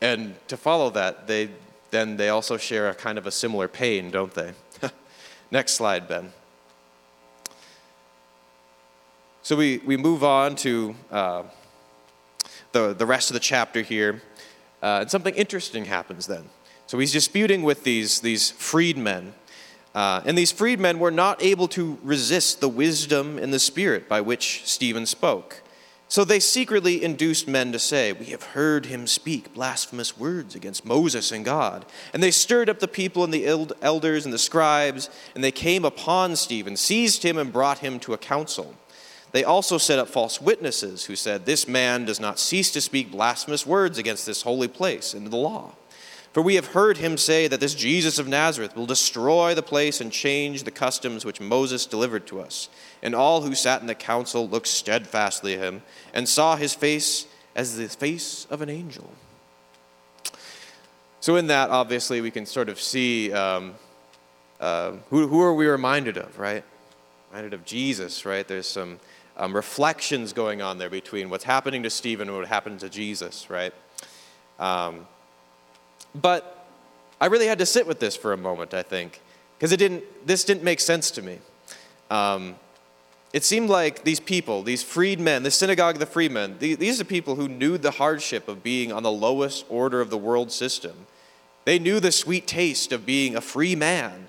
and 0.00 0.36
to 0.48 0.56
follow 0.56 0.88
that, 0.90 1.26
they, 1.26 1.50
then 1.90 2.16
they 2.16 2.30
also 2.30 2.56
share 2.56 2.88
a 2.88 2.94
kind 2.94 3.18
of 3.18 3.26
a 3.26 3.30
similar 3.30 3.68
pain, 3.68 4.10
don't 4.10 4.32
they? 4.32 4.52
Next 5.50 5.74
slide, 5.74 6.08
Ben. 6.08 6.32
So 9.42 9.56
we, 9.56 9.78
we 9.78 9.96
move 9.96 10.22
on 10.24 10.54
to 10.56 10.94
uh, 11.10 11.42
the, 12.72 12.94
the 12.94 13.06
rest 13.06 13.30
of 13.30 13.34
the 13.34 13.40
chapter 13.40 13.82
here, 13.82 14.22
uh, 14.82 15.00
and 15.02 15.10
something 15.10 15.34
interesting 15.34 15.84
happens 15.84 16.26
then. 16.26 16.44
So 16.86 16.98
he's 16.98 17.12
disputing 17.12 17.62
with 17.62 17.84
these, 17.84 18.20
these 18.20 18.50
freedmen. 18.50 19.34
Uh, 19.94 20.22
and 20.24 20.36
these 20.36 20.52
freedmen 20.52 20.98
were 20.98 21.10
not 21.10 21.42
able 21.42 21.68
to 21.68 21.98
resist 22.02 22.60
the 22.60 22.68
wisdom 22.68 23.38
and 23.38 23.52
the 23.52 23.58
spirit 23.58 24.08
by 24.08 24.20
which 24.20 24.62
Stephen 24.66 25.06
spoke. 25.06 25.62
So 26.10 26.24
they 26.24 26.40
secretly 26.40 27.04
induced 27.04 27.46
men 27.46 27.70
to 27.70 27.78
say, 27.78 28.12
We 28.12 28.26
have 28.26 28.42
heard 28.42 28.86
him 28.86 29.06
speak 29.06 29.54
blasphemous 29.54 30.18
words 30.18 30.56
against 30.56 30.84
Moses 30.84 31.30
and 31.30 31.44
God. 31.44 31.86
And 32.12 32.20
they 32.20 32.32
stirred 32.32 32.68
up 32.68 32.80
the 32.80 32.88
people 32.88 33.22
and 33.22 33.32
the 33.32 33.46
elders 33.80 34.24
and 34.24 34.34
the 34.34 34.38
scribes, 34.38 35.08
and 35.36 35.44
they 35.44 35.52
came 35.52 35.84
upon 35.84 36.34
Stephen, 36.34 36.76
seized 36.76 37.22
him, 37.22 37.38
and 37.38 37.52
brought 37.52 37.78
him 37.78 38.00
to 38.00 38.12
a 38.12 38.18
council. 38.18 38.74
They 39.32 39.44
also 39.44 39.78
set 39.78 39.98
up 39.98 40.08
false 40.08 40.40
witnesses 40.40 41.04
who 41.04 41.14
said, 41.14 41.46
This 41.46 41.68
man 41.68 42.04
does 42.04 42.18
not 42.18 42.38
cease 42.38 42.70
to 42.72 42.80
speak 42.80 43.12
blasphemous 43.12 43.64
words 43.64 43.96
against 43.96 44.26
this 44.26 44.42
holy 44.42 44.68
place 44.68 45.14
and 45.14 45.26
the 45.28 45.36
law. 45.36 45.74
For 46.32 46.42
we 46.42 46.54
have 46.54 46.68
heard 46.68 46.98
him 46.98 47.16
say 47.16 47.48
that 47.48 47.58
this 47.58 47.74
Jesus 47.74 48.18
of 48.18 48.28
Nazareth 48.28 48.76
will 48.76 48.86
destroy 48.86 49.54
the 49.54 49.62
place 49.62 50.00
and 50.00 50.12
change 50.12 50.62
the 50.62 50.70
customs 50.70 51.24
which 51.24 51.40
Moses 51.40 51.86
delivered 51.86 52.26
to 52.28 52.40
us. 52.40 52.68
And 53.02 53.14
all 53.14 53.42
who 53.42 53.54
sat 53.54 53.80
in 53.80 53.88
the 53.88 53.96
council 53.96 54.48
looked 54.48 54.68
steadfastly 54.68 55.54
at 55.54 55.60
him 55.60 55.82
and 56.14 56.28
saw 56.28 56.54
his 56.54 56.72
face 56.74 57.26
as 57.56 57.76
the 57.76 57.88
face 57.88 58.46
of 58.48 58.62
an 58.62 58.70
angel. 58.70 59.10
So, 61.20 61.36
in 61.36 61.48
that, 61.48 61.70
obviously, 61.70 62.20
we 62.20 62.30
can 62.30 62.46
sort 62.46 62.68
of 62.68 62.80
see 62.80 63.32
um, 63.32 63.74
uh, 64.60 64.92
who, 65.10 65.26
who 65.26 65.42
are 65.42 65.52
we 65.52 65.66
reminded 65.66 66.16
of, 66.16 66.38
right? 66.38 66.64
Reminded 67.30 67.54
of 67.54 67.64
Jesus, 67.64 68.24
right? 68.24 68.46
There's 68.46 68.68
some 68.68 69.00
um, 69.40 69.56
reflections 69.56 70.34
going 70.34 70.60
on 70.60 70.76
there 70.76 70.90
between 70.90 71.30
what's 71.30 71.44
happening 71.44 71.82
to 71.82 71.90
Stephen 71.90 72.28
and 72.28 72.36
what 72.36 72.46
happened 72.46 72.78
to 72.80 72.90
Jesus, 72.90 73.48
right? 73.48 73.72
Um, 74.58 75.06
but 76.14 76.68
I 77.20 77.26
really 77.26 77.46
had 77.46 77.58
to 77.58 77.66
sit 77.66 77.86
with 77.86 78.00
this 78.00 78.14
for 78.14 78.34
a 78.34 78.36
moment, 78.36 78.74
I 78.74 78.82
think, 78.82 79.22
because 79.56 79.72
it 79.72 79.78
didn't, 79.78 80.04
this 80.26 80.44
didn't 80.44 80.62
make 80.62 80.78
sense 80.78 81.10
to 81.12 81.22
me. 81.22 81.38
Um, 82.10 82.56
it 83.32 83.42
seemed 83.42 83.70
like 83.70 84.04
these 84.04 84.20
people, 84.20 84.62
these 84.62 84.82
freedmen, 84.82 85.42
the 85.42 85.50
synagogue 85.50 85.94
of 85.94 86.00
the 86.00 86.06
freedmen, 86.06 86.58
these 86.58 87.00
are 87.00 87.04
people 87.04 87.36
who 87.36 87.48
knew 87.48 87.78
the 87.78 87.92
hardship 87.92 88.46
of 88.46 88.62
being 88.62 88.92
on 88.92 89.02
the 89.02 89.12
lowest 89.12 89.64
order 89.70 90.02
of 90.02 90.10
the 90.10 90.18
world 90.18 90.52
system. 90.52 91.06
They 91.64 91.78
knew 91.78 91.98
the 91.98 92.12
sweet 92.12 92.46
taste 92.46 92.92
of 92.92 93.06
being 93.06 93.36
a 93.36 93.40
free 93.40 93.74
man. 93.74 94.28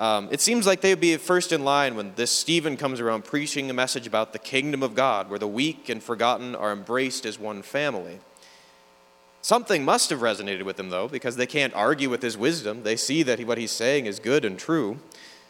Um, 0.00 0.28
it 0.30 0.40
seems 0.40 0.64
like 0.64 0.80
they 0.80 0.90
would 0.90 1.00
be 1.00 1.16
first 1.16 1.50
in 1.50 1.64
line 1.64 1.96
when 1.96 2.12
this 2.14 2.30
Stephen 2.30 2.76
comes 2.76 3.00
around 3.00 3.24
preaching 3.24 3.68
a 3.68 3.74
message 3.74 4.06
about 4.06 4.32
the 4.32 4.38
kingdom 4.38 4.82
of 4.82 4.94
God, 4.94 5.28
where 5.28 5.40
the 5.40 5.48
weak 5.48 5.88
and 5.88 6.00
forgotten 6.00 6.54
are 6.54 6.72
embraced 6.72 7.26
as 7.26 7.38
one 7.38 7.62
family. 7.62 8.20
Something 9.42 9.84
must 9.84 10.10
have 10.10 10.20
resonated 10.20 10.62
with 10.62 10.76
them, 10.76 10.90
though, 10.90 11.08
because 11.08 11.36
they 11.36 11.46
can't 11.46 11.74
argue 11.74 12.10
with 12.10 12.22
his 12.22 12.36
wisdom. 12.36 12.84
They 12.84 12.96
see 12.96 13.24
that 13.24 13.44
what 13.44 13.58
he's 13.58 13.72
saying 13.72 14.06
is 14.06 14.20
good 14.20 14.44
and 14.44 14.58
true. 14.58 14.98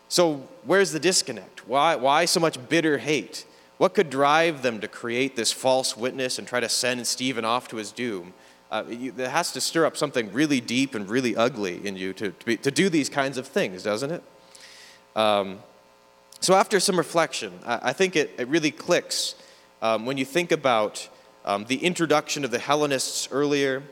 So, 0.08 0.48
where's 0.64 0.92
the 0.92 1.00
disconnect? 1.00 1.68
Why, 1.68 1.96
why 1.96 2.24
so 2.24 2.40
much 2.40 2.68
bitter 2.68 2.98
hate? 2.98 3.44
What 3.76 3.94
could 3.94 4.08
drive 4.08 4.62
them 4.62 4.80
to 4.80 4.88
create 4.88 5.36
this 5.36 5.52
false 5.52 5.96
witness 5.96 6.38
and 6.38 6.48
try 6.48 6.60
to 6.60 6.68
send 6.68 7.06
Stephen 7.06 7.44
off 7.44 7.68
to 7.68 7.76
his 7.76 7.92
doom? 7.92 8.32
Uh, 8.70 8.84
it 8.88 9.16
has 9.16 9.52
to 9.52 9.60
stir 9.60 9.86
up 9.86 9.96
something 9.96 10.32
really 10.32 10.60
deep 10.60 10.94
and 10.94 11.08
really 11.08 11.36
ugly 11.36 11.86
in 11.86 11.96
you 11.96 12.12
to, 12.14 12.30
to, 12.30 12.46
be, 12.46 12.56
to 12.56 12.70
do 12.70 12.88
these 12.88 13.08
kinds 13.08 13.38
of 13.38 13.46
things, 13.46 13.82
doesn't 13.82 14.10
it? 14.10 14.22
Um, 15.16 15.60
so, 16.40 16.54
after 16.54 16.78
some 16.80 16.96
reflection, 16.96 17.58
I, 17.66 17.90
I 17.90 17.92
think 17.92 18.16
it, 18.16 18.30
it 18.38 18.48
really 18.48 18.70
clicks 18.70 19.34
um, 19.82 20.06
when 20.06 20.16
you 20.18 20.24
think 20.24 20.52
about 20.52 21.08
um, 21.44 21.64
the 21.64 21.76
introduction 21.76 22.44
of 22.44 22.50
the 22.50 22.58
Hellenists 22.58 23.28
earlier 23.32 23.82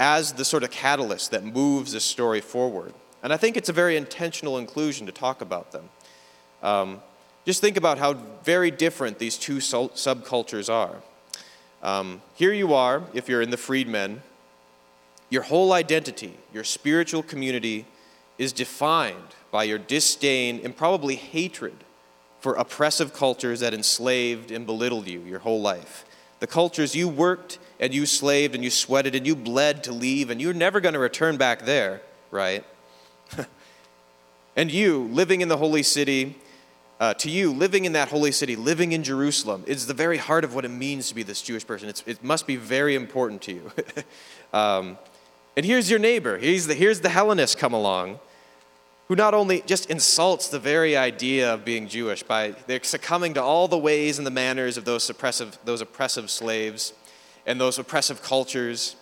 as 0.00 0.32
the 0.32 0.44
sort 0.44 0.62
of 0.64 0.70
catalyst 0.70 1.30
that 1.30 1.44
moves 1.44 1.92
the 1.92 2.00
story 2.00 2.40
forward. 2.40 2.94
And 3.22 3.32
I 3.32 3.36
think 3.36 3.56
it's 3.56 3.68
a 3.68 3.72
very 3.72 3.96
intentional 3.96 4.58
inclusion 4.58 5.06
to 5.06 5.12
talk 5.12 5.40
about 5.40 5.72
them. 5.72 5.88
Um, 6.62 7.02
just 7.44 7.60
think 7.60 7.76
about 7.76 7.98
how 7.98 8.14
very 8.42 8.70
different 8.70 9.18
these 9.18 9.36
two 9.36 9.58
subcultures 9.58 10.72
are. 10.72 10.96
Um, 11.82 12.22
here 12.34 12.52
you 12.52 12.72
are, 12.72 13.02
if 13.12 13.28
you're 13.28 13.42
in 13.42 13.50
the 13.50 13.56
freedmen, 13.58 14.22
your 15.28 15.42
whole 15.42 15.72
identity, 15.72 16.34
your 16.52 16.64
spiritual 16.64 17.22
community, 17.22 17.86
is 18.38 18.52
defined 18.52 19.34
by 19.54 19.62
your 19.62 19.78
disdain 19.78 20.60
and 20.64 20.76
probably 20.76 21.14
hatred 21.14 21.76
for 22.40 22.54
oppressive 22.54 23.14
cultures 23.14 23.60
that 23.60 23.72
enslaved 23.72 24.50
and 24.50 24.66
belittled 24.66 25.06
you 25.06 25.20
your 25.20 25.38
whole 25.38 25.60
life. 25.60 26.04
The 26.40 26.48
cultures 26.48 26.96
you 26.96 27.08
worked 27.08 27.60
and 27.78 27.94
you 27.94 28.04
slaved 28.04 28.56
and 28.56 28.64
you 28.64 28.70
sweated 28.70 29.14
and 29.14 29.24
you 29.24 29.36
bled 29.36 29.84
to 29.84 29.92
leave, 29.92 30.28
and 30.28 30.42
you're 30.42 30.52
never 30.52 30.80
going 30.80 30.94
to 30.94 30.98
return 30.98 31.36
back 31.36 31.62
there, 31.66 32.02
right? 32.32 32.64
and 34.56 34.72
you, 34.72 35.04
living 35.12 35.40
in 35.40 35.46
the 35.46 35.56
holy 35.56 35.84
city, 35.84 36.34
uh, 36.98 37.14
to 37.14 37.30
you, 37.30 37.52
living 37.52 37.84
in 37.84 37.92
that 37.92 38.08
holy 38.08 38.32
city, 38.32 38.56
living 38.56 38.90
in 38.90 39.04
Jerusalem, 39.04 39.62
is 39.68 39.86
the 39.86 39.94
very 39.94 40.18
heart 40.18 40.42
of 40.42 40.56
what 40.56 40.64
it 40.64 40.70
means 40.70 41.08
to 41.10 41.14
be 41.14 41.22
this 41.22 41.40
Jewish 41.40 41.64
person. 41.64 41.88
It's, 41.88 42.02
it 42.08 42.24
must 42.24 42.48
be 42.48 42.56
very 42.56 42.96
important 42.96 43.40
to 43.42 43.52
you. 43.52 43.70
um, 44.52 44.98
and 45.56 45.64
here's 45.64 45.88
your 45.88 46.00
neighbor. 46.00 46.38
Here's 46.38 46.66
the, 46.66 46.74
here's 46.74 47.02
the 47.02 47.08
Hellenist 47.08 47.56
come 47.56 47.72
along, 47.72 48.18
who 49.08 49.14
not 49.14 49.34
only 49.34 49.62
just 49.66 49.90
insults 49.90 50.48
the 50.48 50.58
very 50.58 50.96
idea 50.96 51.52
of 51.52 51.64
being 51.64 51.88
Jewish 51.88 52.22
by 52.22 52.54
succumbing 52.82 53.34
to 53.34 53.42
all 53.42 53.68
the 53.68 53.78
ways 53.78 54.18
and 54.18 54.26
the 54.26 54.30
manners 54.30 54.76
of 54.76 54.84
those 54.84 55.08
oppressive, 55.10 55.58
those 55.64 55.80
oppressive 55.80 56.30
slaves 56.30 56.92
and 57.46 57.60
those 57.60 57.78
oppressive 57.78 58.22
cultures. 58.22 58.96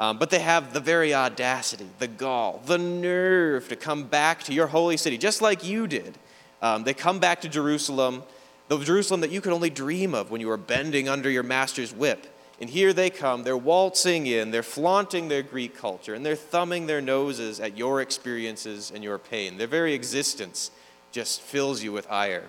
Um, 0.00 0.18
but 0.18 0.30
they 0.30 0.40
have 0.40 0.72
the 0.72 0.80
very 0.80 1.14
audacity, 1.14 1.86
the 1.98 2.08
gall, 2.08 2.62
the 2.64 2.78
nerve 2.78 3.68
to 3.68 3.76
come 3.76 4.04
back 4.04 4.42
to 4.44 4.54
your 4.54 4.66
holy 4.66 4.96
city, 4.96 5.18
just 5.18 5.42
like 5.42 5.64
you 5.64 5.86
did 5.86 6.18
um, 6.62 6.84
they 6.84 6.94
come 6.94 7.18
back 7.18 7.40
to 7.40 7.48
Jerusalem, 7.48 8.22
the 8.68 8.78
Jerusalem 8.78 9.20
that 9.20 9.32
you 9.32 9.40
could 9.40 9.52
only 9.52 9.68
dream 9.68 10.14
of 10.14 10.30
when 10.30 10.40
you 10.40 10.46
were 10.46 10.56
bending 10.56 11.08
under 11.08 11.28
your 11.28 11.42
master's 11.42 11.92
whip. 11.92 12.26
And 12.62 12.70
here 12.70 12.92
they 12.92 13.10
come, 13.10 13.42
they're 13.42 13.56
waltzing 13.56 14.28
in, 14.28 14.52
they're 14.52 14.62
flaunting 14.62 15.26
their 15.26 15.42
Greek 15.42 15.76
culture, 15.76 16.14
and 16.14 16.24
they're 16.24 16.36
thumbing 16.36 16.86
their 16.86 17.00
noses 17.00 17.58
at 17.58 17.76
your 17.76 18.00
experiences 18.00 18.92
and 18.94 19.02
your 19.02 19.18
pain. 19.18 19.58
Their 19.58 19.66
very 19.66 19.94
existence 19.94 20.70
just 21.10 21.40
fills 21.40 21.82
you 21.82 21.90
with 21.90 22.08
ire. 22.08 22.44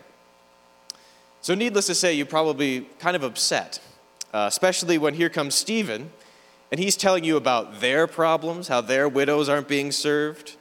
So, 1.41 1.55
needless 1.55 1.87
to 1.87 1.95
say, 1.95 2.13
you're 2.13 2.27
probably 2.27 2.81
kind 2.99 3.15
of 3.15 3.23
upset, 3.23 3.81
uh, 4.31 4.45
especially 4.47 4.99
when 4.99 5.15
here 5.15 5.29
comes 5.29 5.55
Stephen, 5.55 6.11
and 6.71 6.79
he's 6.79 6.95
telling 6.95 7.23
you 7.23 7.35
about 7.35 7.81
their 7.81 8.05
problems, 8.05 8.67
how 8.67 8.81
their 8.81 9.09
widows 9.09 9.49
aren't 9.49 9.67
being 9.67 9.91
served, 9.91 10.57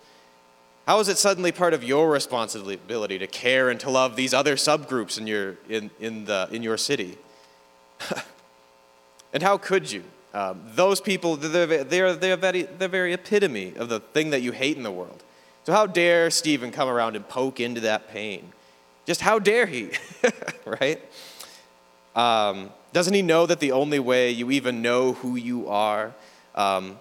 how 0.87 0.99
is 0.99 1.09
it 1.09 1.19
suddenly 1.19 1.53
part 1.53 1.75
of 1.75 1.85
your 1.85 2.11
responsibility 2.11 3.19
to 3.19 3.27
care 3.27 3.69
and 3.69 3.79
to 3.81 3.91
love 3.91 4.17
these 4.17 4.33
other 4.33 4.57
subgroups 4.57 5.19
in 5.19 5.27
your, 5.27 5.59
in, 5.69 5.91
in, 6.01 6.25
the, 6.25 6.49
in 6.51 6.63
your 6.63 6.79
city? 6.79 7.19
and 9.33 9.43
how 9.43 9.59
could 9.59 9.91
you? 9.91 10.05
Um, 10.35 10.63
those 10.75 11.01
people, 11.01 11.37
they're, 11.37 11.85
they're, 11.85 12.15
they're, 12.15 12.37
very, 12.37 12.63
the 12.63 12.89
very 12.89 13.13
epitome 13.13 13.75
of 13.77 13.89
the 13.89 14.01
thing 14.01 14.31
that 14.31 14.41
you 14.41 14.53
hate 14.53 14.77
in 14.77 14.83
the 14.83 14.91
world. 14.91 15.23
So, 15.65 15.73
how 15.73 15.87
dare 15.87 16.31
Stephen 16.31 16.73
come 16.73 16.89
around 16.89 17.17
and 17.17 17.29
poke 17.29 17.61
into 17.61 17.81
that 17.83 18.09
pain? 18.09 18.53
Just 19.07 19.21
how 19.21 19.39
dare 19.39 19.67
he, 19.67 19.91
right? 20.65 21.01
Um, 22.17 22.71
doesn't 22.93 23.15
he 23.15 23.23
know 23.23 23.47
that 23.47 23.61
the 23.61 23.73
only 23.73 23.99
way 23.99 24.31
you 24.31 24.51
even 24.51 24.83
know 24.83 25.13
who 25.15 25.37
you 25.37 25.69
are? 25.69 26.15
Um, 26.55 26.99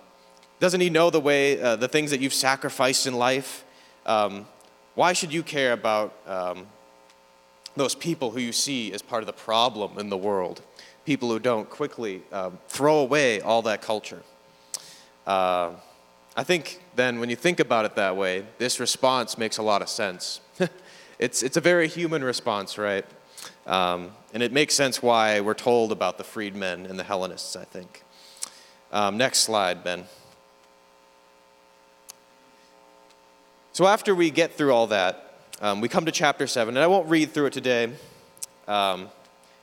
doesn't 0.60 0.82
he 0.82 0.90
know 0.90 1.10
the 1.10 1.20
way, 1.20 1.60
uh, 1.60 1.76
the 1.76 1.88
things 1.88 2.12
that 2.12 2.20
you've 2.20 2.34
sacrificed 2.34 3.08
in 3.08 3.16
life? 3.16 3.64
Um, 4.06 4.46
why 4.96 5.14
should 5.14 5.34
you 5.34 5.42
care 5.42 5.74
about 5.74 6.14
um, 6.28 6.68
those 7.76 7.96
people 7.96 8.32
who 8.32 8.40
you 8.40 8.52
see 8.52 8.94
as 8.94 9.02
part 9.02 9.24
of 9.24 9.28
the 9.28 9.34
problem 9.34 9.98
in 9.98 10.10
the 10.10 10.18
world? 10.18 10.62
People 11.06 11.30
who 11.30 11.40
don't 11.40 11.70
quickly 11.70 12.22
um, 12.32 12.60
throw 12.68 13.00
away 13.00 13.42
all 13.42 13.62
that 13.64 13.82
culture. 13.82 14.22
Uh, 15.26 15.72
I 16.36 16.44
think 16.44 16.82
then, 16.96 17.20
when 17.20 17.30
you 17.30 17.36
think 17.36 17.60
about 17.60 17.86
it 17.86 17.96
that 17.96 18.16
way, 18.16 18.46
this 18.58 18.80
response 18.80 19.38
makes 19.38 19.58
a 19.58 19.64
lot 19.64 19.82
of 19.82 19.90
sense. 19.90 20.40
it's, 21.20 21.44
it's 21.44 21.58
a 21.58 21.62
very 21.62 21.88
human 21.88 22.24
response, 22.24 22.78
right? 22.78 23.06
Um, 23.68 24.12
and 24.34 24.42
it 24.42 24.52
makes 24.52 24.74
sense 24.74 25.02
why 25.02 25.42
we're 25.42 25.54
told 25.54 25.92
about 25.92 26.18
the 26.18 26.24
freedmen 26.24 26.86
and 26.86 26.98
the 26.98 27.04
Hellenists, 27.04 27.56
I 27.56 27.66
think. 27.66 28.04
Um, 28.92 29.18
next 29.18 29.40
slide, 29.40 29.84
Ben. 29.84 30.06
So 33.74 33.88
after 33.88 34.14
we 34.14 34.32
get 34.32 34.56
through 34.56 34.74
all 34.74 34.88
that, 34.88 35.40
um, 35.62 35.80
we 35.80 35.88
come 35.88 36.06
to 36.06 36.12
chapter 36.12 36.48
7, 36.48 36.76
and 36.76 36.84
I 36.84 36.88
won't 36.88 37.08
read 37.10 37.32
through 37.32 37.48
it 37.48 37.54
today, 37.54 37.92
um, 38.68 39.10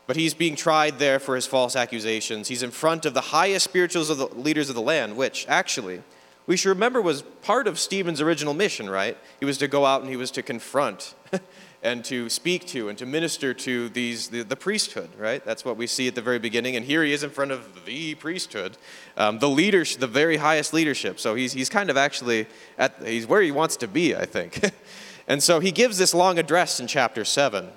but 0.09 0.17
he's 0.17 0.33
being 0.33 0.57
tried 0.57 0.99
there 0.99 1.19
for 1.19 1.35
his 1.37 1.47
false 1.47 1.77
accusations. 1.77 2.49
He's 2.49 2.63
in 2.63 2.71
front 2.71 3.05
of 3.05 3.13
the 3.13 3.21
highest 3.21 3.65
spirituals 3.65 4.09
of 4.09 4.17
the 4.17 4.27
leaders 4.29 4.71
of 4.71 4.75
the 4.75 4.81
land, 4.81 5.19
which 5.19 5.45
actually 5.49 6.03
we 6.47 6.57
should 6.57 6.71
remember 6.71 7.03
was 7.03 7.21
part 7.43 7.69
of 7.69 7.79
Stephen's 7.79 8.23
original 8.23 8.55
mission, 8.55 8.89
right? 8.89 9.19
He 9.39 9.45
was 9.45 9.59
to 9.59 9.69
go 9.69 9.85
out 9.85 10.01
and 10.01 10.09
he 10.09 10.17
was 10.17 10.31
to 10.31 10.43
confront 10.43 11.15
and 11.83 12.03
to 12.07 12.31
speak 12.31 12.67
to 12.69 12.89
and 12.89 12.97
to 12.97 13.05
minister 13.05 13.53
to 13.53 13.91
these 13.91 14.29
the, 14.29 14.45
the, 14.45 14.57
priesthood 14.57 15.11
right? 15.19 15.45
That's 15.45 15.63
what 15.63 15.77
we 15.77 15.87
see 15.87 16.09
at 16.09 16.15
the 16.15 16.23
very 16.23 16.39
beginning. 16.39 16.75
And 16.75 16.87
here 16.87 17.05
he 17.05 17.13
is 17.13 17.23
in 17.23 17.29
front 17.29 17.51
of 17.51 17.85
the 17.85 18.15
priesthood 18.15 18.79
um, 19.19 19.41
the 19.41 19.49
leadership 19.51 20.01
the 20.01 20.07
very 20.07 20.39
highest 20.39 20.73
leadership. 20.73 21.21
So 21.21 21.35
he's, 21.35 21.53
he's 21.53 21.69
kind 21.69 21.91
of 21.91 21.99
actually 21.99 22.47
at 22.79 22.95
he's 23.05 23.27
where 23.27 23.43
he 23.43 23.53
wants 23.53 23.77
to 23.77 23.87
be 23.87 24.17
i 24.17 24.25
think. 24.25 24.73
And 25.31 25.43
so 25.43 25.61
he 25.61 25.73
gives 25.73 25.99
this 25.99 26.15
long 26.15 26.39
address 26.39 26.81
in 26.81 26.87
chapter 26.87 27.23
7 27.23 27.69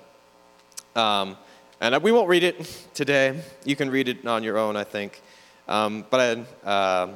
um, 0.96 1.36
and 1.82 2.02
we 2.02 2.12
won't 2.12 2.28
read 2.28 2.42
it 2.42 2.56
today 2.94 3.38
you 3.64 3.76
can 3.76 3.90
read 3.90 4.08
it 4.08 4.26
on 4.26 4.42
your 4.42 4.56
own 4.56 4.76
i 4.76 4.84
think 4.84 5.20
um, 5.68 6.04
but 6.10 6.46
I, 6.64 6.68
uh, 6.68 7.08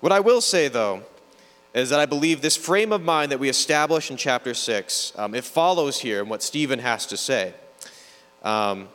what 0.00 0.12
i 0.12 0.20
will 0.20 0.40
say 0.40 0.68
though 0.68 1.04
is 1.74 1.90
that 1.90 1.98
I 1.98 2.06
believe 2.06 2.40
this 2.40 2.56
frame 2.56 2.92
of 2.92 3.02
mind 3.02 3.32
that 3.32 3.40
we 3.40 3.48
establish 3.48 4.08
in 4.08 4.16
chapter 4.16 4.54
6, 4.54 5.12
um, 5.16 5.34
it 5.34 5.42
follows 5.42 5.98
here 5.98 6.22
in 6.22 6.28
what 6.28 6.40
Stephen 6.40 6.78
has 6.78 7.04
to 7.06 7.16
say. 7.16 7.52
Um, 8.44 8.88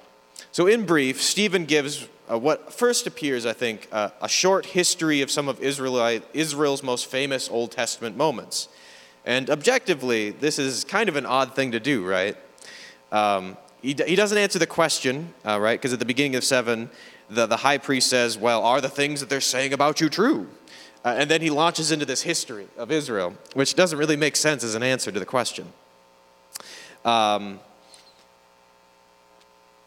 so, 0.53 0.65
in 0.65 0.85
brief, 0.85 1.21
Stephen 1.21 1.65
gives 1.65 2.07
uh, 2.31 2.37
what 2.37 2.73
first 2.73 3.05
appears, 3.05 3.45
I 3.45 3.53
think, 3.53 3.87
uh, 3.91 4.11
a 4.21 4.29
short 4.29 4.67
history 4.67 5.21
of 5.21 5.29
some 5.29 5.49
of 5.49 5.61
Israelite, 5.61 6.23
Israel's 6.33 6.81
most 6.81 7.07
famous 7.07 7.49
Old 7.49 7.71
Testament 7.71 8.15
moments. 8.15 8.69
And 9.25 9.49
objectively, 9.49 10.29
this 10.29 10.57
is 10.57 10.85
kind 10.85 11.09
of 11.09 11.17
an 11.17 11.25
odd 11.25 11.55
thing 11.55 11.73
to 11.73 11.79
do, 11.79 12.07
right? 12.07 12.37
Um, 13.11 13.57
he, 13.81 13.95
he 14.05 14.15
doesn't 14.15 14.37
answer 14.37 14.59
the 14.59 14.67
question, 14.67 15.33
uh, 15.45 15.59
right? 15.59 15.79
Because 15.79 15.93
at 15.93 15.99
the 15.99 16.05
beginning 16.05 16.35
of 16.35 16.43
7, 16.43 16.89
the, 17.29 17.45
the 17.45 17.57
high 17.57 17.77
priest 17.77 18.09
says, 18.09 18.37
Well, 18.37 18.63
are 18.63 18.81
the 18.81 18.89
things 18.89 19.19
that 19.19 19.29
they're 19.29 19.41
saying 19.41 19.73
about 19.73 20.01
you 20.01 20.09
true? 20.09 20.47
Uh, 21.05 21.15
and 21.17 21.31
then 21.31 21.41
he 21.41 21.49
launches 21.49 21.91
into 21.91 22.05
this 22.05 22.23
history 22.23 22.67
of 22.77 22.91
Israel, 22.91 23.33
which 23.53 23.73
doesn't 23.75 23.97
really 23.97 24.17
make 24.17 24.35
sense 24.35 24.63
as 24.63 24.75
an 24.75 24.83
answer 24.83 25.11
to 25.11 25.19
the 25.19 25.25
question. 25.25 25.71
Um, 27.05 27.61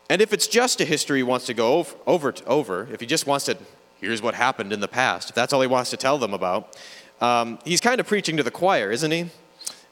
and 0.08 0.22
if 0.22 0.32
it's 0.32 0.46
just 0.46 0.80
a 0.80 0.84
history 0.84 1.18
he 1.18 1.22
wants 1.22 1.46
to 1.46 1.54
go 1.54 1.74
over, 1.74 1.94
over, 2.06 2.34
over, 2.46 2.88
if 2.90 3.00
he 3.00 3.06
just 3.06 3.26
wants 3.26 3.44
to, 3.46 3.58
here's 4.00 4.22
what 4.22 4.34
happened 4.34 4.72
in 4.72 4.80
the 4.80 4.88
past, 4.88 5.28
if 5.28 5.34
that's 5.34 5.52
all 5.52 5.60
he 5.60 5.66
wants 5.66 5.90
to 5.90 5.98
tell 5.98 6.18
them 6.18 6.32
about, 6.32 6.76
um, 7.20 7.58
he's 7.64 7.80
kind 7.80 8.00
of 8.00 8.06
preaching 8.06 8.36
to 8.38 8.42
the 8.42 8.50
choir, 8.50 8.90
isn't 8.90 9.10
he? 9.10 9.26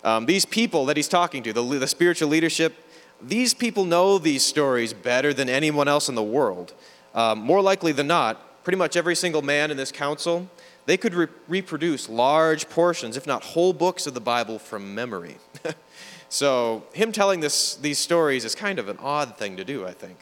Um, 0.02 0.24
these 0.24 0.46
people 0.46 0.86
that 0.86 0.96
he's 0.96 1.08
talking 1.08 1.42
to, 1.42 1.52
the, 1.52 1.62
the 1.62 1.86
spiritual 1.86 2.28
leadership, 2.28 2.74
these 3.22 3.54
people 3.54 3.84
know 3.84 4.18
these 4.18 4.44
stories 4.44 4.92
better 4.92 5.32
than 5.32 5.48
anyone 5.48 5.88
else 5.88 6.08
in 6.08 6.14
the 6.14 6.22
world. 6.22 6.72
Um, 7.14 7.40
more 7.40 7.60
likely 7.60 7.92
than 7.92 8.06
not, 8.06 8.62
pretty 8.64 8.76
much 8.78 8.96
every 8.96 9.16
single 9.16 9.42
man 9.42 9.70
in 9.70 9.76
this 9.76 9.92
council 9.92 10.48
they 10.86 10.96
could 10.96 11.14
re- 11.14 11.28
reproduce 11.46 12.08
large 12.08 12.68
portions, 12.68 13.16
if 13.16 13.26
not 13.26 13.44
whole 13.44 13.72
books 13.72 14.06
of 14.06 14.14
the 14.14 14.20
Bible 14.20 14.58
from 14.58 14.94
memory. 14.94 15.36
so, 16.28 16.84
him 16.92 17.12
telling 17.12 17.38
this, 17.40 17.76
these 17.76 17.98
stories 17.98 18.44
is 18.44 18.56
kind 18.56 18.78
of 18.78 18.88
an 18.88 18.98
odd 18.98 19.36
thing 19.36 19.56
to 19.56 19.64
do, 19.64 19.86
I 19.86 19.92
think. 19.92 20.18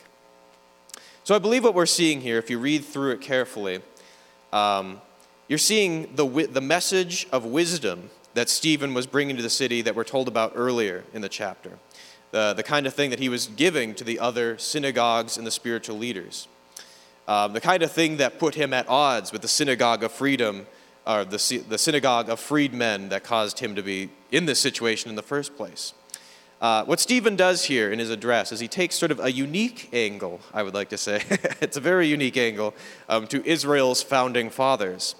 So, 1.25 1.35
I 1.35 1.39
believe 1.39 1.65
what 1.65 1.75
we're 1.75 1.87
seeing 1.87 2.21
here, 2.21 2.39
if 2.39 2.51
you 2.51 2.59
read 2.59 2.85
through 2.85 3.13
it 3.13 3.21
carefully, 3.21 3.81
um, 4.53 5.01
you're 5.49 5.59
seeing 5.59 6.15
the, 6.17 6.27
the 6.27 6.61
message 6.61 7.27
of 7.33 7.45
wisdom 7.47 8.11
that 8.35 8.51
Stephen 8.51 8.93
was 8.93 9.07
bringing 9.07 9.37
to 9.37 9.43
the 9.43 9.49
city 9.49 9.81
that 9.83 9.95
we're 9.95 10.05
told 10.05 10.29
about 10.29 10.53
earlier 10.55 11.05
in 11.15 11.23
the 11.23 11.29
chapter. 11.29 11.79
The, 12.31 12.53
the 12.55 12.63
kind 12.63 12.87
of 12.87 12.95
thing 12.95 13.11
that 13.11 13.19
he 13.19 13.29
was 13.29 13.47
giving 13.47 13.95
to 13.95 14.05
the 14.05 14.19
other 14.19 14.59
synagogues 14.59 15.39
and 15.39 15.47
the 15.47 15.51
spiritual 15.51 15.97
leaders. 15.97 16.47
Um, 17.27 17.53
the 17.53 17.61
kind 17.61 17.83
of 17.83 17.93
thing 17.93 18.19
that 18.19 18.39
put 18.39 18.55
him 18.55 18.73
at 18.73 18.89
odds 18.89 19.33
with 19.33 19.43
the 19.43 19.49
synagogue 19.49 20.03
of 20.03 20.13
freedom, 20.13 20.67
or 21.07 21.25
the, 21.25 21.65
the 21.69 21.79
synagogue 21.79 22.29
of 22.29 22.41
freedmen 22.41 23.09
that 23.11 23.25
caused 23.25 23.61
him 23.61 23.75
to 23.75 23.83
be 23.83 24.11
in 24.31 24.47
this 24.47 24.61
situation 24.61 25.11
in 25.11 25.17
the 25.17 25.23
first 25.23 25.57
place. 25.57 25.95
Uh, 26.61 26.85
what 26.85 26.99
Stephen 26.99 27.37
does 27.37 27.65
here 27.65 27.93
in 27.93 27.99
his 27.99 28.11
address 28.11 28.51
is 28.51 28.59
he 28.59 28.67
takes 28.67 28.97
sort 28.97 29.13
of 29.13 29.21
a 29.21 29.31
unique 29.31 29.89
angle, 29.93 30.41
I 30.53 30.63
would 30.65 30.75
like 30.75 30.89
to 30.89 30.99
say. 30.99 31.23
it's 31.61 31.77
a 31.77 31.81
very 31.81 32.09
unique 32.09 32.37
angle 32.37 32.75
um, 33.09 33.27
to 33.29 33.47
Israel's 33.49 34.03
founding 34.03 34.51
fathers. 34.51 35.15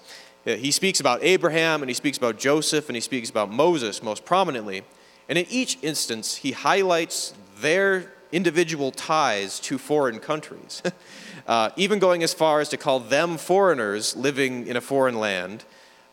He 0.45 0.71
speaks 0.71 0.99
about 0.99 1.23
Abraham 1.23 1.81
and 1.81 1.89
he 1.89 1.93
speaks 1.93 2.17
about 2.17 2.39
Joseph 2.39 2.89
and 2.89 2.95
he 2.95 3.01
speaks 3.01 3.29
about 3.29 3.51
Moses 3.51 4.01
most 4.01 4.25
prominently. 4.25 4.83
And 5.29 5.37
in 5.37 5.45
each 5.49 5.77
instance, 5.83 6.37
he 6.37 6.51
highlights 6.51 7.33
their 7.61 8.11
individual 8.31 8.91
ties 8.91 9.59
to 9.61 9.77
foreign 9.77 10.19
countries, 10.19 10.81
uh, 11.47 11.69
even 11.75 11.99
going 11.99 12.23
as 12.23 12.33
far 12.33 12.59
as 12.59 12.69
to 12.69 12.77
call 12.77 12.99
them 12.99 13.37
foreigners 13.37 14.15
living 14.15 14.67
in 14.67 14.75
a 14.75 14.81
foreign 14.81 15.19
land. 15.19 15.63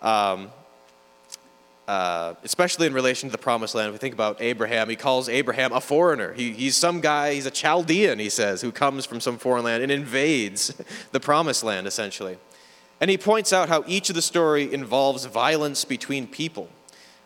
Um, 0.03 0.51
uh, 1.89 2.35
especially 2.43 2.85
in 2.85 2.93
relation 2.93 3.29
to 3.29 3.33
the 3.33 3.39
promised 3.39 3.73
land. 3.73 3.87
If 3.87 3.93
we 3.93 3.99
think 3.99 4.13
about 4.13 4.43
Abraham, 4.43 4.89
he 4.89 4.97
calls 4.97 5.29
Abraham 5.29 5.73
a 5.73 5.81
foreigner. 5.81 6.33
He, 6.33 6.51
he's 6.51 6.77
some 6.77 7.01
guy, 7.01 7.35
he's 7.35 7.47
a 7.47 7.51
Chaldean, 7.51 8.19
he 8.19 8.29
says, 8.29 8.61
who 8.61 8.73
comes 8.73 9.07
from 9.07 9.21
some 9.21 9.39
foreign 9.39 9.63
land 9.63 9.85
and 9.85 9.93
invades 9.93 10.75
the 11.13 11.21
promised 11.21 11.63
land, 11.63 11.87
essentially. 11.87 12.39
And 13.01 13.09
he 13.09 13.17
points 13.17 13.53
out 13.53 13.69
how 13.69 13.85
each 13.87 14.09
of 14.09 14.17
the 14.17 14.23
story 14.23 14.73
involves 14.73 15.27
violence 15.27 15.85
between 15.85 16.27
people 16.27 16.69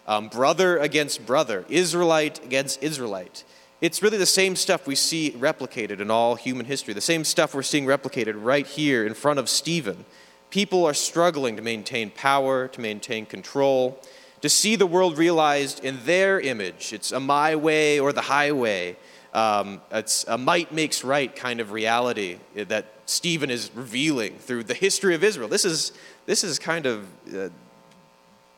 um, 0.06 0.28
brother 0.28 0.78
against 0.78 1.26
brother, 1.26 1.64
Israelite 1.68 2.42
against 2.44 2.82
Israelite. 2.82 3.44
It's 3.80 4.02
really 4.02 4.18
the 4.18 4.26
same 4.26 4.56
stuff 4.56 4.86
we 4.86 4.94
see 4.94 5.32
replicated 5.32 6.00
in 6.00 6.10
all 6.10 6.34
human 6.34 6.66
history, 6.66 6.92
the 6.92 7.00
same 7.00 7.24
stuff 7.24 7.54
we're 7.54 7.62
seeing 7.62 7.86
replicated 7.86 8.34
right 8.36 8.66
here 8.66 9.06
in 9.06 9.14
front 9.14 9.38
of 9.38 9.48
Stephen. 9.48 10.04
People 10.50 10.84
are 10.84 10.94
struggling 10.94 11.56
to 11.56 11.62
maintain 11.62 12.10
power, 12.10 12.68
to 12.68 12.80
maintain 12.80 13.24
control 13.24 14.00
to 14.40 14.48
see 14.48 14.76
the 14.76 14.86
world 14.86 15.18
realized 15.18 15.84
in 15.84 15.98
their 16.04 16.40
image. 16.40 16.92
It's 16.92 17.12
a 17.12 17.20
my 17.20 17.56
way 17.56 18.00
or 18.00 18.12
the 18.12 18.22
highway. 18.22 18.96
Um, 19.34 19.80
it's 19.92 20.24
a 20.26 20.38
might 20.38 20.72
makes 20.72 21.04
right 21.04 21.34
kind 21.34 21.60
of 21.60 21.72
reality 21.72 22.38
that 22.54 22.86
Stephen 23.06 23.50
is 23.50 23.70
revealing 23.74 24.36
through 24.38 24.64
the 24.64 24.74
history 24.74 25.14
of 25.14 25.22
Israel. 25.22 25.48
This 25.48 25.64
is, 25.64 25.92
this 26.26 26.42
is 26.42 26.58
kind 26.58 26.86
of, 26.86 27.06
uh, 27.34 27.48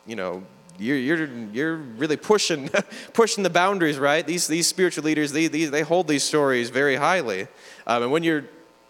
you 0.06 0.16
know, 0.16 0.42
you're, 0.78 0.96
you're, 0.96 1.26
you're 1.52 1.76
really 1.76 2.16
pushing, 2.16 2.70
pushing 3.12 3.42
the 3.42 3.50
boundaries, 3.50 3.98
right? 3.98 4.26
These, 4.26 4.46
these 4.46 4.66
spiritual 4.66 5.04
leaders, 5.04 5.32
they, 5.32 5.46
they, 5.46 5.66
they 5.66 5.82
hold 5.82 6.08
these 6.08 6.24
stories 6.24 6.70
very 6.70 6.96
highly. 6.96 7.48
Um, 7.86 8.04
and 8.04 8.12
when 8.12 8.22
you're 8.22 8.44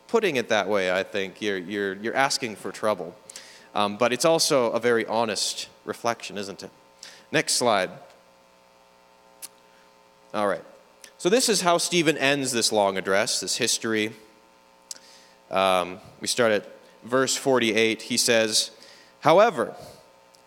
putting 0.08 0.36
it 0.36 0.48
that 0.48 0.68
way, 0.68 0.92
I 0.92 1.02
think 1.02 1.40
you're, 1.40 1.58
you're, 1.58 1.94
you're 1.94 2.14
asking 2.14 2.56
for 2.56 2.72
trouble. 2.72 3.14
Um, 3.74 3.96
but 3.96 4.12
it's 4.12 4.24
also 4.24 4.70
a 4.72 4.80
very 4.80 5.06
honest 5.06 5.68
reflection, 5.84 6.36
isn't 6.36 6.62
it? 6.62 6.70
Next 7.30 7.54
slide. 7.54 7.90
All 10.34 10.46
right. 10.46 10.64
So, 11.18 11.28
this 11.28 11.48
is 11.48 11.60
how 11.60 11.78
Stephen 11.78 12.18
ends 12.18 12.52
this 12.52 12.72
long 12.72 12.98
address, 12.98 13.40
this 13.40 13.56
history. 13.56 14.12
Um, 15.50 16.00
we 16.20 16.26
start 16.26 16.52
at 16.52 16.68
verse 17.04 17.36
48. 17.36 18.02
He 18.02 18.16
says, 18.16 18.70
However, 19.20 19.74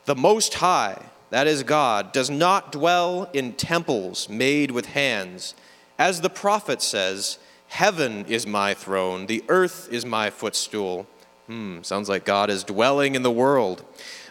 the 0.06 0.16
Most 0.16 0.56
High, 0.56 1.02
that 1.30 1.48
is 1.48 1.64
God, 1.64 2.12
does 2.12 2.30
not 2.30 2.72
dwell 2.72 3.30
in 3.34 3.54
temples 3.54 4.30
made 4.30 4.72
with 4.72 4.88
hands. 4.88 5.56
As 5.98 6.22
the 6.22 6.30
prophet 6.30 6.82
says, 6.82 7.40
Heaven 7.68 8.26
is 8.28 8.46
my 8.46 8.74
throne, 8.74 9.26
the 9.26 9.44
earth 9.50 9.88
is 9.92 10.06
my 10.06 10.30
footstool. 10.30 11.08
Hmm, 11.48 11.82
sounds 11.82 12.10
like 12.10 12.26
God 12.26 12.50
is 12.50 12.64
dwelling 12.64 13.16
in 13.16 13.24
the 13.24 13.32
world. 13.32 13.84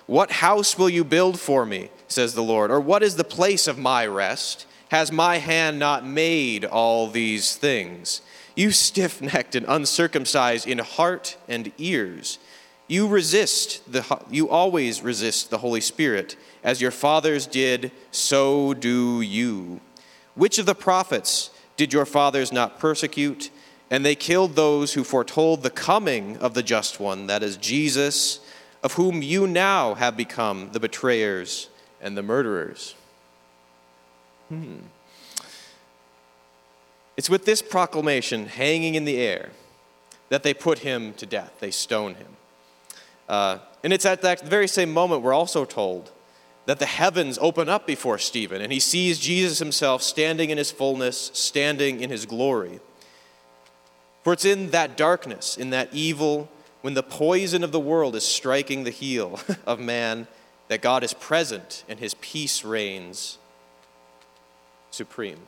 What 0.07 0.31
house 0.31 0.77
will 0.77 0.89
you 0.89 1.05
build 1.05 1.39
for 1.39 1.65
me? 1.65 1.91
says 2.09 2.35
the 2.35 2.43
Lord. 2.43 2.71
Or 2.71 2.81
what 2.81 3.03
is 3.03 3.17
the 3.17 3.25
place 3.25 3.67
of 3.67 3.79
my 3.79 4.07
rest? 4.07 4.67
Has 4.91 5.11
my 5.11 5.39
hand 5.39 5.79
not 5.79 6.07
made 6.07 6.65
all 6.65 7.09
these 7.09 7.57
things? 7.57 8.21
You 8.55 8.71
stiff 8.71 9.21
necked 9.21 9.55
and 9.55 9.67
uncircumcised 9.69 10.69
in 10.69 10.79
heart 10.79 11.37
and 11.49 11.73
ears. 11.79 12.39
You 12.87 13.09
resist 13.09 13.91
the 13.91 14.05
you 14.31 14.49
always 14.49 15.03
resist 15.03 15.51
the 15.51 15.59
Holy 15.59 15.81
Spirit, 15.81 16.37
as 16.65 16.81
your 16.81 16.91
fathers 16.91 17.47
did, 17.47 17.93
so 18.11 18.73
do 18.73 19.21
you. 19.21 19.81
Which 20.35 20.59
of 20.59 20.67
the 20.67 20.75
prophets 20.75 21.51
did 21.77 21.93
your 21.93 22.07
fathers 22.07 22.51
not 22.51 22.79
persecute? 22.79 23.51
And 23.91 24.05
they 24.05 24.15
killed 24.15 24.57
those 24.57 24.95
who 24.95 25.05
foretold 25.05 25.63
the 25.63 25.71
coming 25.71 26.39
of 26.39 26.55
the 26.55 26.63
just 26.63 26.99
one, 26.99 27.27
that 27.27 27.43
is 27.43 27.59
Jesus, 27.59 28.41
of 28.83 28.95
whom 28.95 29.23
you 29.23 29.47
now 29.47 29.95
have 29.95 30.17
become 30.17 30.71
the 30.73 30.81
betrayers 30.81 31.69
and 32.01 32.17
the 32.17 32.23
murderers. 32.23 32.95
Hmm. 34.49 34.79
It's 37.17 37.31
with 37.31 37.45
this 37.45 37.63
proclamation 37.63 38.47
hanging 38.47 38.95
in 38.95 39.05
the 39.05 39.19
air 39.19 39.51
that 40.31 40.43
they 40.43 40.55
put 40.55 40.81
him 40.81 41.13
to 41.15 41.27
death. 41.27 41.53
They 41.61 41.71
stone 41.71 42.15
him. 42.15 42.37
Uh, 43.29 43.59
and 43.83 43.93
it's 43.93 44.07
at 44.07 44.23
that 44.23 44.47
very 44.47 44.67
same 44.67 44.93
moment 44.93 45.23
we're 45.23 45.35
also 45.35 45.65
told 45.65 46.11
that 46.67 46.79
the 46.79 46.87
heavens 46.87 47.39
open 47.41 47.69
up 47.69 47.87
before 47.87 48.19
Stephen 48.19 48.61
and 48.61 48.73
he 48.73 48.81
sees 48.81 49.19
Jesus 49.19 49.59
himself 49.59 50.03
standing 50.03 50.51
in 50.51 50.59
his 50.59 50.71
fullness, 50.71 51.31
standing 51.35 52.01
in 52.01 52.11
his 52.11 52.27
glory. 52.27 52.81
For 54.23 54.33
it's 54.33 54.45
in 54.45 54.71
that 54.71 54.97
darkness, 54.97 55.57
in 55.57 55.71
that 55.71 55.91
evil, 55.93 56.49
when 56.81 56.95
the 56.95 57.03
poison 57.03 57.63
of 57.63 57.73
the 57.73 57.81
world 57.81 58.17
is 58.17 58.25
striking 58.25 58.85
the 58.85 58.91
heel 58.91 59.39
of 59.67 59.79
man 59.79 60.27
that 60.69 60.81
God 60.81 61.05
is 61.05 61.13
present 61.13 61.85
and 61.89 61.99
his 61.99 62.15
peace 62.15 62.65
reigns 62.65 63.39
supreme. 64.91 65.41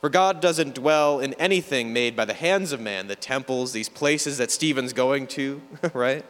For 0.00 0.10
God 0.10 0.40
doesn't 0.40 0.74
dwell 0.74 1.20
in 1.20 1.32
anything 1.34 1.92
made 1.92 2.16
by 2.16 2.24
the 2.24 2.34
hands 2.34 2.72
of 2.72 2.80
man, 2.80 3.06
the 3.06 3.14
temples, 3.14 3.72
these 3.72 3.88
places 3.88 4.38
that 4.38 4.50
Stephen's 4.50 4.92
going 4.92 5.28
to, 5.28 5.62
right? 5.94 6.24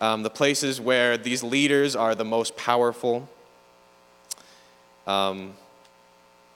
Um, 0.00 0.22
the 0.22 0.30
places 0.30 0.80
where 0.80 1.16
these 1.16 1.42
leaders 1.42 1.96
are 1.96 2.14
the 2.14 2.24
most 2.24 2.56
powerful. 2.56 3.28
Um, 5.06 5.54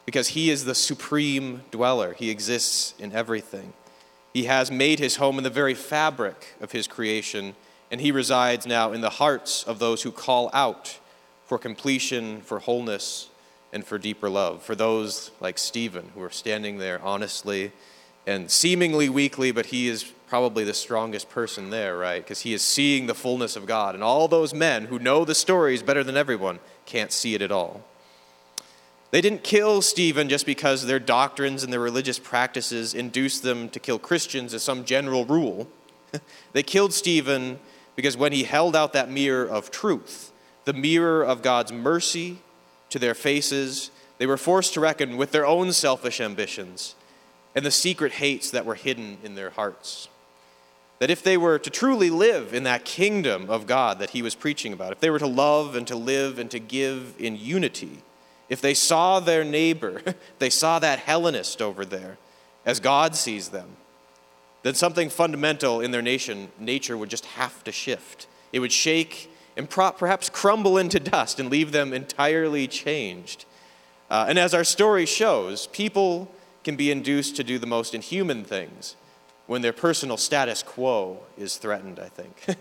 because 0.06 0.28
he 0.28 0.50
is 0.50 0.64
the 0.64 0.74
supreme 0.74 1.62
dweller, 1.70 2.14
he 2.14 2.30
exists 2.30 2.94
in 2.98 3.12
everything. 3.12 3.72
He 4.32 4.44
has 4.44 4.70
made 4.70 4.98
his 4.98 5.16
home 5.16 5.38
in 5.38 5.44
the 5.44 5.50
very 5.50 5.74
fabric 5.74 6.54
of 6.60 6.72
his 6.72 6.86
creation 6.86 7.54
and 7.90 8.00
he 8.00 8.12
resides 8.12 8.66
now 8.66 8.92
in 8.92 9.00
the 9.00 9.10
hearts 9.10 9.64
of 9.64 9.78
those 9.78 10.02
who 10.02 10.12
call 10.12 10.50
out 10.52 10.98
for 11.46 11.58
completion, 11.58 12.40
for 12.42 12.58
wholeness, 12.58 13.28
and 13.72 13.84
for 13.84 13.98
deeper 13.98 14.28
love. 14.28 14.62
For 14.62 14.74
those 14.74 15.30
like 15.40 15.58
Stephen, 15.58 16.10
who 16.14 16.22
are 16.22 16.30
standing 16.30 16.78
there 16.78 17.00
honestly 17.02 17.72
and 18.26 18.50
seemingly 18.50 19.08
weakly, 19.08 19.52
but 19.52 19.66
he 19.66 19.88
is 19.88 20.12
probably 20.28 20.64
the 20.64 20.74
strongest 20.74 21.30
person 21.30 21.70
there, 21.70 21.96
right? 21.96 22.22
Because 22.22 22.40
he 22.40 22.52
is 22.52 22.62
seeing 22.62 23.06
the 23.06 23.14
fullness 23.14 23.56
of 23.56 23.66
God. 23.66 23.94
And 23.94 24.04
all 24.04 24.28
those 24.28 24.52
men 24.52 24.86
who 24.86 24.98
know 24.98 25.24
the 25.24 25.34
stories 25.34 25.82
better 25.82 26.04
than 26.04 26.16
everyone 26.16 26.58
can't 26.86 27.12
see 27.12 27.34
it 27.34 27.42
at 27.42 27.50
all. 27.50 27.82
They 29.10 29.22
didn't 29.22 29.42
kill 29.42 29.80
Stephen 29.80 30.28
just 30.28 30.44
because 30.44 30.84
their 30.84 30.98
doctrines 30.98 31.64
and 31.64 31.72
their 31.72 31.80
religious 31.80 32.18
practices 32.18 32.92
induced 32.92 33.42
them 33.42 33.70
to 33.70 33.80
kill 33.80 33.98
Christians 33.98 34.52
as 34.52 34.62
some 34.62 34.84
general 34.84 35.24
rule. 35.24 35.66
they 36.52 36.62
killed 36.62 36.92
Stephen 36.92 37.58
because 37.96 38.16
when 38.16 38.32
he 38.32 38.44
held 38.44 38.76
out 38.76 38.92
that 38.92 39.10
mirror 39.10 39.46
of 39.46 39.70
truth, 39.70 40.30
the 40.66 40.74
mirror 40.74 41.24
of 41.24 41.40
God's 41.40 41.72
mercy 41.72 42.38
to 42.90 42.98
their 42.98 43.14
faces, 43.14 43.90
they 44.18 44.26
were 44.26 44.36
forced 44.36 44.74
to 44.74 44.80
reckon 44.80 45.16
with 45.16 45.32
their 45.32 45.46
own 45.46 45.72
selfish 45.72 46.20
ambitions 46.20 46.94
and 47.54 47.64
the 47.64 47.70
secret 47.70 48.12
hates 48.12 48.50
that 48.50 48.66
were 48.66 48.74
hidden 48.74 49.16
in 49.24 49.34
their 49.34 49.50
hearts. 49.50 50.08
That 50.98 51.10
if 51.10 51.22
they 51.22 51.36
were 51.36 51.58
to 51.58 51.70
truly 51.70 52.10
live 52.10 52.52
in 52.52 52.64
that 52.64 52.84
kingdom 52.84 53.48
of 53.48 53.66
God 53.66 54.00
that 54.00 54.10
he 54.10 54.22
was 54.22 54.34
preaching 54.34 54.72
about, 54.72 54.92
if 54.92 55.00
they 55.00 55.10
were 55.10 55.20
to 55.20 55.26
love 55.26 55.76
and 55.76 55.86
to 55.86 55.96
live 55.96 56.38
and 56.38 56.50
to 56.50 56.58
give 56.58 57.14
in 57.18 57.36
unity, 57.36 58.02
if 58.48 58.60
they 58.60 58.74
saw 58.74 59.20
their 59.20 59.44
neighbor, 59.44 60.02
they 60.38 60.50
saw 60.50 60.78
that 60.78 61.00
Hellenist 61.00 61.62
over 61.62 61.84
there 61.84 62.18
as 62.66 62.80
God 62.80 63.14
sees 63.14 63.48
them, 63.48 63.76
then 64.62 64.74
something 64.74 65.08
fundamental 65.08 65.80
in 65.80 65.90
their 65.90 66.02
nation, 66.02 66.48
nature 66.58 66.96
would 66.96 67.10
just 67.10 67.24
have 67.26 67.62
to 67.64 67.72
shift. 67.72 68.26
It 68.52 68.60
would 68.60 68.72
shake 68.72 69.30
and 69.56 69.68
perhaps 69.68 70.28
crumble 70.28 70.78
into 70.78 71.00
dust 71.00 71.40
and 71.40 71.50
leave 71.50 71.72
them 71.72 71.92
entirely 71.92 72.68
changed. 72.68 73.44
Uh, 74.10 74.26
and 74.28 74.38
as 74.38 74.54
our 74.54 74.64
story 74.64 75.06
shows, 75.06 75.66
people 75.68 76.30
can 76.62 76.76
be 76.76 76.90
induced 76.90 77.36
to 77.36 77.44
do 77.44 77.58
the 77.58 77.66
most 77.66 77.94
inhuman 77.94 78.44
things 78.44 78.96
when 79.48 79.62
their 79.62 79.72
personal 79.72 80.16
status 80.16 80.62
quo 80.62 81.18
is 81.36 81.56
threatened, 81.56 81.98
I 81.98 82.08
think. 82.08 82.44
uh, 82.48 82.54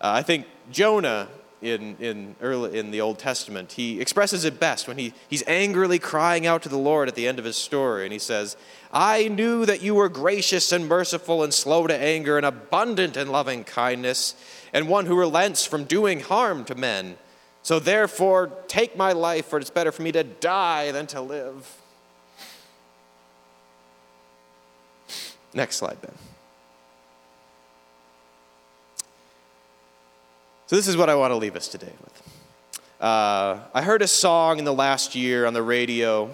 I 0.00 0.22
think 0.22 0.46
Jonah 0.70 1.28
in, 1.62 1.96
in, 1.98 2.34
early, 2.40 2.76
in 2.78 2.90
the 2.90 3.00
Old 3.00 3.18
Testament. 3.18 3.72
He 3.72 4.00
expresses 4.00 4.44
it 4.44 4.58
best 4.58 4.88
when 4.88 4.98
he, 4.98 5.14
he's 5.28 5.44
angrily 5.46 5.98
crying 5.98 6.46
out 6.46 6.62
to 6.62 6.68
the 6.68 6.76
Lord 6.76 7.08
at 7.08 7.14
the 7.14 7.28
end 7.28 7.38
of 7.38 7.44
his 7.44 7.56
story, 7.56 8.04
and 8.04 8.12
he 8.12 8.18
says, 8.18 8.56
I 8.92 9.28
knew 9.28 9.64
that 9.64 9.80
you 9.80 9.94
were 9.94 10.08
gracious 10.08 10.72
and 10.72 10.88
merciful 10.88 11.42
and 11.42 11.54
slow 11.54 11.86
to 11.86 11.96
anger 11.96 12.36
and 12.36 12.44
abundant 12.44 13.16
in 13.16 13.28
loving 13.28 13.64
kindness, 13.64 14.34
and 14.72 14.88
one 14.88 15.06
who 15.06 15.16
relents 15.16 15.64
from 15.64 15.84
doing 15.84 16.20
harm 16.20 16.64
to 16.64 16.74
men. 16.74 17.16
So 17.62 17.78
therefore, 17.78 18.50
take 18.66 18.96
my 18.96 19.12
life, 19.12 19.46
for 19.46 19.58
it's 19.58 19.70
better 19.70 19.92
for 19.92 20.02
me 20.02 20.10
to 20.12 20.24
die 20.24 20.90
than 20.90 21.06
to 21.08 21.20
live. 21.20 21.76
Next 25.54 25.76
slide, 25.76 26.00
Ben. 26.02 26.31
So, 30.72 30.76
this 30.76 30.88
is 30.88 30.96
what 30.96 31.10
I 31.10 31.16
want 31.16 31.32
to 31.32 31.36
leave 31.36 31.54
us 31.54 31.68
today 31.68 31.92
with. 32.00 32.40
Uh, 32.98 33.58
I 33.74 33.82
heard 33.82 34.00
a 34.00 34.08
song 34.08 34.58
in 34.58 34.64
the 34.64 34.72
last 34.72 35.14
year 35.14 35.44
on 35.44 35.52
the 35.52 35.62
radio 35.62 36.30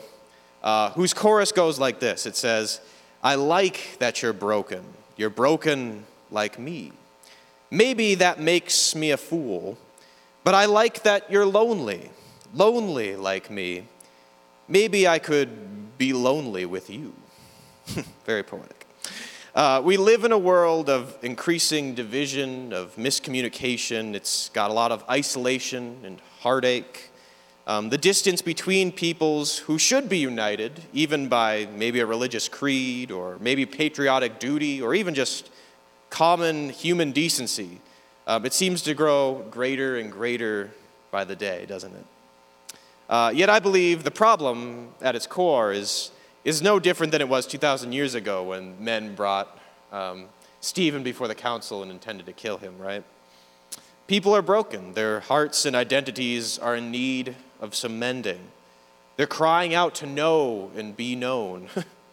uh, 0.62 0.90
whose 0.90 1.12
chorus 1.12 1.50
goes 1.50 1.80
like 1.80 1.98
this 1.98 2.24
It 2.24 2.36
says, 2.36 2.80
I 3.20 3.34
like 3.34 3.96
that 3.98 4.22
you're 4.22 4.32
broken. 4.32 4.84
You're 5.16 5.28
broken 5.28 6.06
like 6.30 6.56
me. 6.56 6.92
Maybe 7.72 8.14
that 8.14 8.38
makes 8.38 8.94
me 8.94 9.10
a 9.10 9.16
fool, 9.16 9.76
but 10.44 10.54
I 10.54 10.66
like 10.66 11.02
that 11.02 11.28
you're 11.32 11.44
lonely, 11.44 12.08
lonely 12.54 13.16
like 13.16 13.50
me. 13.50 13.88
Maybe 14.68 15.08
I 15.08 15.18
could 15.18 15.98
be 15.98 16.12
lonely 16.12 16.64
with 16.64 16.90
you. 16.90 17.12
Very 18.24 18.44
poetic. 18.44 18.77
Uh, 19.54 19.80
we 19.82 19.96
live 19.96 20.24
in 20.24 20.32
a 20.32 20.38
world 20.38 20.90
of 20.90 21.16
increasing 21.22 21.94
division, 21.94 22.70
of 22.72 22.94
miscommunication. 22.96 24.14
It's 24.14 24.50
got 24.50 24.70
a 24.70 24.74
lot 24.74 24.92
of 24.92 25.02
isolation 25.08 25.96
and 26.04 26.20
heartache. 26.40 27.10
Um, 27.66 27.88
the 27.88 27.96
distance 27.96 28.42
between 28.42 28.92
peoples 28.92 29.58
who 29.58 29.78
should 29.78 30.08
be 30.08 30.18
united, 30.18 30.82
even 30.92 31.28
by 31.28 31.66
maybe 31.74 32.00
a 32.00 32.06
religious 32.06 32.46
creed 32.46 33.10
or 33.10 33.38
maybe 33.40 33.64
patriotic 33.64 34.38
duty 34.38 34.82
or 34.82 34.94
even 34.94 35.14
just 35.14 35.50
common 36.10 36.68
human 36.68 37.12
decency, 37.12 37.80
um, 38.26 38.44
it 38.44 38.52
seems 38.52 38.82
to 38.82 38.92
grow 38.92 39.46
greater 39.50 39.96
and 39.96 40.12
greater 40.12 40.70
by 41.10 41.24
the 41.24 41.34
day, 41.34 41.64
doesn't 41.66 41.94
it? 41.94 42.76
Uh, 43.08 43.32
yet 43.34 43.48
I 43.48 43.60
believe 43.60 44.04
the 44.04 44.10
problem 44.10 44.88
at 45.00 45.16
its 45.16 45.26
core 45.26 45.72
is, 45.72 46.10
is 46.48 46.62
no 46.62 46.78
different 46.80 47.12
than 47.12 47.20
it 47.20 47.28
was 47.28 47.46
2,000 47.46 47.92
years 47.92 48.14
ago 48.14 48.42
when 48.42 48.82
men 48.82 49.14
brought 49.14 49.58
um, 49.92 50.24
Stephen 50.62 51.02
before 51.02 51.28
the 51.28 51.34
council 51.34 51.82
and 51.82 51.92
intended 51.92 52.24
to 52.24 52.32
kill 52.32 52.56
him, 52.56 52.78
right? 52.78 53.04
People 54.06 54.34
are 54.34 54.40
broken. 54.40 54.94
Their 54.94 55.20
hearts 55.20 55.66
and 55.66 55.76
identities 55.76 56.58
are 56.58 56.74
in 56.74 56.90
need 56.90 57.36
of 57.60 57.74
some 57.74 57.98
mending. 57.98 58.40
They're 59.18 59.26
crying 59.26 59.74
out 59.74 59.94
to 59.96 60.06
know 60.06 60.70
and 60.74 60.96
be 60.96 61.14
known. 61.14 61.68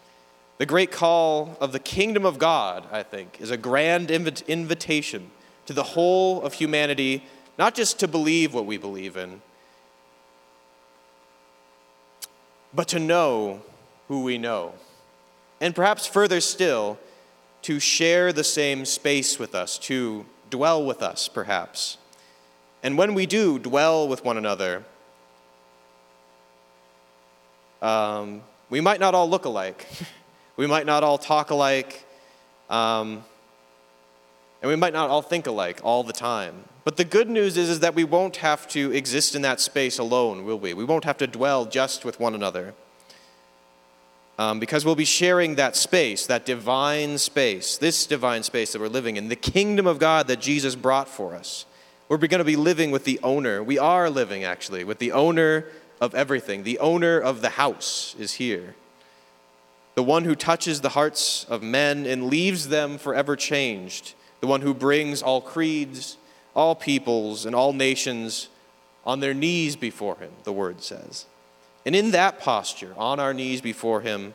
the 0.57 0.65
great 0.65 0.91
call 0.91 1.55
of 1.61 1.71
the 1.71 1.79
kingdom 1.79 2.25
of 2.25 2.37
God, 2.37 2.85
I 2.91 3.03
think, 3.03 3.39
is 3.39 3.51
a 3.51 3.57
grand 3.57 4.09
inv- 4.09 4.45
invitation 4.47 5.31
to 5.65 5.71
the 5.71 5.83
whole 5.83 6.41
of 6.41 6.55
humanity, 6.55 7.23
not 7.57 7.73
just 7.73 7.99
to 7.99 8.07
believe 8.09 8.53
what 8.53 8.65
we 8.65 8.75
believe 8.75 9.15
in, 9.15 9.41
but 12.73 12.89
to 12.89 12.99
know 12.99 13.61
who 14.07 14.23
we 14.23 14.37
know. 14.37 14.73
And 15.59 15.75
perhaps 15.75 16.05
further 16.05 16.41
still, 16.41 16.97
to 17.63 17.79
share 17.79 18.31
the 18.31 18.43
same 18.43 18.85
space 18.85 19.39
with 19.39 19.55
us, 19.55 19.79
to 19.79 20.25
dwell 20.49 20.85
with 20.85 21.01
us, 21.01 21.27
perhaps. 21.27 21.97
And 22.83 22.97
when 22.97 23.15
we 23.15 23.25
do 23.25 23.57
dwell 23.57 24.07
with 24.07 24.23
one 24.23 24.37
another, 24.37 24.83
um, 27.81 28.41
we 28.69 28.81
might 28.81 28.99
not 28.99 29.15
all 29.15 29.29
look 29.29 29.45
alike. 29.45 29.87
we 30.57 30.67
might 30.67 30.85
not 30.85 31.03
all 31.03 31.17
talk 31.17 31.49
alike. 31.49 32.05
Um, 32.69 33.23
and 34.61 34.69
we 34.69 34.75
might 34.75 34.93
not 34.93 35.09
all 35.09 35.21
think 35.21 35.47
alike 35.47 35.79
all 35.83 36.03
the 36.03 36.13
time. 36.13 36.65
But 36.83 36.97
the 36.97 37.03
good 37.03 37.29
news 37.29 37.57
is, 37.57 37.69
is 37.69 37.79
that 37.79 37.95
we 37.95 38.03
won't 38.03 38.37
have 38.37 38.67
to 38.69 38.91
exist 38.91 39.35
in 39.35 39.41
that 39.41 39.59
space 39.59 39.97
alone, 39.97 40.45
will 40.45 40.59
we? 40.59 40.73
We 40.73 40.85
won't 40.85 41.03
have 41.03 41.17
to 41.17 41.27
dwell 41.27 41.65
just 41.65 42.05
with 42.05 42.19
one 42.19 42.35
another. 42.35 42.75
Um, 44.37 44.59
because 44.59 44.83
we'll 44.83 44.95
be 44.95 45.05
sharing 45.05 45.55
that 45.55 45.77
space, 45.77 46.25
that 46.27 46.45
divine 46.45 47.17
space, 47.17 47.77
this 47.77 48.05
divine 48.05 48.43
space 48.43 48.73
that 48.73 48.81
we're 48.81 48.89
living 48.89 49.15
in, 49.15 49.29
the 49.29 49.35
kingdom 49.35 49.87
of 49.87 49.97
God 49.97 50.27
that 50.27 50.41
Jesus 50.41 50.75
brought 50.75 51.07
for 51.07 51.33
us. 51.33 51.65
We're 52.09 52.17
going 52.17 52.39
to 52.39 52.43
be 52.43 52.57
living 52.57 52.91
with 52.91 53.05
the 53.05 53.19
owner. 53.23 53.63
We 53.63 53.79
are 53.79 54.09
living, 54.09 54.43
actually, 54.43 54.83
with 54.83 54.99
the 54.99 55.13
owner 55.13 55.65
of 56.01 56.13
everything. 56.13 56.63
The 56.63 56.79
owner 56.79 57.17
of 57.17 57.41
the 57.41 57.51
house 57.51 58.15
is 58.19 58.33
here. 58.33 58.75
The 59.95 60.03
one 60.03 60.25
who 60.25 60.35
touches 60.35 60.81
the 60.81 60.89
hearts 60.89 61.45
of 61.45 61.63
men 61.63 62.05
and 62.05 62.25
leaves 62.25 62.67
them 62.67 62.97
forever 62.97 63.35
changed. 63.35 64.13
The 64.41 64.47
one 64.47 64.61
who 64.61 64.73
brings 64.73 65.21
all 65.21 65.39
creeds, 65.39 66.17
all 66.53 66.75
peoples, 66.75 67.45
and 67.45 67.55
all 67.55 67.71
nations 67.71 68.49
on 69.05 69.21
their 69.21 69.33
knees 69.33 69.75
before 69.75 70.17
him, 70.17 70.31
the 70.43 70.51
word 70.51 70.81
says. 70.81 71.25
And 71.85 71.95
in 71.95 72.11
that 72.11 72.39
posture, 72.39 72.93
on 72.97 73.19
our 73.19 73.33
knees 73.33 73.61
before 73.61 74.01
him, 74.01 74.33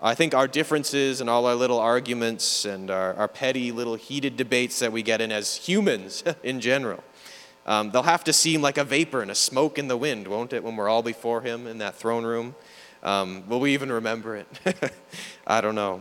I 0.00 0.14
think 0.14 0.32
our 0.32 0.46
differences 0.46 1.20
and 1.20 1.28
all 1.28 1.46
our 1.46 1.56
little 1.56 1.78
arguments 1.78 2.64
and 2.64 2.90
our, 2.90 3.14
our 3.14 3.28
petty 3.28 3.72
little 3.72 3.96
heated 3.96 4.36
debates 4.36 4.78
that 4.78 4.92
we 4.92 5.02
get 5.02 5.20
in 5.20 5.32
as 5.32 5.56
humans 5.56 6.22
in 6.42 6.60
general 6.60 7.02
um, 7.68 7.90
they'll 7.90 8.02
have 8.02 8.24
to 8.24 8.32
seem 8.32 8.62
like 8.62 8.78
a 8.78 8.84
vapor 8.84 9.20
and 9.20 9.30
a 9.30 9.34
smoke 9.34 9.78
in 9.78 9.88
the 9.88 9.96
wind, 9.96 10.26
won't 10.26 10.54
it, 10.54 10.64
when 10.64 10.74
we're 10.74 10.88
all 10.88 11.02
before 11.02 11.42
Him 11.42 11.66
in 11.66 11.78
that 11.78 11.94
throne 11.94 12.24
room? 12.24 12.54
Um, 13.02 13.46
will 13.46 13.60
we 13.60 13.74
even 13.74 13.92
remember 13.92 14.36
it? 14.36 14.46
I 15.46 15.60
don't 15.60 15.74
know. 15.74 16.00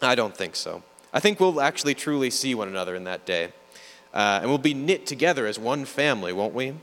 I 0.00 0.14
don't 0.14 0.34
think 0.34 0.54
so. 0.54 0.84
I 1.12 1.18
think 1.18 1.40
we'll 1.40 1.60
actually 1.60 1.94
truly 1.94 2.30
see 2.30 2.54
one 2.54 2.68
another 2.68 2.94
in 2.94 3.02
that 3.02 3.26
day. 3.26 3.52
Uh, 4.14 4.38
and 4.40 4.48
we'll 4.48 4.58
be 4.58 4.74
knit 4.74 5.06
together 5.06 5.44
as 5.44 5.58
one 5.58 5.84
family, 5.84 6.32
won't 6.32 6.54
we? 6.54 6.74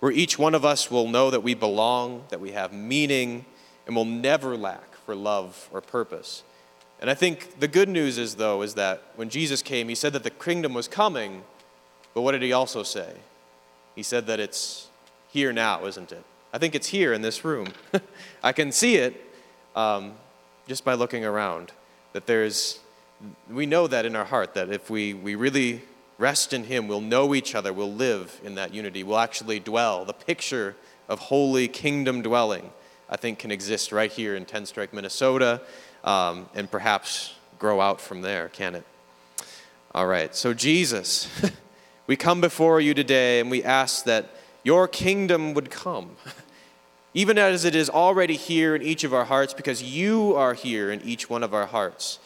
Where 0.00 0.12
each 0.12 0.38
one 0.38 0.54
of 0.54 0.64
us 0.64 0.90
will 0.90 1.08
know 1.08 1.30
that 1.30 1.42
we 1.42 1.54
belong, 1.54 2.24
that 2.28 2.40
we 2.40 2.52
have 2.52 2.72
meaning, 2.72 3.44
and 3.86 3.96
will 3.96 4.04
never 4.04 4.56
lack 4.56 4.94
for 5.04 5.14
love 5.14 5.68
or 5.72 5.80
purpose. 5.80 6.44
And 7.00 7.08
I 7.08 7.14
think 7.14 7.60
the 7.60 7.68
good 7.68 7.88
news 7.88 8.18
is, 8.18 8.36
though, 8.36 8.62
is 8.62 8.74
that 8.74 9.02
when 9.16 9.28
Jesus 9.30 9.62
came, 9.62 9.88
he 9.88 9.94
said 9.94 10.12
that 10.12 10.24
the 10.24 10.30
kingdom 10.30 10.74
was 10.74 10.88
coming, 10.88 11.42
but 12.14 12.22
what 12.22 12.32
did 12.32 12.42
he 12.42 12.52
also 12.52 12.82
say? 12.82 13.14
He 13.94 14.02
said 14.02 14.26
that 14.26 14.40
it's 14.40 14.88
here 15.28 15.52
now, 15.52 15.86
isn't 15.86 16.12
it? 16.12 16.24
I 16.52 16.58
think 16.58 16.74
it's 16.74 16.88
here 16.88 17.12
in 17.12 17.22
this 17.22 17.44
room. 17.44 17.68
I 18.42 18.52
can 18.52 18.72
see 18.72 18.96
it 18.96 19.24
um, 19.76 20.14
just 20.66 20.84
by 20.84 20.94
looking 20.94 21.24
around. 21.24 21.72
That 22.12 22.26
there's, 22.26 22.80
we 23.50 23.66
know 23.66 23.86
that 23.86 24.06
in 24.06 24.16
our 24.16 24.24
heart, 24.24 24.54
that 24.54 24.70
if 24.70 24.90
we, 24.90 25.14
we 25.14 25.34
really 25.34 25.82
rest 26.18 26.52
in 26.52 26.64
Him, 26.64 26.88
we'll 26.88 27.00
know 27.00 27.34
each 27.34 27.54
other, 27.54 27.72
we'll 27.72 27.92
live 27.92 28.40
in 28.44 28.54
that 28.56 28.74
unity, 28.74 29.02
we'll 29.02 29.18
actually 29.18 29.60
dwell. 29.60 30.04
The 30.04 30.12
picture 30.12 30.76
of 31.08 31.18
holy 31.18 31.68
kingdom 31.68 32.22
dwelling, 32.22 32.70
I 33.08 33.16
think, 33.16 33.38
can 33.38 33.50
exist 33.50 33.92
right 33.92 34.12
here 34.12 34.36
in 34.36 34.44
Tenstrike, 34.44 34.92
Minnesota, 34.92 35.62
um, 36.04 36.48
and 36.54 36.70
perhaps 36.70 37.34
grow 37.58 37.80
out 37.80 38.00
from 38.00 38.20
there, 38.20 38.48
can 38.48 38.74
it? 38.74 38.84
All 39.94 40.06
right, 40.06 40.34
so 40.34 40.52
Jesus. 40.52 41.28
We 42.08 42.16
come 42.16 42.40
before 42.40 42.80
you 42.80 42.94
today 42.94 43.38
and 43.38 43.50
we 43.50 43.62
ask 43.62 44.06
that 44.06 44.30
your 44.64 44.88
kingdom 44.88 45.52
would 45.52 45.70
come, 45.70 46.16
even 47.12 47.36
as 47.36 47.66
it 47.66 47.74
is 47.74 47.90
already 47.90 48.34
here 48.34 48.74
in 48.74 48.80
each 48.80 49.04
of 49.04 49.12
our 49.12 49.26
hearts, 49.26 49.52
because 49.52 49.82
you 49.82 50.34
are 50.34 50.54
here 50.54 50.90
in 50.90 51.02
each 51.02 51.28
one 51.28 51.42
of 51.42 51.52
our 51.52 51.66
hearts. 51.66 52.18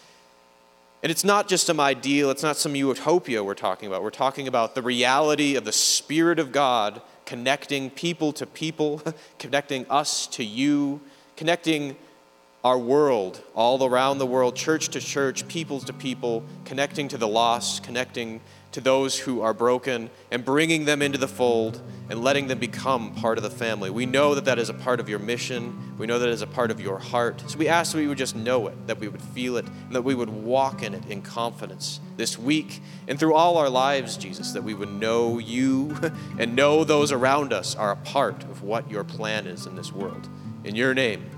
And 1.03 1.11
it's 1.11 1.25
not 1.25 1.49
just 1.49 1.67
some 1.67 1.81
ideal, 1.81 2.31
it's 2.31 2.45
not 2.45 2.57
some 2.57 2.77
utopia 2.77 3.43
we're 3.43 3.55
talking 3.55 3.89
about. 3.89 4.03
We're 4.03 4.11
talking 4.11 4.47
about 4.47 4.77
the 4.77 4.83
reality 4.83 5.57
of 5.57 5.65
the 5.65 5.73
Spirit 5.73 6.39
of 6.39 6.53
God 6.53 7.03
connecting 7.27 7.91
people 7.91 8.33
to 8.35 8.47
people, 8.47 9.03
connecting 9.39 9.85
us 9.91 10.27
to 10.29 10.45
you, 10.45 11.01
connecting 11.37 11.97
our 12.63 12.79
world 12.79 13.43
all 13.55 13.85
around 13.85 14.19
the 14.19 14.27
world, 14.27 14.55
church 14.55 14.89
to 14.91 15.01
church, 15.01 15.49
peoples 15.49 15.85
to 15.85 15.93
people, 15.93 16.45
connecting 16.65 17.09
to 17.09 17.19
the 17.19 17.27
lost, 17.27 17.83
connecting 17.83 18.41
to 18.73 18.81
those 18.81 19.19
who 19.19 19.43
are 19.43 19.55
broken 19.55 20.11
and 20.31 20.45
bringing 20.45 20.87
them 20.87 21.03
into 21.03 21.19
the 21.19 21.29
fold 21.29 21.81
and 22.09 22.23
letting 22.23 22.49
them 22.49 22.59
become 22.59 23.15
part 23.15 23.39
of 23.39 23.45
the 23.45 23.51
family. 23.51 23.91
We 23.91 24.07
know 24.07 24.35
that 24.35 24.47
that 24.47 24.59
is 24.59 24.69
a 24.69 24.75
part 24.75 24.99
of 24.99 25.09
your 25.09 25.19
mission. 25.19 25.95
We 25.99 26.07
know 26.07 26.19
that 26.19 26.29
is 26.29 26.43
a 26.43 26.47
part 26.47 26.71
of 26.71 26.81
your 26.81 26.99
heart. 26.99 27.43
So 27.49 27.59
we 27.59 27.69
ask 27.69 27.93
that 27.93 27.99
we 27.99 28.07
would 28.07 28.19
just 28.19 28.35
know 28.35 28.67
it, 28.69 28.87
that 28.87 28.99
we 28.99 29.09
would 29.09 29.23
feel 29.23 29.57
it, 29.57 29.67
and 29.67 29.95
that 29.95 30.03
we 30.03 30.15
would 30.15 30.31
walk 30.31 30.83
in 30.83 30.95
it 30.95 31.07
in 31.07 31.23
confidence 31.23 32.01
this 32.17 32.39
week 32.39 32.81
and 33.09 33.19
through 33.19 33.35
all 33.35 33.59
our 33.59 33.69
lives, 33.69 34.17
Jesus, 34.17 34.53
that 34.53 34.65
we 34.65 34.75
would 34.75 34.91
know 34.91 35.39
you 35.39 35.97
and 36.39 36.57
know 36.57 36.85
those 36.85 37.13
around 37.13 37.53
us 37.53 37.75
are 37.75 37.93
a 37.93 37.97
part 37.97 38.43
of 38.45 38.63
what 38.63 38.91
your 38.91 39.05
plan 39.05 39.47
is 39.47 39.67
in 39.67 39.77
this 39.77 39.93
world. 39.93 40.29
In 40.65 40.75
your 40.75 40.95
name, 40.95 41.29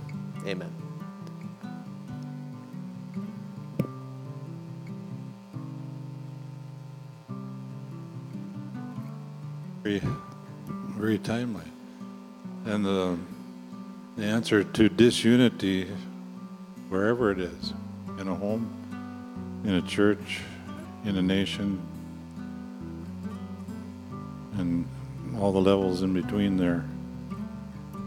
amen. 0.46 0.83
Very, 9.84 10.00
very 10.96 11.18
timely. 11.18 11.64
And 12.64 12.84
the, 12.84 13.18
the 14.16 14.24
answer 14.24 14.64
to 14.64 14.88
disunity, 14.88 15.90
wherever 16.88 17.30
it 17.30 17.38
is, 17.38 17.74
in 18.18 18.26
a 18.26 18.34
home, 18.34 19.62
in 19.64 19.74
a 19.74 19.82
church, 19.82 20.40
in 21.04 21.18
a 21.18 21.22
nation, 21.22 21.82
and 24.56 24.88
all 25.38 25.52
the 25.52 25.60
levels 25.60 26.00
in 26.00 26.14
between 26.14 26.56
there, 26.56 26.86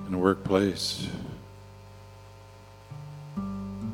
in 0.07 0.15
a 0.15 0.17
workplace. 0.17 1.07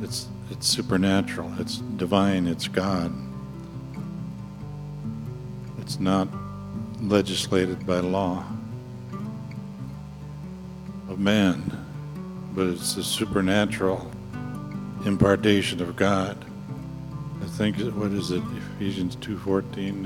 It's, 0.01 0.27
it's 0.49 0.67
supernatural, 0.67 1.51
it's 1.59 1.79
divine, 1.79 2.47
it's 2.47 2.69
God. 2.69 3.13
It's 5.79 5.99
not 5.99 6.29
legislated 7.03 7.85
by 7.85 7.99
law 7.99 8.45
of 11.09 11.19
man, 11.19 11.77
but 12.55 12.67
it's 12.67 12.95
the 12.95 13.03
supernatural 13.03 14.09
impartation 15.05 15.81
of 15.81 15.95
God. 15.95 16.37
I 17.41 17.45
think 17.45 17.77
what 17.95 18.11
is 18.11 18.31
it, 18.31 18.41
Ephesians 18.75 19.15
two 19.17 19.37
fourteen, 19.37 20.05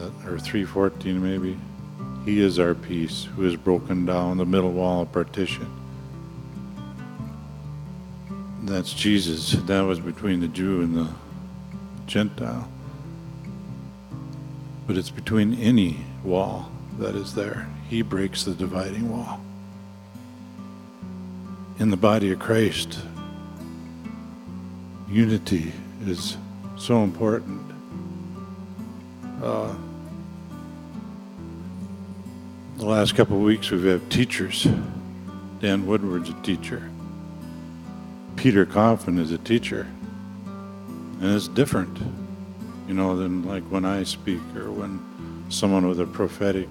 uh, 0.00 0.10
or 0.28 0.38
three 0.38 0.64
fourteen 0.64 1.22
maybe. 1.22 1.56
He 2.24 2.40
is 2.40 2.58
our 2.58 2.74
peace, 2.74 3.22
who 3.22 3.44
has 3.44 3.54
broken 3.54 4.04
down 4.04 4.38
the 4.38 4.44
middle 4.44 4.72
wall 4.72 5.02
of 5.02 5.12
partition. 5.12 5.70
That's 8.64 8.92
Jesus. 8.92 9.52
That 9.52 9.82
was 9.82 10.00
between 10.00 10.40
the 10.40 10.48
Jew 10.48 10.82
and 10.82 10.96
the 10.96 11.08
Gentile. 12.06 12.68
But 14.86 14.96
it's 14.96 15.10
between 15.10 15.54
any 15.54 15.98
wall 16.22 16.70
that 16.98 17.14
is 17.14 17.34
there. 17.34 17.68
He 17.88 18.02
breaks 18.02 18.44
the 18.44 18.54
dividing 18.54 19.10
wall. 19.10 19.40
In 21.78 21.90
the 21.90 21.96
body 21.96 22.32
of 22.32 22.38
Christ, 22.38 22.98
unity 25.08 25.72
is 26.06 26.36
so 26.76 27.02
important. 27.02 27.60
Uh, 29.42 29.74
the 32.76 32.86
last 32.86 33.14
couple 33.14 33.36
of 33.36 33.42
weeks, 33.42 33.70
we've 33.70 33.84
had 33.84 34.10
teachers. 34.10 34.66
Dan 35.60 35.86
Woodward's 35.86 36.30
a 36.30 36.34
teacher. 36.42 36.90
Peter 38.36 38.66
Coffin 38.66 39.18
is 39.18 39.32
a 39.32 39.38
teacher. 39.38 39.86
And 41.20 41.34
it's 41.34 41.48
different, 41.48 41.98
you 42.86 42.94
know, 42.94 43.16
than 43.16 43.44
like 43.44 43.64
when 43.64 43.84
I 43.84 44.04
speak 44.04 44.40
or 44.54 44.70
when 44.70 45.44
someone 45.48 45.88
with 45.88 46.00
a 46.00 46.06
prophetic 46.06 46.68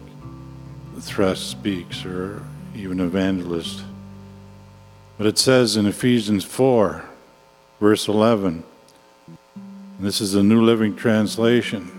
thrust 0.99 1.49
speaks 1.49 2.05
or 2.05 2.43
even 2.75 2.99
evangelist. 2.99 3.83
But 5.17 5.27
it 5.27 5.37
says 5.37 5.77
in 5.77 5.85
Ephesians 5.85 6.43
4, 6.43 7.05
verse 7.79 8.07
11, 8.07 8.63
this 9.99 10.19
is 10.19 10.33
the 10.33 10.43
New 10.43 10.61
Living 10.61 10.95
Translation. 10.95 11.91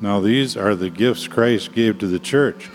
Now, 0.00 0.20
these 0.20 0.56
are 0.56 0.74
the 0.74 0.90
gifts 0.90 1.26
Christ 1.26 1.72
gave 1.72 1.98
to 1.98 2.06
the 2.06 2.18
church 2.18 2.70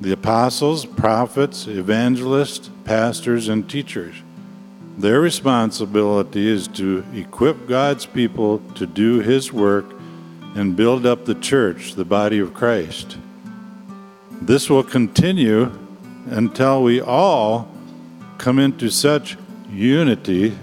the 0.00 0.12
apostles, 0.12 0.84
prophets, 0.84 1.68
evangelists, 1.68 2.70
pastors, 2.84 3.48
and 3.48 3.70
teachers. 3.70 4.16
Their 5.02 5.20
responsibility 5.20 6.48
is 6.48 6.68
to 6.68 7.04
equip 7.12 7.66
God's 7.66 8.06
people 8.06 8.60
to 8.76 8.86
do 8.86 9.18
His 9.18 9.52
work 9.52 9.84
and 10.54 10.76
build 10.76 11.06
up 11.06 11.24
the 11.24 11.34
church, 11.34 11.94
the 11.94 12.04
body 12.04 12.38
of 12.38 12.54
Christ. 12.54 13.16
This 14.30 14.70
will 14.70 14.84
continue 14.84 15.72
until 16.26 16.84
we 16.84 17.00
all 17.00 17.68
come 18.38 18.60
into 18.60 18.90
such 18.90 19.36
unity 19.68 20.56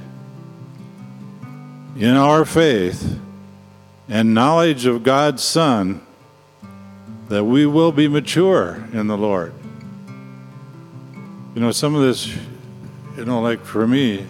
in 1.97 2.15
our 2.15 2.45
faith 2.45 3.19
and 4.07 4.33
knowledge 4.33 4.85
of 4.85 5.03
God's 5.03 5.43
Son 5.43 6.01
that 7.27 7.43
we 7.43 7.65
will 7.65 7.91
be 7.91 8.07
mature 8.07 8.87
in 8.93 9.07
the 9.07 9.17
Lord. 9.17 9.53
You 11.55 11.59
know, 11.59 11.71
some 11.73 11.93
of 11.93 12.03
this, 12.03 12.33
you 13.19 13.25
know, 13.25 13.41
like 13.41 13.65
for 13.65 13.85
me, 13.85 14.25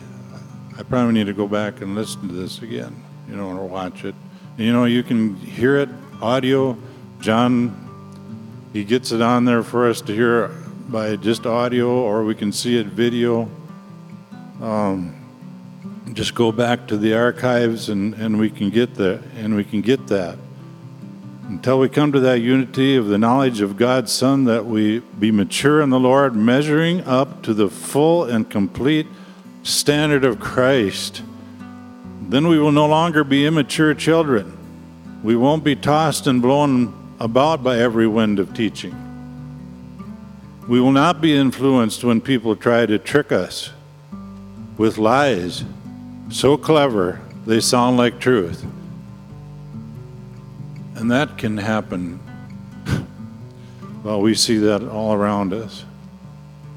I 0.75 0.81
probably 0.81 1.13
need 1.13 1.27
to 1.27 1.33
go 1.33 1.47
back 1.47 1.81
and 1.81 1.93
listen 1.93 2.27
to 2.27 2.33
this 2.33 2.63
again, 2.63 3.03
you 3.29 3.35
know, 3.35 3.49
or 3.49 3.67
watch 3.67 4.03
it. 4.03 4.15
And, 4.57 4.65
you 4.65 4.73
know, 4.73 4.85
you 4.85 5.03
can 5.03 5.35
hear 5.35 5.77
it 5.77 5.89
audio. 6.23 6.75
John, 7.21 8.67
he 8.73 8.83
gets 8.83 9.11
it 9.11 9.21
on 9.21 9.45
there 9.45 9.61
for 9.61 9.87
us 9.87 10.01
to 10.01 10.15
hear 10.15 10.47
by 10.87 11.17
just 11.17 11.45
audio, 11.45 11.87
or 11.87 12.23
we 12.23 12.33
can 12.33 12.51
see 12.51 12.77
it 12.77 12.87
video. 12.87 13.47
Um, 14.59 15.15
just 16.13 16.33
go 16.33 16.51
back 16.51 16.87
to 16.87 16.97
the 16.97 17.13
archives 17.13 17.89
and, 17.89 18.15
and 18.15 18.39
we 18.39 18.49
can 18.49 18.71
get 18.71 18.95
the 18.95 19.21
and 19.37 19.55
we 19.55 19.63
can 19.63 19.81
get 19.81 20.07
that 20.07 20.39
until 21.49 21.79
we 21.79 21.89
come 21.89 22.11
to 22.11 22.19
that 22.19 22.41
unity 22.41 22.95
of 22.95 23.07
the 23.07 23.17
knowledge 23.17 23.59
of 23.59 23.75
God's 23.75 24.11
Son, 24.11 24.43
that 24.45 24.67
we 24.67 24.99
be 24.99 25.31
mature 25.31 25.81
in 25.81 25.89
the 25.89 25.99
Lord, 25.99 26.35
measuring 26.35 27.01
up 27.05 27.41
to 27.41 27.55
the 27.55 27.69
full 27.69 28.23
and 28.23 28.47
complete 28.47 29.07
standard 29.63 30.23
of 30.23 30.39
Christ, 30.39 31.23
then 32.21 32.47
we 32.47 32.59
will 32.59 32.71
no 32.71 32.85
longer 32.85 33.23
be 33.23 33.47
immature 33.47 33.95
children. 33.95 34.55
We 35.23 35.35
won't 35.35 35.63
be 35.63 35.75
tossed 35.75 36.27
and 36.27 36.39
blown 36.39 36.93
about 37.19 37.63
by 37.63 37.79
every 37.79 38.07
wind 38.07 38.37
of 38.37 38.53
teaching. 38.53 38.95
We 40.67 40.79
will 40.79 40.91
not 40.91 41.19
be 41.19 41.35
influenced 41.35 42.03
when 42.03 42.21
people 42.21 42.55
try 42.55 42.85
to 42.85 42.99
trick 42.99 43.31
us 43.31 43.71
with 44.77 44.99
lies 44.99 45.63
so 46.29 46.57
clever 46.57 47.19
they 47.47 47.59
sound 47.59 47.97
like 47.97 48.19
truth. 48.19 48.63
And 50.99 51.09
that 51.11 51.37
can 51.37 51.55
happen. 51.55 52.19
well, 54.03 54.19
we 54.19 54.35
see 54.35 54.57
that 54.57 54.83
all 54.83 55.13
around 55.13 55.53
us, 55.53 55.85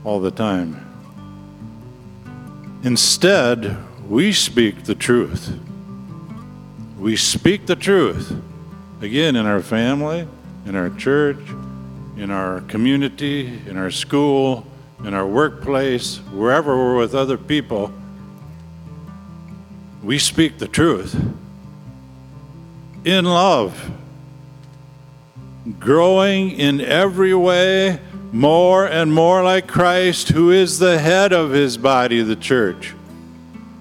all 0.04 0.20
the 0.20 0.30
time. 0.30 0.86
Instead, 2.84 3.76
we 4.08 4.32
speak 4.32 4.84
the 4.84 4.94
truth. 4.94 5.58
We 7.00 7.16
speak 7.16 7.66
the 7.66 7.74
truth. 7.74 8.32
Again, 9.00 9.34
in 9.34 9.44
our 9.44 9.60
family, 9.60 10.28
in 10.66 10.76
our 10.76 10.90
church, 10.90 11.40
in 12.16 12.30
our 12.30 12.60
community, 12.60 13.60
in 13.66 13.76
our 13.76 13.90
school, 13.90 14.64
in 15.00 15.14
our 15.14 15.26
workplace, 15.26 16.18
wherever 16.30 16.76
we're 16.76 16.96
with 16.96 17.16
other 17.16 17.36
people, 17.36 17.92
we 20.00 20.16
speak 20.16 20.58
the 20.58 20.68
truth 20.68 21.20
in 23.04 23.24
love 23.24 23.90
growing 25.78 26.50
in 26.50 26.80
every 26.80 27.34
way 27.34 28.00
more 28.32 28.86
and 28.86 29.12
more 29.12 29.44
like 29.44 29.68
Christ, 29.68 30.30
who 30.30 30.50
is 30.50 30.78
the 30.78 30.98
head 30.98 31.32
of 31.32 31.50
his 31.50 31.76
body, 31.76 32.22
the 32.22 32.36
church. 32.36 32.94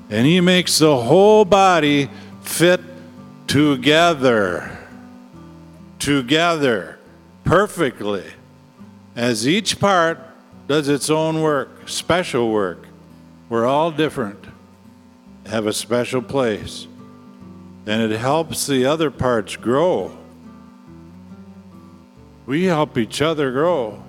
And 0.09 0.27
he 0.27 0.41
makes 0.41 0.77
the 0.77 0.97
whole 0.97 1.45
body 1.45 2.09
fit 2.41 2.81
together, 3.47 4.77
together, 5.99 6.99
perfectly, 7.43 8.25
as 9.15 9.47
each 9.47 9.79
part 9.79 10.19
does 10.67 10.89
its 10.89 11.09
own 11.09 11.41
work, 11.41 11.87
special 11.87 12.51
work. 12.51 12.85
We're 13.49 13.65
all 13.65 13.91
different, 13.91 14.45
have 15.47 15.65
a 15.65 15.73
special 15.73 16.21
place, 16.21 16.87
and 17.85 18.01
it 18.01 18.17
helps 18.17 18.67
the 18.67 18.85
other 18.85 19.09
parts 19.09 19.55
grow 19.55 20.17
we 22.51 22.65
help 22.65 22.97
each 22.97 23.21
other 23.21 23.49
grow. 23.49 24.03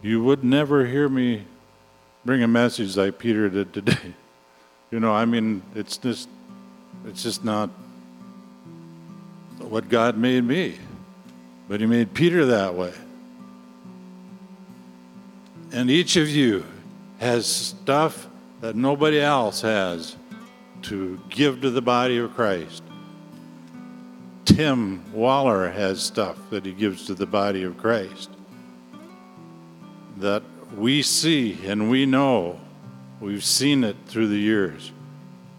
You 0.00 0.22
would 0.22 0.44
never 0.44 0.86
hear 0.86 1.08
me 1.08 1.42
bring 2.24 2.44
a 2.44 2.46
message 2.46 2.96
like 2.96 3.18
Peter 3.18 3.48
did 3.50 3.72
today. 3.72 4.14
You 4.92 5.00
know, 5.00 5.12
I 5.12 5.24
mean, 5.24 5.62
it's 5.74 5.98
just 5.98 6.28
it's 7.04 7.20
just 7.20 7.44
not 7.44 7.70
what 9.58 9.88
God 9.88 10.16
made 10.16 10.44
me. 10.44 10.78
But 11.68 11.80
he 11.80 11.86
made 11.86 12.14
Peter 12.14 12.46
that 12.46 12.76
way. 12.76 12.94
And 15.72 15.90
each 15.90 16.14
of 16.14 16.28
you 16.28 16.64
has 17.18 17.46
stuff 17.46 18.28
that 18.60 18.76
nobody 18.76 19.20
else 19.20 19.62
has 19.62 20.14
to 20.82 21.18
give 21.28 21.62
to 21.62 21.70
the 21.70 21.82
body 21.82 22.18
of 22.18 22.32
Christ. 22.36 22.84
Tim 24.46 25.12
Waller 25.12 25.68
has 25.70 26.00
stuff 26.02 26.38
that 26.50 26.64
he 26.64 26.72
gives 26.72 27.04
to 27.06 27.14
the 27.14 27.26
body 27.26 27.64
of 27.64 27.76
Christ 27.76 28.30
that 30.16 30.42
we 30.74 31.02
see 31.02 31.58
and 31.66 31.90
we 31.90 32.06
know. 32.06 32.60
We've 33.20 33.44
seen 33.44 33.84
it 33.84 33.96
through 34.06 34.28
the 34.28 34.38
years. 34.38 34.92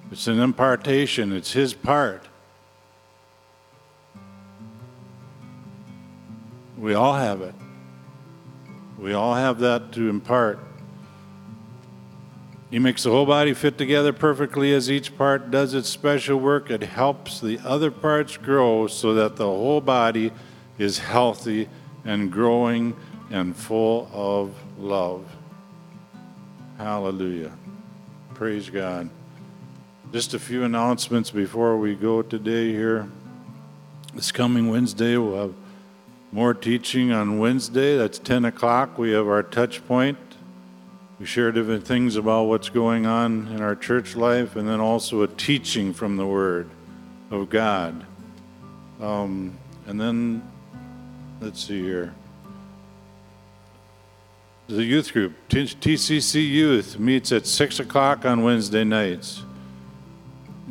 It's 0.09 0.27
an 0.27 0.39
impartation, 0.39 1.33
it's 1.33 1.51
his 1.51 1.73
part. 1.73 2.23
We 6.77 6.93
all 6.93 7.13
have 7.13 7.41
it. 7.41 7.55
We 8.97 9.13
all 9.13 9.35
have 9.35 9.59
that 9.59 9.91
to 9.93 10.09
impart. 10.09 10.59
He 12.69 12.79
makes 12.79 13.03
the 13.03 13.11
whole 13.11 13.25
body 13.25 13.53
fit 13.53 13.77
together 13.77 14.11
perfectly 14.11 14.73
as 14.73 14.91
each 14.91 15.17
part 15.17 15.51
does 15.51 15.73
its 15.73 15.87
special 15.87 16.37
work. 16.37 16.69
It 16.69 16.83
helps 16.83 17.39
the 17.39 17.59
other 17.63 17.91
parts 17.91 18.35
grow 18.35 18.87
so 18.87 19.13
that 19.13 19.37
the 19.37 19.45
whole 19.45 19.79
body 19.79 20.31
is 20.77 20.99
healthy 20.99 21.69
and 22.03 22.31
growing 22.31 22.95
and 23.31 23.55
full 23.55 24.09
of 24.11 24.53
love. 24.77 25.25
Hallelujah. 26.77 27.53
Praise 28.33 28.69
God. 28.69 29.09
Just 30.11 30.33
a 30.33 30.39
few 30.39 30.63
announcements 30.63 31.31
before 31.31 31.77
we 31.77 31.95
go 31.95 32.21
today 32.21 32.71
here. 32.71 33.09
This 34.13 34.31
coming 34.31 34.69
Wednesday, 34.69 35.17
we'll 35.17 35.37
have 35.37 35.53
more 36.31 36.53
teaching 36.53 37.11
on 37.11 37.39
Wednesday. 37.39 37.97
That's 37.97 38.19
10 38.19 38.45
o'clock. 38.45 38.97
We 38.97 39.11
have 39.11 39.27
our 39.27 39.43
touch 39.43 39.85
point. 39.87 40.17
We 41.19 41.25
share 41.25 41.51
different 41.51 41.87
things 41.87 42.15
about 42.15 42.43
what's 42.43 42.69
going 42.69 43.07
on 43.07 43.47
in 43.47 43.61
our 43.61 43.75
church 43.75 44.15
life, 44.15 44.55
and 44.55 44.69
then 44.69 44.79
also 44.79 45.23
a 45.23 45.27
teaching 45.27 45.91
from 45.91 46.15
the 46.15 46.27
Word 46.27 46.69
of 47.31 47.49
God. 47.49 48.05
Um, 49.01 49.57
and 49.87 49.99
then, 49.99 50.47
let's 51.41 51.65
see 51.65 51.81
here. 51.81 52.13
The 54.67 54.83
youth 54.83 55.11
group, 55.11 55.33
TCC 55.49 56.47
Youth, 56.47 56.99
meets 56.99 57.31
at 57.31 57.47
6 57.47 57.79
o'clock 57.79 58.23
on 58.23 58.43
Wednesday 58.43 58.83
nights. 58.83 59.41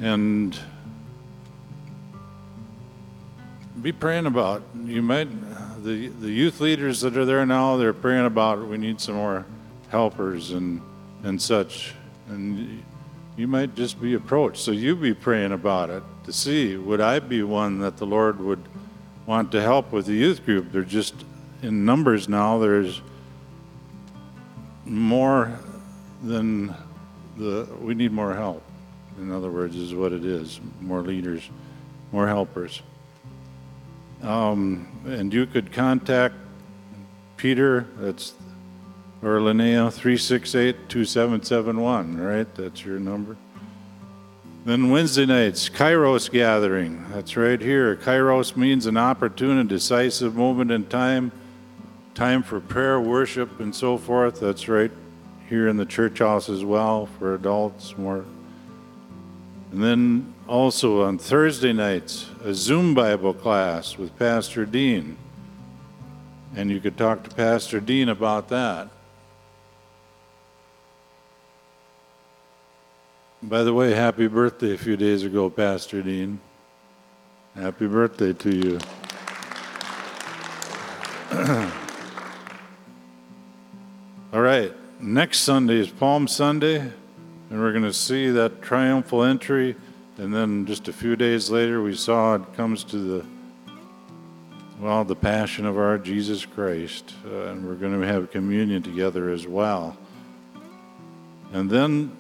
And 0.01 0.57
be 3.83 3.91
praying 3.91 4.27
about. 4.27 4.63
You 4.85 5.03
might, 5.03 5.29
the, 5.83 6.09
the 6.09 6.31
youth 6.31 6.61
leaders 6.61 7.01
that 7.01 7.17
are 7.17 7.25
there 7.25 7.45
now, 7.47 7.79
they're 7.79 7.93
praying 7.93 8.27
about 8.27 8.65
we 8.67 8.79
need 8.79 9.01
some 9.01 9.17
more 9.17 9.47
helpers 9.97 10.53
and, 10.53 10.83
and 11.23 11.41
such. 11.41 11.95
And 12.29 12.83
you 13.37 13.47
might 13.47 13.75
just 13.75 14.01
be 14.01 14.13
approached. 14.15 14.59
So 14.59 14.71
you 14.71 14.95
be 14.95 15.15
praying 15.15 15.53
about 15.53 15.89
it 15.89 16.03
to 16.25 16.33
see 16.33 16.77
would 16.77 17.01
I 17.01 17.19
be 17.19 17.43
one 17.43 17.79
that 17.81 17.97
the 17.97 18.07
Lord 18.07 18.39
would 18.41 18.63
want 19.25 19.51
to 19.53 19.63
help 19.63 19.93
with 19.93 20.05
the 20.07 20.13
youth 20.13 20.45
group. 20.45 20.71
They're 20.71 20.83
just 20.83 21.15
in 21.63 21.85
numbers 21.85 22.29
now. 22.29 22.59
There's 22.59 23.01
more 24.85 25.59
than 26.23 26.75
the 27.37 27.67
we 27.81 27.95
need 27.95 28.13
more 28.13 28.35
help 28.35 28.63
in 29.19 29.31
other 29.33 29.51
words 29.51 29.77
is 29.77 29.95
what 29.95 30.13
it 30.13 30.25
is 30.25 30.61
more 30.81 31.03
leaders 31.03 31.51
more 32.13 32.27
helpers 32.27 32.83
um, 34.23 34.89
and 35.05 35.35
you 35.35 35.45
could 35.45 35.73
contact 35.73 36.35
peter 37.37 37.87
that's 37.99 38.33
or 39.23 39.39
linnea 39.39 39.89
368-2771 40.87 42.19
right 42.25 42.55
that's 42.55 42.85
your 42.85 42.99
number 42.99 43.37
then 44.65 44.91
wednesday 44.91 45.27
nights 45.27 45.69
kairos 45.69 46.31
gathering 46.31 47.05
that's 47.11 47.37
right 47.37 47.61
here 47.61 47.97
kairos 47.97 48.57
means 48.57 48.87
an 48.87 48.97
opportune 48.97 49.59
and 49.59 49.69
decisive 49.69 50.35
moment 50.35 50.71
in 50.71 50.85
time 50.87 51.33
time 52.17 52.43
for 52.43 52.61
prayer, 52.61 52.99
worship, 52.99 53.61
and 53.61 53.75
so 53.75 53.99
forth. 53.99 54.41
That's 54.41 54.69
right 54.69 54.91
here 55.51 55.69
in 55.69 55.77
the 55.77 55.85
church 55.85 56.19
house 56.19 56.49
as 56.49 56.65
well 56.65 57.07
for 57.07 57.35
adults. 57.35 57.97
More. 57.99 58.25
And 59.71 59.85
then 59.85 60.35
also 60.49 61.03
on 61.03 61.19
Thursday 61.19 61.75
nights, 61.75 62.31
a 62.43 62.55
Zoom 62.55 62.95
Bible 62.95 63.35
class 63.35 63.99
with 63.99 64.19
Pastor 64.19 64.65
Dean. 64.65 65.19
And 66.57 66.71
you 66.71 66.81
could 66.81 66.97
talk 66.97 67.23
to 67.25 67.31
Pastor 67.37 67.81
Dean 67.81 68.09
about 68.09 68.49
that. 68.49 68.89
By 73.43 73.65
the 73.65 73.75
way, 73.75 73.93
happy 73.93 74.29
birthday 74.29 74.73
a 74.73 74.79
few 74.79 74.97
days 74.97 75.23
ago, 75.23 75.51
Pastor 75.51 76.01
Dean. 76.01 76.41
Happy 77.55 77.87
birthday 77.87 78.33
to 78.33 78.57
you. 78.57 78.79
All 84.33 84.41
right, 84.41 84.73
next 84.99 85.41
Sunday 85.41 85.75
is 85.75 85.91
Palm 85.91 86.27
Sunday, 86.27 86.79
and 86.79 87.61
we're 87.61 87.73
going 87.73 87.85
to 87.85 87.93
see 87.93 88.31
that 88.31 88.63
triumphal 88.63 89.23
entry. 89.23 89.77
And 90.17 90.35
then 90.35 90.65
just 90.65 90.89
a 90.89 90.93
few 90.93 91.15
days 91.15 91.51
later, 91.51 91.83
we 91.83 91.95
saw 91.95 92.37
it 92.37 92.55
comes 92.55 92.85
to 92.85 92.97
the, 92.97 93.27
well, 94.81 95.05
the 95.05 95.15
passion 95.15 95.67
of 95.67 95.77
our 95.77 95.99
Jesus 95.99 96.47
Christ. 96.47 97.13
Uh, 97.27 97.49
and 97.49 97.69
we're 97.69 97.75
going 97.75 98.01
to 98.01 98.07
have 98.07 98.31
communion 98.31 98.83
together 98.83 99.29
as 99.29 99.47
well. 99.47 99.95
And 101.53 101.69
then 101.69 102.17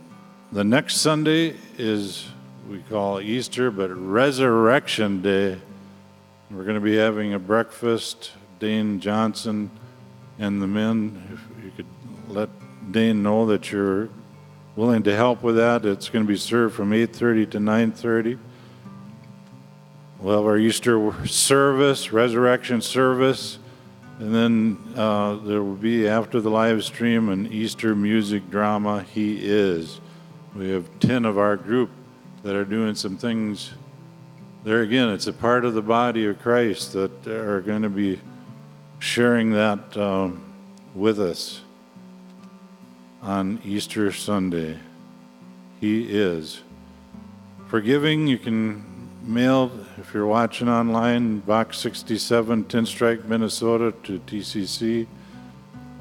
the 0.56 0.64
next 0.64 1.02
Sunday 1.02 1.54
is, 1.76 2.30
we 2.66 2.78
call 2.88 3.20
Easter, 3.20 3.70
but 3.70 3.88
Resurrection 3.88 5.20
Day. 5.20 5.60
We're 6.50 6.62
going 6.62 6.76
to 6.76 6.80
be 6.80 6.96
having 6.96 7.34
a 7.34 7.38
breakfast. 7.38 8.32
Dane 8.58 8.98
Johnson 8.98 9.70
and 10.38 10.62
the 10.62 10.66
men, 10.66 11.28
if 11.30 11.62
you 11.62 11.70
could 11.72 11.84
let 12.28 12.48
Dane 12.90 13.22
know 13.22 13.44
that 13.44 13.70
you're 13.70 14.08
willing 14.76 15.02
to 15.02 15.14
help 15.14 15.42
with 15.42 15.56
that. 15.56 15.84
It's 15.84 16.08
going 16.08 16.24
to 16.24 16.28
be 16.28 16.38
served 16.38 16.74
from 16.74 16.90
8:30 16.90 17.50
to 17.50 17.58
9:30. 17.58 18.38
We'll 20.18 20.36
have 20.38 20.46
our 20.46 20.56
Easter 20.56 21.12
service, 21.26 22.14
resurrection 22.14 22.80
service, 22.80 23.58
and 24.18 24.34
then 24.34 24.78
uh, 24.96 25.34
there 25.34 25.62
will 25.62 25.74
be 25.74 26.08
after 26.08 26.40
the 26.40 26.48
live 26.48 26.82
stream 26.82 27.28
an 27.28 27.52
Easter 27.52 27.94
music 27.94 28.50
drama. 28.50 29.02
He 29.02 29.36
is. 29.42 30.00
We 30.56 30.70
have 30.70 30.88
10 31.00 31.26
of 31.26 31.36
our 31.36 31.54
group 31.56 31.90
that 32.42 32.56
are 32.56 32.64
doing 32.64 32.94
some 32.94 33.18
things. 33.18 33.72
There 34.64 34.80
again, 34.80 35.10
it's 35.10 35.26
a 35.26 35.32
part 35.32 35.66
of 35.66 35.74
the 35.74 35.82
body 35.82 36.24
of 36.24 36.40
Christ 36.40 36.94
that 36.94 37.26
are 37.26 37.60
going 37.60 37.82
to 37.82 37.90
be 37.90 38.20
sharing 38.98 39.50
that 39.50 39.94
um, 39.98 40.42
with 40.94 41.20
us 41.20 41.60
on 43.20 43.60
Easter 43.66 44.10
Sunday. 44.10 44.78
He 45.78 46.04
is. 46.04 46.62
Forgiving, 47.66 48.26
you 48.26 48.38
can 48.38 49.10
mail, 49.22 49.70
if 49.98 50.14
you're 50.14 50.26
watching 50.26 50.70
online, 50.70 51.40
Box 51.40 51.76
67, 51.80 52.64
Ten 52.64 52.84
Tenstrike, 52.86 53.26
Minnesota 53.26 53.92
to 54.04 54.20
TCC, 54.20 55.06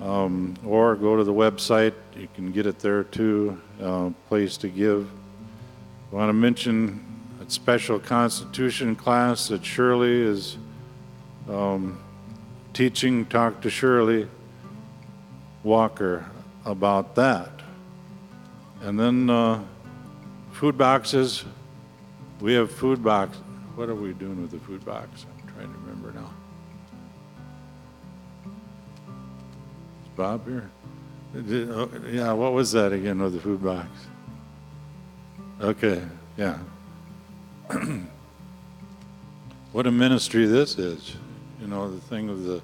um, 0.01 0.55
or 0.65 0.95
go 0.95 1.15
to 1.15 1.23
the 1.23 1.33
website. 1.33 1.93
You 2.17 2.27
can 2.35 2.51
get 2.51 2.65
it 2.65 2.79
there 2.79 3.03
too, 3.03 3.59
uh, 3.81 4.11
place 4.27 4.57
to 4.57 4.67
give. 4.67 5.09
I 6.11 6.15
want 6.15 6.29
to 6.29 6.33
mention 6.33 7.03
a 7.45 7.49
special 7.49 7.99
Constitution 7.99 8.95
class 8.95 9.47
that 9.49 9.65
Shirley 9.65 10.21
is 10.21 10.57
um, 11.49 11.99
teaching. 12.73 13.25
Talk 13.25 13.61
to 13.61 13.69
Shirley 13.69 14.27
Walker 15.63 16.25
about 16.63 17.15
that. 17.15 17.49
And 18.81 18.99
then 18.99 19.29
uh, 19.29 19.63
food 20.51 20.77
boxes. 20.77 21.43
We 22.39 22.53
have 22.53 22.71
food 22.71 23.03
box. 23.03 23.37
What 23.75 23.89
are 23.89 23.95
we 23.95 24.13
doing 24.13 24.41
with 24.41 24.51
the 24.51 24.59
food 24.59 24.85
box? 24.85 25.25
I'm 25.25 25.53
trying 25.53 25.71
to 25.71 25.79
remember 25.79 26.11
now. 26.11 26.34
Bob 30.16 30.47
here? 30.47 30.70
Oh, 31.36 31.89
yeah, 32.09 32.32
what 32.32 32.53
was 32.53 32.72
that 32.72 32.93
again 32.93 33.22
with 33.22 33.34
the 33.34 33.39
food 33.41 33.61
box? 33.61 33.89
Okay, 35.59 36.01
yeah. 36.38 36.57
what 39.74 39.86
a 39.86 39.91
ministry 39.91 40.45
this 40.45 40.78
is. 40.78 41.18
You 41.59 41.68
know, 41.68 41.91
the 41.91 41.99
thing 42.01 42.30
of 42.30 42.43
the, 42.43 42.61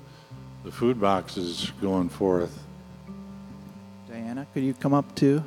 the 0.63 0.71
food 0.71 1.01
boxes 1.01 1.71
going 1.81 2.07
forth. 2.07 2.63
Diana, 4.09 4.47
could 4.53 4.63
you 4.63 4.73
come 4.73 4.93
up 4.93 5.13
too? 5.15 5.43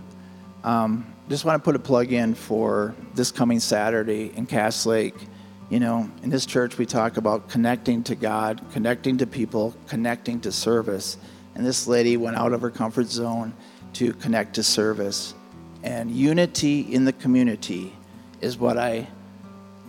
Um, 0.62 1.06
just 1.30 1.46
want 1.46 1.62
to 1.62 1.64
put 1.64 1.76
a 1.76 1.78
plug 1.78 2.12
in 2.12 2.34
for 2.34 2.94
this 3.14 3.30
coming 3.30 3.60
Saturday 3.60 4.32
in 4.36 4.44
Cass 4.44 4.84
Lake. 4.84 5.14
You 5.70 5.80
know, 5.80 6.10
in 6.22 6.28
this 6.28 6.44
church, 6.44 6.76
we 6.76 6.84
talk 6.84 7.16
about 7.16 7.48
connecting 7.48 8.02
to 8.04 8.14
God, 8.14 8.60
connecting 8.72 9.16
to 9.18 9.26
people, 9.26 9.74
connecting 9.88 10.40
to 10.40 10.52
service. 10.52 11.16
And 11.54 11.64
this 11.64 11.86
lady 11.86 12.16
went 12.16 12.36
out 12.36 12.52
of 12.52 12.60
her 12.62 12.70
comfort 12.70 13.06
zone 13.06 13.54
to 13.94 14.12
connect 14.14 14.54
to 14.54 14.62
service. 14.62 15.34
And 15.82 16.10
unity 16.10 16.80
in 16.80 17.04
the 17.04 17.12
community 17.12 17.94
is 18.40 18.58
what 18.58 18.76
I, 18.76 19.06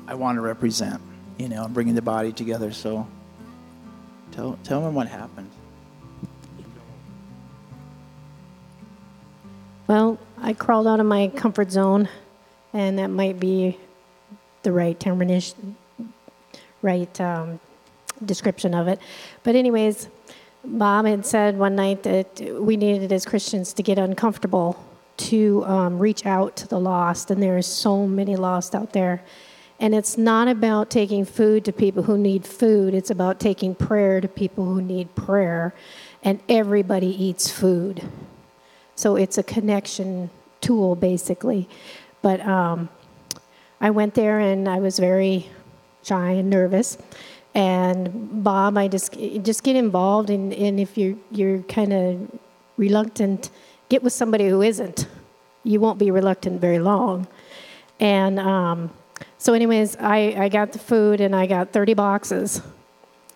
I 0.07 0.16
want 0.16 0.38
to 0.38 0.41
represent, 0.41 1.01
you 1.38 1.49
know, 1.49 1.68
bringing 1.68 1.95
the 1.95 2.01
body 2.01 2.32
together. 2.32 2.72
So 2.72 3.07
tell, 4.32 4.59
tell 4.63 4.82
them 4.82 4.93
what 4.93 5.07
happened. 5.07 5.49
Well, 9.88 10.20
I 10.39 10.53
crawled 10.53 10.88
out 10.88 10.99
of 10.99 11.05
my 11.05 11.28
comfort 11.28 11.72
zone, 11.72 12.09
and 12.74 12.97
that 12.97 13.09
might 13.09 13.39
be 13.39 13.78
the 14.63 14.72
right 14.72 14.99
termination, 14.99 15.76
right 16.82 17.22
um, 17.22 17.59
description 18.24 18.74
of 18.74 18.88
it. 18.88 18.99
But, 19.43 19.55
anyways, 19.55 20.09
Bob 20.66 21.05
had 21.05 21.26
said 21.26 21.57
one 21.57 21.76
night 21.76 22.03
that 22.03 22.39
we 22.59 22.78
needed 22.78 23.11
as 23.11 23.26
Christians 23.26 23.74
to 23.74 23.84
get 23.84 23.97
uncomfortable 23.97 24.84
to 25.18 25.63
um, 25.66 25.99
reach 25.99 26.26
out 26.26 26.55
to 26.57 26.68
the 26.68 26.80
lost, 26.80 27.32
and 27.32 27.41
there 27.41 27.57
are 27.57 27.61
so 27.61 28.05
many 28.07 28.36
lost 28.36 28.76
out 28.76 28.93
there. 28.93 29.24
And 29.80 29.93
it's 29.93 30.18
not 30.18 30.47
about 30.47 30.89
taking 30.89 31.26
food 31.26 31.66
to 31.66 31.74
people 31.74 32.03
who 32.03 32.18
need 32.18 32.45
food, 32.45 32.93
it's 32.93 33.09
about 33.09 33.39
taking 33.39 33.76
prayer 33.76 34.22
to 34.22 34.28
people 34.28 34.66
who 34.66 34.82
need 34.82 35.13
prayer. 35.16 35.74
And 36.24 36.39
everybody 36.49 37.07
eats 37.07 37.51
food. 37.51 38.01
So 38.95 39.16
it's 39.16 39.38
a 39.38 39.43
connection 39.43 40.32
tool, 40.59 40.95
basically. 40.95 41.70
But 42.24 42.41
um, 42.41 42.89
I 43.80 43.91
went 43.91 44.16
there 44.16 44.39
and 44.39 44.68
I 44.68 44.80
was 44.80 44.97
very 44.97 45.49
shy 46.01 46.32
and 46.32 46.49
nervous. 46.49 46.97
And 47.55 48.43
Bob, 48.43 48.77
I 48.77 48.89
just 48.89 49.13
just 49.41 49.63
get 49.63 49.77
involved, 49.77 50.29
and, 50.29 50.53
and 50.53 50.79
if 50.79 50.97
you're 50.97 51.15
you're 51.31 51.59
kind 51.63 51.93
of 51.93 52.39
reluctant, 52.77 53.49
get 53.89 54.03
with 54.03 54.13
somebody 54.13 54.49
who 54.49 54.61
isn't. 54.61 55.07
You 55.63 55.79
won't 55.79 55.97
be 55.97 56.11
reluctant 56.11 56.61
very 56.61 56.79
long. 56.79 57.27
And 57.99 58.39
um, 58.39 58.91
so, 59.37 59.53
anyways, 59.53 59.95
I, 59.97 60.35
I 60.37 60.49
got 60.49 60.73
the 60.73 60.79
food 60.79 61.21
and 61.21 61.35
I 61.35 61.45
got 61.45 61.71
30 61.71 61.93
boxes. 61.93 62.61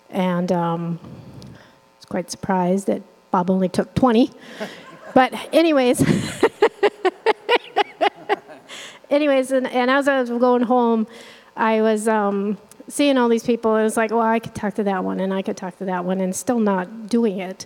And 0.10 0.52
um, 0.52 1.00
I 1.46 1.98
was 1.98 2.06
quite 2.08 2.32
surprised 2.32 2.88
that 2.88 3.02
Bob 3.32 3.50
only 3.50 3.70
took 3.70 3.94
20. 3.96 4.32
but, 5.14 5.34
anyways, 5.54 6.02
anyways, 9.10 9.52
and, 9.52 9.68
and 9.68 9.90
as 9.90 10.08
I 10.08 10.20
was 10.20 10.30
going 10.30 10.64
home, 10.64 11.08
I 11.56 11.82
was 11.82 12.08
um, 12.08 12.58
seeing 12.90 13.18
all 13.18 13.30
these 13.30 13.44
people, 13.44 13.76
and 13.76 13.84
was 13.84 13.98
like, 13.98 14.12
well, 14.12 14.22
I 14.22 14.40
could 14.40 14.56
talk 14.56 14.74
to 14.76 14.84
that 14.84 15.04
one, 15.04 15.20
and 15.20 15.34
I 15.34 15.42
could 15.42 15.56
talk 15.56 15.78
to 15.78 15.86
that 15.86 16.04
one, 16.04 16.20
and 16.20 16.36
still 16.36 16.60
not 16.60 17.08
doing 17.08 17.40
it. 17.40 17.66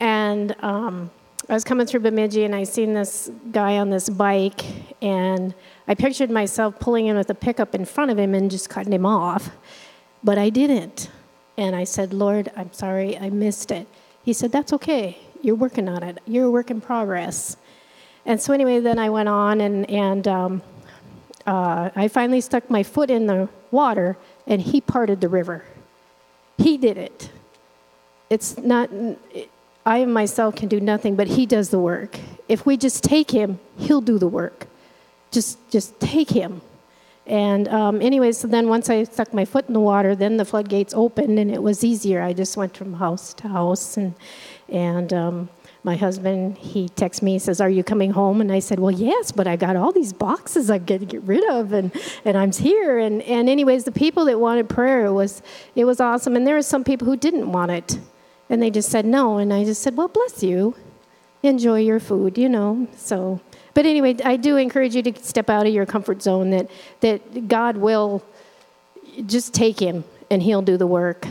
And 0.00 0.54
um, 0.62 1.10
I 1.48 1.54
was 1.54 1.64
coming 1.64 1.86
through 1.86 2.00
Bemidji, 2.00 2.44
and 2.44 2.54
I 2.54 2.64
seen 2.64 2.92
this 2.92 3.30
guy 3.50 3.78
on 3.78 3.90
this 3.90 4.08
bike, 4.08 4.62
and 5.00 5.54
I 5.88 5.94
pictured 5.94 6.30
myself 6.30 6.78
pulling 6.78 7.06
in 7.06 7.16
with 7.16 7.30
a 7.30 7.34
pickup 7.34 7.74
in 7.74 7.84
front 7.84 8.10
of 8.10 8.18
him 8.18 8.34
and 8.34 8.50
just 8.50 8.68
cutting 8.68 8.92
him 8.92 9.06
off, 9.06 9.50
but 10.22 10.38
I 10.38 10.50
didn't. 10.50 11.10
And 11.56 11.76
I 11.76 11.84
said, 11.84 12.12
Lord, 12.12 12.50
I'm 12.56 12.72
sorry, 12.72 13.18
I 13.18 13.30
missed 13.30 13.70
it. 13.70 13.86
He 14.24 14.32
said, 14.32 14.52
That's 14.52 14.72
okay. 14.72 15.18
You're 15.42 15.56
working 15.56 15.88
on 15.88 16.02
it. 16.02 16.18
You're 16.26 16.46
a 16.46 16.50
work 16.50 16.70
in 16.70 16.80
progress. 16.80 17.56
And 18.24 18.40
so, 18.40 18.52
anyway, 18.52 18.78
then 18.78 18.98
I 18.98 19.10
went 19.10 19.28
on 19.28 19.60
and, 19.60 19.90
and 19.90 20.28
um, 20.28 20.62
uh, 21.46 21.90
I 21.94 22.08
finally 22.08 22.40
stuck 22.40 22.70
my 22.70 22.84
foot 22.84 23.10
in 23.10 23.26
the 23.26 23.48
water 23.72 24.16
and 24.46 24.60
he 24.60 24.80
parted 24.80 25.20
the 25.20 25.28
river. 25.28 25.64
He 26.58 26.76
did 26.76 26.96
it. 26.96 27.30
It's 28.30 28.56
not, 28.58 28.90
I 29.84 30.04
myself 30.04 30.56
can 30.56 30.68
do 30.68 30.80
nothing, 30.80 31.16
but 31.16 31.26
he 31.26 31.46
does 31.46 31.70
the 31.70 31.78
work. 31.78 32.18
If 32.48 32.64
we 32.64 32.76
just 32.76 33.04
take 33.04 33.30
him, 33.30 33.58
he'll 33.76 34.00
do 34.00 34.18
the 34.18 34.28
work 34.28 34.66
just 35.32 35.58
just 35.70 35.98
take 35.98 36.30
him. 36.30 36.60
And 37.26 37.68
um, 37.68 38.02
anyways, 38.02 38.38
so 38.38 38.48
then 38.48 38.68
once 38.68 38.90
I 38.90 39.04
stuck 39.04 39.32
my 39.32 39.44
foot 39.44 39.66
in 39.68 39.74
the 39.74 39.80
water, 39.80 40.14
then 40.14 40.36
the 40.36 40.44
floodgates 40.44 40.92
opened 40.92 41.38
and 41.38 41.50
it 41.50 41.62
was 41.62 41.82
easier. 41.82 42.20
I 42.20 42.32
just 42.32 42.56
went 42.56 42.76
from 42.76 42.94
house 42.94 43.34
to 43.34 43.48
house 43.48 43.96
and 43.96 44.14
and 44.68 45.12
um, 45.12 45.48
my 45.84 45.96
husband 45.96 46.56
he 46.58 46.88
texts 46.88 47.22
me 47.22 47.32
he 47.32 47.38
says 47.38 47.60
are 47.60 47.70
you 47.70 47.82
coming 47.82 48.12
home? 48.12 48.40
And 48.40 48.52
i 48.52 48.58
said 48.58 48.78
well 48.78 48.90
yes 48.90 49.32
but 49.32 49.46
i 49.46 49.56
got 49.56 49.76
all 49.76 49.92
these 49.92 50.12
boxes 50.12 50.70
I've 50.70 50.86
got 50.86 51.00
to 51.00 51.06
get 51.06 51.22
rid 51.22 51.48
of 51.50 51.72
and, 51.72 51.92
and 52.24 52.36
i'm 52.36 52.52
here. 52.52 52.98
And, 52.98 53.22
and 53.22 53.48
anyways 53.48 53.84
the 53.84 53.92
people 53.92 54.24
that 54.26 54.38
wanted 54.38 54.68
prayer 54.68 55.06
it 55.06 55.12
was 55.12 55.42
it 55.74 55.84
was 55.84 56.00
awesome. 56.00 56.36
And 56.36 56.46
there 56.46 56.54
were 56.54 56.62
some 56.62 56.84
people 56.84 57.06
who 57.06 57.16
didn't 57.16 57.50
want 57.50 57.70
it. 57.70 57.98
And 58.48 58.62
they 58.62 58.70
just 58.70 58.90
said 58.90 59.04
no. 59.04 59.38
And 59.38 59.52
i 59.52 59.64
just 59.64 59.82
said 59.82 59.96
well 59.96 60.08
bless 60.08 60.42
you. 60.42 60.74
Enjoy 61.42 61.80
your 61.80 62.00
food 62.00 62.38
you 62.38 62.48
know 62.48 62.86
so. 62.96 63.40
But 63.74 63.86
anyway, 63.86 64.16
I 64.24 64.36
do 64.36 64.56
encourage 64.56 64.94
you 64.94 65.02
to 65.02 65.22
step 65.22 65.48
out 65.48 65.66
of 65.66 65.72
your 65.72 65.86
comfort 65.86 66.22
zone 66.22 66.50
that, 66.50 66.70
that 67.00 67.48
God 67.48 67.78
will 67.78 68.22
just 69.26 69.54
take 69.54 69.80
him 69.80 70.04
and 70.30 70.42
he'll 70.42 70.62
do 70.62 70.76
the 70.76 70.86
work. 70.86 71.26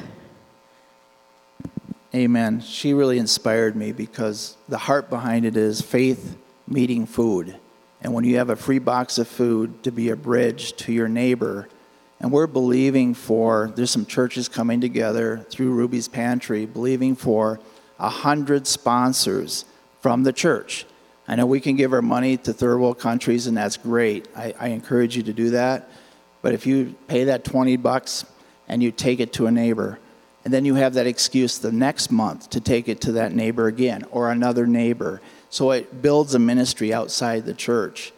Amen. 2.14 2.62
She 2.62 2.94
really 2.94 3.18
inspired 3.18 3.76
me 3.76 3.92
because 3.92 4.58
the 4.68 4.78
heart 4.78 5.10
behind 5.10 5.46
it 5.46 5.56
is 5.56 5.82
faith 5.82 6.38
meeting 6.68 7.06
food. 7.06 7.56
And 8.02 8.14
when 8.14 8.24
you 8.24 8.38
have 8.38 8.50
a 8.50 8.56
free 8.56 8.80
box 8.80 9.18
of 9.18 9.28
food 9.28 9.84
to 9.84 9.92
be 9.92 10.10
a 10.10 10.16
bridge 10.16 10.74
to 10.78 10.92
your 10.92 11.08
neighbor, 11.08 11.70
and 12.20 12.32
we're 12.32 12.48
believing 12.48 13.14
for, 13.14 13.72
there's 13.76 13.92
some 13.92 14.06
churches 14.06 14.50
coming 14.50 14.82
together 14.82 15.46
through 15.50 15.72
Ruby's 15.72 16.08
Pantry, 16.08 16.66
believing 16.66 17.16
for 17.16 17.60
a 18.00 18.10
hundred 18.10 18.68
sponsors 18.68 19.66
from 20.02 20.24
the 20.24 20.34
church 20.34 20.86
I 21.32 21.36
know 21.36 21.46
we 21.46 21.62
can 21.62 21.78
give 21.78 21.94
our 21.94 22.02
money 22.02 22.36
to 22.36 22.52
third 22.52 22.78
world 22.78 23.00
countries, 23.00 23.48
and 23.48 23.56
that's 23.56 23.78
great. 23.78 24.28
I, 24.36 24.54
I 24.60 24.68
encourage 24.68 25.16
you 25.16 25.24
to 25.24 25.32
do 25.32 25.52
that. 25.52 25.90
But 26.42 26.54
if 26.54 26.66
you 26.66 26.96
pay 27.08 27.26
that 27.26 27.46
20 27.46 27.78
bucks 27.78 28.26
and 28.68 28.84
you 28.84 28.92
take 28.92 29.22
it 29.22 29.32
to 29.34 29.46
a 29.46 29.52
neighbor, 29.52 29.98
and 30.44 30.54
then 30.54 30.66
you 30.66 30.76
have 30.76 30.96
that 30.96 31.08
excuse 31.08 31.60
the 31.60 31.72
next 31.72 32.12
month 32.12 32.50
to 32.52 32.60
take 32.60 32.90
it 32.90 33.02
to 33.02 33.12
that 33.14 33.34
neighbor 33.34 33.68
again 33.68 34.06
or 34.12 34.32
another 34.32 34.66
neighbor. 34.66 35.22
So 35.50 35.72
it 35.72 36.02
builds 36.02 36.34
a 36.34 36.40
ministry 36.40 36.94
outside 36.94 37.46
the 37.46 37.54
church. 37.54 38.12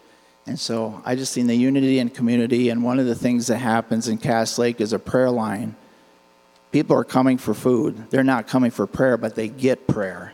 And 0.46 0.60
so 0.60 1.02
I 1.06 1.16
just 1.16 1.34
seen 1.34 1.48
the 1.48 1.56
unity 1.56 2.00
and 2.00 2.14
community. 2.14 2.70
And 2.70 2.84
one 2.84 3.00
of 3.00 3.06
the 3.06 3.16
things 3.16 3.48
that 3.48 3.58
happens 3.58 4.08
in 4.08 4.18
Cass 4.18 4.58
Lake 4.58 4.80
is 4.80 4.94
a 4.94 5.00
prayer 5.00 5.32
line. 5.32 5.76
People 6.72 6.98
are 6.98 7.04
coming 7.04 7.38
for 7.38 7.54
food. 7.54 8.10
They're 8.10 8.24
not 8.24 8.48
coming 8.48 8.72
for 8.72 8.88
prayer, 8.88 9.18
but 9.18 9.36
they 9.36 9.48
get 9.48 9.88
prayer. 9.88 10.34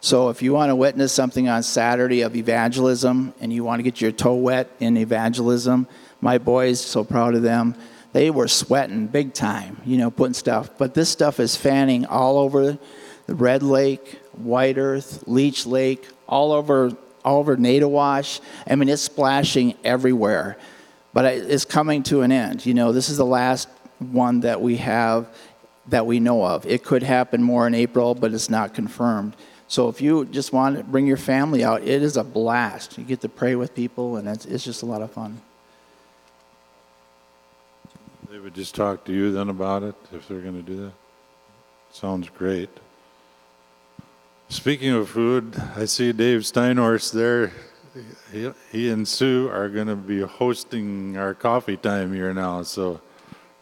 So 0.00 0.28
if 0.28 0.42
you 0.42 0.52
want 0.52 0.70
to 0.70 0.76
witness 0.76 1.12
something 1.12 1.48
on 1.48 1.62
Saturday 1.62 2.20
of 2.22 2.36
evangelism 2.36 3.34
and 3.40 3.52
you 3.52 3.64
want 3.64 3.80
to 3.80 3.82
get 3.82 4.00
your 4.00 4.12
toe 4.12 4.34
wet 4.34 4.70
in 4.78 4.96
evangelism, 4.96 5.88
my 6.20 6.38
boys, 6.38 6.80
so 6.80 7.02
proud 7.02 7.34
of 7.34 7.42
them, 7.42 7.74
they 8.12 8.30
were 8.30 8.48
sweating 8.48 9.06
big 9.06 9.34
time, 9.34 9.80
you 9.84 9.98
know, 9.98 10.10
putting 10.10 10.34
stuff. 10.34 10.70
But 10.78 10.94
this 10.94 11.08
stuff 11.08 11.40
is 11.40 11.56
fanning 11.56 12.06
all 12.06 12.38
over 12.38 12.78
the 13.26 13.34
Red 13.34 13.62
Lake, 13.62 14.18
White 14.32 14.78
Earth, 14.78 15.24
Leech 15.26 15.66
Lake, 15.66 16.08
all 16.26 16.52
over 16.52 16.96
all 17.24 17.40
over 17.40 17.56
Naytahwaush. 17.56 18.40
I 18.66 18.76
mean, 18.76 18.88
it's 18.88 19.02
splashing 19.02 19.74
everywhere. 19.84 20.56
But 21.12 21.26
it's 21.26 21.64
coming 21.64 22.02
to 22.04 22.22
an 22.22 22.32
end. 22.32 22.64
You 22.64 22.74
know, 22.74 22.92
this 22.92 23.08
is 23.08 23.16
the 23.16 23.26
last 23.26 23.68
one 23.98 24.40
that 24.40 24.60
we 24.60 24.76
have 24.76 25.28
that 25.88 26.06
we 26.06 26.20
know 26.20 26.44
of. 26.44 26.66
It 26.66 26.84
could 26.84 27.02
happen 27.02 27.42
more 27.42 27.66
in 27.66 27.74
April, 27.74 28.14
but 28.14 28.32
it's 28.32 28.50
not 28.50 28.74
confirmed. 28.74 29.34
So 29.68 29.88
if 29.88 30.00
you 30.00 30.24
just 30.26 30.52
want 30.52 30.76
to 30.76 30.84
bring 30.84 31.06
your 31.06 31.16
family 31.16 31.64
out, 31.64 31.82
it 31.82 32.02
is 32.02 32.16
a 32.16 32.24
blast. 32.24 32.96
You 32.96 33.04
get 33.04 33.20
to 33.22 33.28
pray 33.28 33.54
with 33.54 33.74
people, 33.74 34.16
and 34.16 34.28
it's, 34.28 34.46
it's 34.46 34.64
just 34.64 34.82
a 34.82 34.86
lot 34.86 35.02
of 35.02 35.10
fun. 35.10 35.40
They 38.30 38.37
would 38.48 38.54
just 38.54 38.74
talk 38.74 39.04
to 39.04 39.12
you 39.12 39.30
then 39.30 39.50
about 39.50 39.82
it 39.82 39.94
if 40.10 40.26
they're 40.26 40.40
going 40.40 40.54
to 40.54 40.62
do 40.62 40.76
that. 40.76 40.92
Sounds 41.90 42.30
great. 42.30 42.70
Speaking 44.48 44.88
of 44.92 45.10
food, 45.10 45.54
I 45.76 45.84
see 45.84 46.12
Dave 46.12 46.40
Steinhorst 46.40 47.12
there. 47.12 47.52
He, 48.32 48.50
he 48.72 48.88
and 48.88 49.06
Sue 49.06 49.50
are 49.50 49.68
going 49.68 49.88
to 49.88 49.96
be 49.96 50.22
hosting 50.22 51.18
our 51.18 51.34
coffee 51.34 51.76
time 51.76 52.14
here 52.14 52.32
now. 52.32 52.62
So 52.62 53.02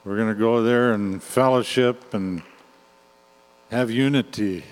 we're 0.05 0.15
going 0.15 0.33
to 0.33 0.39
go 0.39 0.63
there 0.63 0.93
and 0.93 1.21
fellowship 1.21 2.15
and 2.15 2.43
have 3.73 3.91
unity 3.91 4.63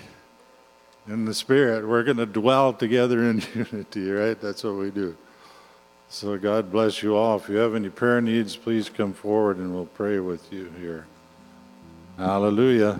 in 1.09 1.25
the 1.25 1.33
Spirit. 1.33 1.85
We're 1.85 2.03
going 2.03 2.15
to 2.15 2.25
dwell 2.25 2.71
together 2.71 3.29
in 3.29 3.43
unity, 3.53 4.09
right? 4.11 4.39
That's 4.39 4.63
what 4.63 4.75
we 4.75 4.91
do. 4.91 5.17
So 6.09 6.37
God 6.37 6.71
bless 6.71 7.03
you 7.03 7.15
all. 7.15 7.37
If 7.37 7.49
you 7.49 7.57
have 7.57 7.75
any 7.75 7.89
prayer 7.89 8.21
needs, 8.21 8.55
please 8.55 8.89
come 8.89 9.13
forward 9.13 9.57
and 9.57 9.73
we'll 9.73 9.85
pray 9.85 10.19
with 10.19 10.51
you 10.51 10.71
here. 10.79 11.07
Hallelujah. 12.17 12.99